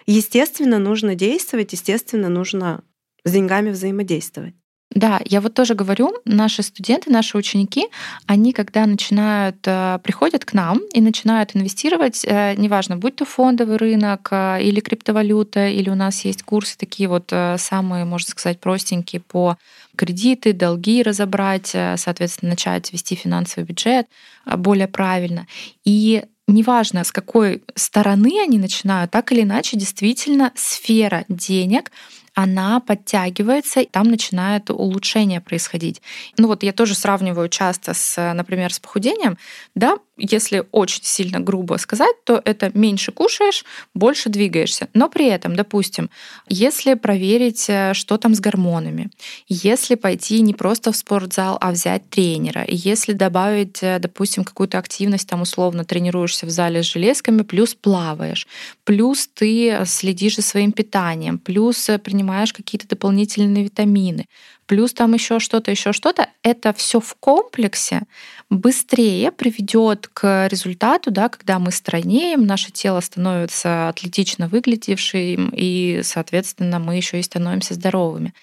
Естественно, 0.07 0.79
нужно 0.79 1.17
действовать, 1.17 1.73
естественно, 1.73 2.29
нужно 2.29 2.85
с 3.25 3.33
деньгами 3.33 3.71
взаимодействовать. 3.71 4.55
Да, 4.95 5.21
я 5.25 5.41
вот 5.41 5.53
тоже 5.53 5.75
говорю, 5.75 6.15
наши 6.25 6.63
студенты, 6.63 7.11
наши 7.11 7.37
ученики, 7.37 7.89
они 8.27 8.53
когда 8.53 8.87
начинают, 8.87 9.57
э, 9.67 9.99
приходят 10.03 10.45
к 10.45 10.53
нам 10.55 10.81
и 10.95 11.01
начинают 11.01 11.55
инвестировать, 11.55 12.25
э, 12.25 12.55
неважно, 12.57 12.97
будь 12.97 13.17
то 13.17 13.25
фондовый 13.25 13.77
рынок 13.77 14.29
э, 14.31 14.63
или 14.63 14.81
криптовалюта, 14.81 15.69
или 15.69 15.91
у 15.91 15.97
нас 15.97 16.25
есть 16.25 16.45
курсы 16.45 16.79
такие 16.79 17.09
вот 17.09 17.33
самые, 17.59 18.05
можно 18.05 18.29
сказать, 18.31 18.61
простенькие 18.61 19.21
по 19.21 19.57
кредиты, 19.97 20.53
долги 20.53 21.03
разобрать, 21.03 21.75
соответственно, 21.97 22.51
начать 22.51 22.93
вести 22.93 23.17
финансовый 23.17 23.65
бюджет 23.65 24.07
более 24.47 24.89
правильно. 24.89 25.47
И 25.85 26.25
неважно, 26.47 27.03
с 27.05 27.13
какой 27.13 27.63
стороны 27.75 28.41
они 28.43 28.59
начинают, 28.59 29.11
так 29.11 29.33
или 29.33 29.43
иначе, 29.43 29.77
действительно, 29.77 30.53
сфера 30.55 31.25
денег 31.29 31.91
она 32.37 32.81
подтягивается, 32.81 33.81
и 33.81 33.87
там 33.87 34.09
начинает 34.09 34.69
улучшение 34.71 35.41
происходить. 35.41 36.03
Ну 36.37 36.49
вот 36.49 36.63
я 36.63 36.73
тоже 36.75 36.95
сравниваю 36.95 37.49
часто 37.49 37.95
с, 37.95 38.35
например, 38.35 38.75
с 38.75 38.79
похудением. 38.79 39.39
Да, 39.75 39.97
если 40.17 40.65
очень 40.73 41.05
сильно 41.05 41.41
грубо 41.41 41.77
сказать, 41.77 42.17
то 42.25 42.41
это 42.45 42.71
меньше 42.75 43.13
кушаешь, 43.13 43.65
больше 43.95 44.29
двигаешься. 44.29 44.89
Но 44.95 45.09
при 45.09 45.27
этом, 45.27 45.57
допустим, 45.57 46.11
если 46.49 46.95
проверить, 46.95 47.67
э, 47.69 47.93
что 47.95 48.17
там 48.17 48.35
с 48.35 48.41
гормонами, 48.41 49.11
если 49.49 49.95
пойти 49.95 50.41
не 50.41 50.55
просто 50.55 50.93
в 50.93 50.97
спортзал, 50.97 51.59
а 51.61 51.71
взять 51.71 52.09
тренера, 52.09 52.65
если 52.67 53.13
добавить, 53.13 53.83
э, 53.83 53.99
допустим, 53.99 54.45
какую-то 54.45 54.79
активность, 54.79 55.29
там 55.29 55.43
условно 55.43 55.85
тренируешься 55.85 56.47
в 56.47 56.51
зале 56.51 56.83
с 56.83 56.87
железками, 56.87 57.43
плюс 57.43 57.75
плаваешь, 57.75 58.47
плюс 58.85 59.29
ты 59.29 59.83
следишь 59.85 60.37
за 60.37 60.43
своим 60.43 60.73
питанием, 60.73 61.39
плюс 61.39 61.89
э, 61.89 61.99
принимаешь 61.99 62.53
какие-то 62.53 62.89
дополнительные 62.89 63.65
витамины, 63.65 64.27
плюс 64.67 64.93
там 64.93 65.15
еще 65.15 65.39
что-то, 65.39 65.71
еще 65.71 65.93
что-то, 65.93 66.29
это 66.43 66.73
все 66.73 67.01
в 67.01 67.15
комплексе 67.15 68.03
быстрее 68.51 69.33
приведет 69.33 70.09
к 70.13 70.49
результату, 70.49 71.11
да, 71.11 71.29
когда 71.29 71.59
мы 71.59 71.71
стройнеем, 71.71 72.45
наше 72.45 72.71
тело 72.71 73.01
становится 73.01 73.89
атлетично 73.89 74.49
выглядевшим, 74.49 75.51
и, 75.55 76.01
соответственно, 76.03 76.79
мы 76.79 76.97
еще 76.97 77.19
и 77.19 77.23
становимся 77.23 77.75
здоровыми. 77.75 78.35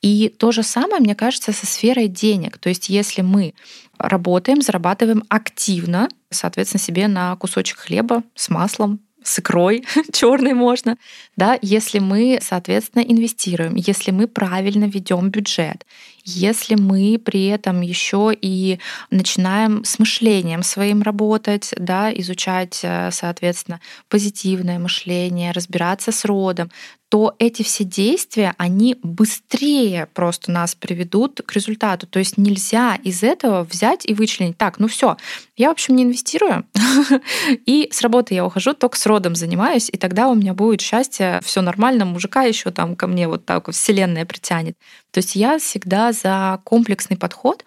И 0.00 0.28
то 0.28 0.52
же 0.52 0.62
самое, 0.62 1.00
мне 1.00 1.14
кажется, 1.14 1.52
со 1.52 1.66
сферой 1.66 2.08
денег. 2.08 2.58
То 2.58 2.68
есть 2.68 2.88
если 2.88 3.22
мы 3.22 3.54
работаем, 3.98 4.62
зарабатываем 4.62 5.24
активно, 5.28 6.08
соответственно, 6.30 6.82
себе 6.82 7.08
на 7.08 7.36
кусочек 7.36 7.78
хлеба 7.78 8.22
с 8.34 8.48
маслом, 8.48 9.00
с 9.24 9.38
икрой 9.38 9.84
черной 10.12 10.54
можно, 10.54 10.96
да, 11.36 11.58
если 11.62 11.98
мы, 11.98 12.38
соответственно, 12.42 13.02
инвестируем, 13.02 13.74
если 13.74 14.10
мы 14.10 14.26
правильно 14.26 14.84
ведем 14.84 15.30
бюджет, 15.30 15.86
если 16.24 16.76
мы 16.76 17.18
при 17.18 17.46
этом 17.46 17.80
еще 17.80 18.32
и 18.40 18.78
начинаем 19.10 19.84
с 19.84 19.98
мышлением 19.98 20.62
своим 20.62 21.02
работать, 21.02 21.74
да, 21.76 22.12
изучать, 22.12 22.80
э, 22.82 23.10
соответственно, 23.10 23.80
позитивное 24.08 24.78
мышление, 24.78 25.52
разбираться 25.52 26.12
с 26.12 26.24
родом, 26.24 26.70
то 27.12 27.34
эти 27.38 27.62
все 27.62 27.84
действия, 27.84 28.54
они 28.56 28.96
быстрее 29.02 30.08
просто 30.14 30.50
нас 30.50 30.74
приведут 30.74 31.42
к 31.44 31.52
результату. 31.52 32.06
То 32.06 32.18
есть 32.18 32.38
нельзя 32.38 32.94
из 33.04 33.22
этого 33.22 33.64
взять 33.64 34.06
и 34.06 34.14
вычленить, 34.14 34.56
так, 34.56 34.78
ну 34.78 34.88
все, 34.88 35.18
я, 35.58 35.68
в 35.68 35.72
общем, 35.72 35.94
не 35.94 36.04
инвестирую, 36.04 36.64
и 37.66 37.90
с 37.92 38.00
работы 38.00 38.32
я 38.32 38.46
ухожу, 38.46 38.72
только 38.72 38.96
с 38.96 39.04
родом 39.04 39.34
занимаюсь, 39.34 39.90
и 39.92 39.98
тогда 39.98 40.28
у 40.28 40.34
меня 40.34 40.54
будет 40.54 40.80
счастье, 40.80 41.42
все 41.44 41.60
нормально, 41.60 42.06
мужика 42.06 42.44
еще 42.44 42.70
там 42.70 42.96
ко 42.96 43.06
мне 43.06 43.28
вот 43.28 43.44
так 43.44 43.70
вселенная 43.70 44.24
притянет. 44.24 44.78
То 45.10 45.18
есть 45.18 45.36
я 45.36 45.58
всегда 45.58 46.12
за 46.12 46.62
комплексный 46.64 47.18
подход. 47.18 47.62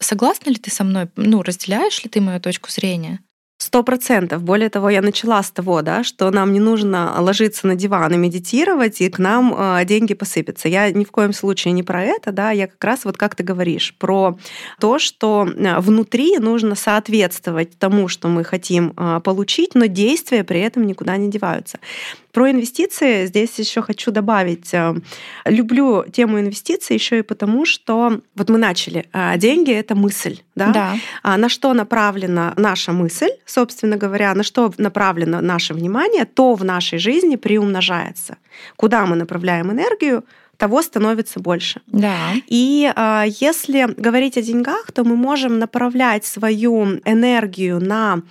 Согласна 0.00 0.50
ли 0.50 0.56
ты 0.56 0.70
со 0.70 0.84
мной? 0.84 1.08
Ну, 1.16 1.42
разделяешь 1.42 2.04
ли 2.04 2.10
ты 2.10 2.20
мою 2.20 2.40
точку 2.40 2.70
зрения? 2.70 3.20
Сто 3.62 3.84
процентов. 3.84 4.42
Более 4.42 4.70
того, 4.70 4.90
я 4.90 5.00
начала 5.02 5.40
с 5.40 5.52
того, 5.52 5.82
да, 5.82 6.02
что 6.02 6.28
нам 6.32 6.52
не 6.52 6.58
нужно 6.58 7.14
ложиться 7.20 7.68
на 7.68 7.76
диван 7.76 8.12
и 8.12 8.16
медитировать, 8.16 9.00
и 9.00 9.08
к 9.08 9.20
нам 9.20 9.54
э, 9.56 9.84
деньги 9.84 10.14
посыпятся. 10.14 10.66
Я 10.68 10.90
ни 10.90 11.04
в 11.04 11.12
коем 11.12 11.32
случае 11.32 11.70
не 11.70 11.84
про 11.84 12.02
это, 12.02 12.32
да, 12.32 12.50
я 12.50 12.66
как 12.66 12.82
раз 12.82 13.04
вот 13.04 13.16
как 13.16 13.36
ты 13.36 13.44
говоришь, 13.44 13.94
про 13.96 14.36
то, 14.80 14.98
что 14.98 15.46
э, 15.46 15.78
внутри 15.78 16.38
нужно 16.38 16.74
соответствовать 16.74 17.78
тому, 17.78 18.08
что 18.08 18.26
мы 18.26 18.42
хотим 18.42 18.94
э, 18.96 19.20
получить, 19.22 19.76
но 19.76 19.86
действия 19.86 20.42
при 20.42 20.58
этом 20.58 20.84
никуда 20.84 21.16
не 21.16 21.30
деваются. 21.30 21.78
Про 22.32 22.50
инвестиции 22.50 23.26
здесь 23.26 23.58
еще 23.58 23.82
хочу 23.82 24.10
добавить. 24.10 24.72
Э, 24.72 24.94
люблю 25.44 26.04
тему 26.10 26.40
инвестиций 26.40 26.96
еще 26.96 27.18
и 27.18 27.22
потому, 27.22 27.66
что 27.66 28.20
вот 28.34 28.48
мы 28.48 28.58
начали. 28.58 29.06
Э, 29.12 29.36
деньги— 29.36 29.70
это 29.72 29.94
мысль. 29.94 30.40
Да? 30.54 30.68
Да. 30.68 30.96
А 31.22 31.36
на 31.36 31.48
что 31.50 31.74
направлена 31.74 32.54
наша 32.56 32.92
мысль, 32.92 33.30
собственно 33.44 33.98
говоря, 33.98 34.34
на 34.34 34.42
что 34.42 34.72
направлено 34.78 35.42
наше 35.42 35.74
внимание, 35.74 36.24
то 36.24 36.54
в 36.54 36.64
нашей 36.64 36.98
жизни 36.98 37.36
приумножается. 37.36 38.38
Куда 38.76 39.04
мы 39.04 39.16
направляем 39.16 39.70
энергию, 39.70 40.24
того 40.56 40.80
становится 40.82 41.40
больше. 41.40 41.80
Да. 41.86 42.32
И 42.46 42.90
э, 42.94 43.24
если 43.40 43.92
говорить 44.00 44.38
о 44.38 44.42
деньгах, 44.42 44.90
то 44.92 45.04
мы 45.04 45.16
можем 45.16 45.58
направлять 45.58 46.24
свою 46.24 47.00
энергию 47.04 47.78
на 47.80 48.22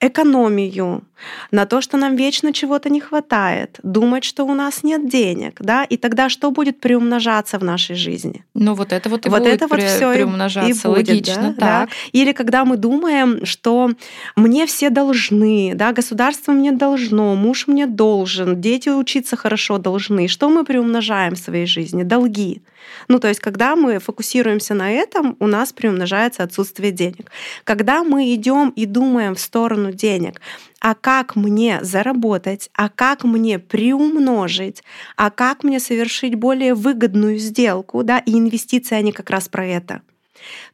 экономию, 0.00 1.02
на 1.50 1.66
то, 1.66 1.80
что 1.80 1.96
нам 1.98 2.16
вечно 2.16 2.52
чего-то 2.52 2.88
не 2.88 3.00
хватает, 3.00 3.78
думать, 3.82 4.24
что 4.24 4.44
у 4.44 4.54
нас 4.54 4.82
нет 4.82 5.08
денег, 5.08 5.56
да, 5.60 5.84
и 5.84 5.96
тогда 5.96 6.28
что 6.28 6.50
будет 6.50 6.80
приумножаться 6.80 7.58
в 7.58 7.64
нашей 7.64 7.96
жизни? 7.96 8.44
Ну 8.54 8.74
вот 8.74 8.92
это 8.92 9.08
вот 9.10 9.26
и 9.26 9.28
вот 9.28 9.40
будет 9.40 9.54
это 9.54 9.66
вот 9.68 9.82
все 9.82 10.12
приумножаться, 10.14 10.88
и 10.88 10.92
будет, 10.92 11.08
логично, 11.08 11.42
да, 11.42 11.48
так. 11.48 11.58
Да? 11.58 11.88
Или 12.12 12.32
когда 12.32 12.64
мы 12.64 12.76
думаем, 12.76 13.44
что 13.44 13.90
мне 14.36 14.66
все 14.66 14.90
должны, 14.90 15.72
да, 15.74 15.92
государство 15.92 16.52
мне 16.52 16.72
должно, 16.72 17.34
муж 17.34 17.66
мне 17.66 17.86
должен, 17.86 18.60
дети 18.60 18.88
учиться 18.88 19.36
хорошо 19.36 19.78
должны, 19.78 20.28
что 20.28 20.48
мы 20.48 20.64
приумножаем 20.64 21.34
в 21.34 21.38
своей 21.38 21.66
жизни? 21.66 22.02
Долги. 22.02 22.62
Ну, 23.10 23.18
то 23.18 23.26
есть, 23.26 23.40
когда 23.40 23.74
мы 23.74 23.98
фокусируемся 23.98 24.72
на 24.72 24.92
этом, 24.92 25.36
у 25.40 25.48
нас 25.48 25.72
приумножается 25.72 26.44
отсутствие 26.44 26.92
денег. 26.92 27.32
Когда 27.64 28.04
мы 28.04 28.32
идем 28.32 28.70
и 28.76 28.86
думаем 28.86 29.34
в 29.34 29.40
сторону 29.40 29.90
денег, 29.90 30.40
а 30.80 30.94
как 30.94 31.34
мне 31.34 31.80
заработать, 31.82 32.70
а 32.72 32.88
как 32.88 33.24
мне 33.24 33.58
приумножить, 33.58 34.84
а 35.16 35.30
как 35.30 35.64
мне 35.64 35.80
совершить 35.80 36.36
более 36.36 36.74
выгодную 36.74 37.38
сделку, 37.38 38.04
да, 38.04 38.20
и 38.20 38.38
инвестиции, 38.38 38.94
они 38.94 39.10
как 39.10 39.28
раз 39.30 39.48
про 39.48 39.66
это 39.66 40.02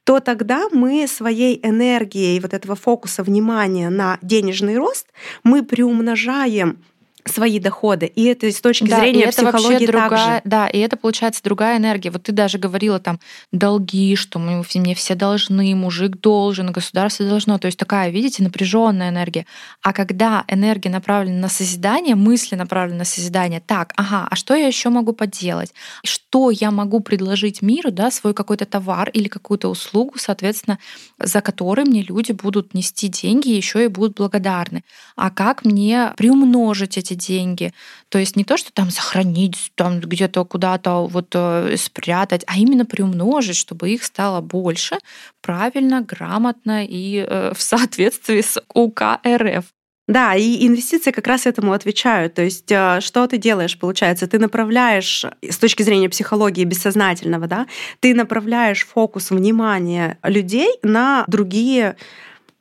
то 0.05 0.21
тогда 0.21 0.69
мы 0.71 1.09
своей 1.09 1.59
энергией 1.61 2.39
вот 2.39 2.55
этого 2.55 2.77
фокуса 2.77 3.25
внимания 3.25 3.91
на 3.91 4.17
денежный 4.23 4.77
рост 4.77 5.09
мы 5.43 5.65
приумножаем 5.65 6.79
свои 7.27 7.59
доходы. 7.59 8.07
И 8.07 8.25
это 8.25 8.51
с 8.51 8.61
точки 8.61 8.89
да, 8.89 9.01
зрения 9.01 9.25
и 9.25 9.29
это 9.29 9.43
психологии 9.43 9.87
другая, 9.87 10.09
также. 10.09 10.41
Да, 10.45 10.69
и 10.69 10.79
это 10.79 10.97
получается 10.97 11.43
другая 11.43 11.79
энергия. 11.79 12.11
Вот 12.11 12.25
ты 12.25 12.33
даже 12.33 12.59
говорила 12.59 12.99
там 12.99 13.21
долги, 13.53 14.17
что 14.17 14.39
мы, 14.39 14.65
мне 14.75 14.95
все 14.95 15.15
должны, 15.15 15.75
мужик 15.75 16.21
должен, 16.21 16.73
государство 16.73 17.27
должно. 17.27 17.59
То 17.59 17.67
есть 17.67 17.79
такая, 17.79 18.11
видите, 18.11 18.43
напряженная 18.43 19.11
энергия. 19.11 19.47
А 19.83 19.93
когда 19.93 20.45
энергия 20.49 20.91
направлена 20.91 21.41
на 21.41 21.49
созидание, 21.49 22.15
мысли 22.15 22.55
направлены 22.55 23.01
на 23.01 23.05
созидание, 23.05 23.61
так, 23.61 23.93
ага, 23.97 24.27
а 24.31 24.37
что 24.37 24.55
я 24.55 24.67
еще 24.67 24.91
могу 24.91 25.13
поделать? 25.13 25.73
Что 26.05 26.51
я 26.51 26.71
могу 26.71 27.01
предложить 27.01 27.63
миру, 27.63 27.91
да, 27.91 28.11
свой 28.11 28.35
какой-то 28.35 28.67
товар 28.67 29.11
или 29.11 29.29
какую-то 29.29 29.69
услугу, 29.69 30.19
соответственно, 30.19 30.79
за 31.19 31.41
который 31.41 31.85
мне 31.85 32.03
люди 32.03 32.33
будут 32.33 32.75
нести 32.75 33.09
деньги 33.09 33.49
и 33.49 33.57
еще 33.57 33.85
и 33.85 33.89
будут 33.89 34.17
благодарны. 34.17 34.85
А 35.17 35.31
как 35.31 35.65
мне 35.65 36.13
приумножить 36.17 36.99
эти 36.99 37.15
деньги. 37.15 37.73
То 38.09 38.19
есть 38.19 38.37
не 38.37 38.45
то, 38.45 38.57
что 38.57 38.73
там 38.73 38.91
сохранить, 38.91 39.73
там 39.75 40.01
где-то 40.01 40.45
куда-то 40.45 41.07
вот 41.07 41.29
э, 41.35 41.77
спрятать, 41.77 42.45
а 42.47 42.59
именно 42.59 42.85
приумножить, 42.85 43.57
чтобы 43.57 43.91
их 43.91 44.05
стало 44.05 44.41
больше, 44.41 44.99
правильно, 45.41 46.03
грамотно 46.03 46.85
и 46.85 47.25
э, 47.27 47.53
в 47.55 47.63
соответствии 47.63 48.41
с 48.41 48.61
УК 48.75 49.21
РФ. 49.27 49.65
Да, 50.09 50.35
и 50.37 50.67
инвестиции 50.67 51.11
как 51.11 51.27
раз 51.27 51.47
этому 51.47 51.73
отвечают. 51.73 52.35
То 52.35 52.43
есть 52.43 52.71
э, 52.71 53.01
что 53.01 53.27
ты 53.27 53.39
делаешь, 53.39 53.77
получается? 53.77 54.29
Ты 54.29 54.39
направляешь, 54.39 55.25
с 55.43 55.59
точки 55.59 55.83
зрения 55.83 56.09
психологии 56.09 56.65
бессознательного, 56.65 57.49
да, 57.49 57.67
ты 58.01 58.15
направляешь 58.15 58.87
фокус 58.87 59.31
внимания 59.31 60.19
людей 60.23 60.71
на 60.83 61.25
другие 61.27 61.97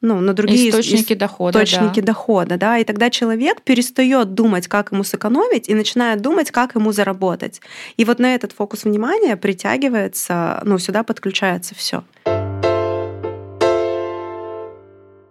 ну, 0.02 0.20
на 0.22 0.34
другие 0.34 0.70
источники 0.70 1.14
ис- 1.14 1.18
дохода. 1.18 1.64
Источники 1.64 2.00
да. 2.00 2.08
дохода, 2.08 2.58
да. 2.58 2.78
И 2.78 2.84
тогда 2.84 3.10
человек 3.10 3.62
перестает 3.62 4.34
думать, 4.34 4.68
как 4.68 4.92
ему 4.92 5.04
сэкономить, 5.04 5.68
и 5.68 5.74
начинает 5.74 6.22
думать, 6.22 6.52
как 6.52 6.76
ему 6.76 6.92
заработать. 6.92 7.62
И 7.98 8.06
вот 8.06 8.20
на 8.20 8.36
этот 8.36 8.52
фокус 8.52 8.84
внимания 8.84 9.36
притягивается, 9.36 10.62
ну, 10.64 10.78
сюда 10.78 11.04
подключается 11.04 11.74
все. 11.74 12.04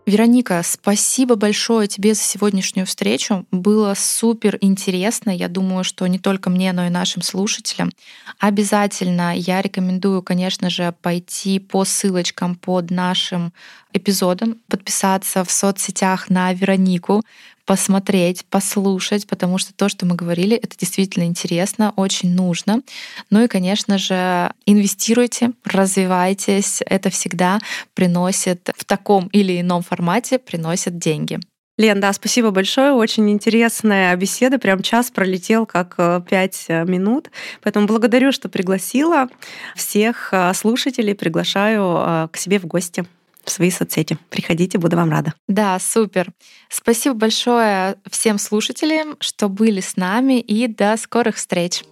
Вероника, 0.07 0.61
спасибо 0.63 1.35
большое 1.35 1.89
тебе 1.89 2.13
за 2.13 2.21
сегодняшнюю 2.21 2.87
встречу. 2.87 3.47
Было 3.51 3.95
супер 3.97 4.59
интересно. 4.61 5.31
Я 5.31 5.49
думаю, 5.49 5.83
что 5.83 6.07
не 6.07 6.19
только 6.19 6.51
мне, 6.51 6.73
но 6.73 6.87
и 6.87 6.91
нашим 6.91 7.23
слушателям. 7.23 7.91
Обязательно 8.39 9.35
я 9.35 9.63
рекомендую, 9.63 10.21
конечно 10.21 10.69
же, 10.69 10.95
пойти 11.01 11.59
по 11.59 11.87
ссылочкам 11.87 12.55
под 12.55 12.91
нашим 12.91 13.55
эпизодом, 13.95 14.57
подписаться 14.69 15.43
в 15.43 15.51
соцсетях 15.51 16.29
на 16.29 16.53
Веронику, 16.53 17.23
посмотреть, 17.67 18.45
послушать, 18.47 19.27
потому 19.27 19.59
что 19.59 19.73
то, 19.75 19.89
что 19.89 20.07
мы 20.07 20.17
говорили, 20.17 20.57
это 20.57 20.77
действительно 20.77 21.25
интересно, 21.25 21.93
очень 21.97 22.35
нужно. 22.35 22.83
Ну 23.31 23.45
и, 23.45 23.49
конечно 23.49 23.99
же, 23.99 24.53
инвестируйте, 24.67 25.53
развивайтесь. 25.65 26.81
Это 26.87 27.11
всегда 27.11 27.59
приносит 27.95 28.71
в 28.77 28.85
таком 28.85 29.29
или 29.29 29.61
ином 29.61 29.83
формате 29.83 30.39
приносит 30.39 30.99
деньги. 30.99 31.41
Лен, 31.77 31.99
да, 31.99 32.12
спасибо 32.12 32.51
большое. 32.53 32.93
Очень 32.93 33.29
интересная 33.31 34.15
беседа. 34.15 34.61
Прям 34.61 34.81
час 34.81 35.11
пролетел, 35.11 35.67
как 35.67 35.95
э, 35.99 36.21
пять 36.29 36.67
э, 36.69 36.85
минут. 36.85 37.31
Поэтому 37.62 37.89
благодарю, 37.89 38.31
что 38.31 38.49
пригласила 38.49 39.29
всех 39.75 40.29
э, 40.33 40.55
слушателей. 40.55 41.17
Приглашаю 41.17 42.29
к 42.31 42.37
себе 42.37 42.61
в 42.61 42.67
гости 42.67 43.05
в 43.45 43.51
свои 43.51 43.70
соцсети. 43.70 44.18
Приходите, 44.30 44.78
буду 44.78 44.97
вам 44.97 45.11
рада. 45.11 45.34
Да, 45.49 45.78
супер. 45.78 46.32
Спасибо 46.68 47.14
большое 47.14 47.97
всем 48.11 48.38
слушателям, 48.38 49.16
что 49.20 49.49
были 49.49 49.80
с 49.80 49.97
нами, 49.97 50.40
и 50.40 50.66
до 50.66 50.97
скорых 50.97 51.36
встреч. 51.36 51.82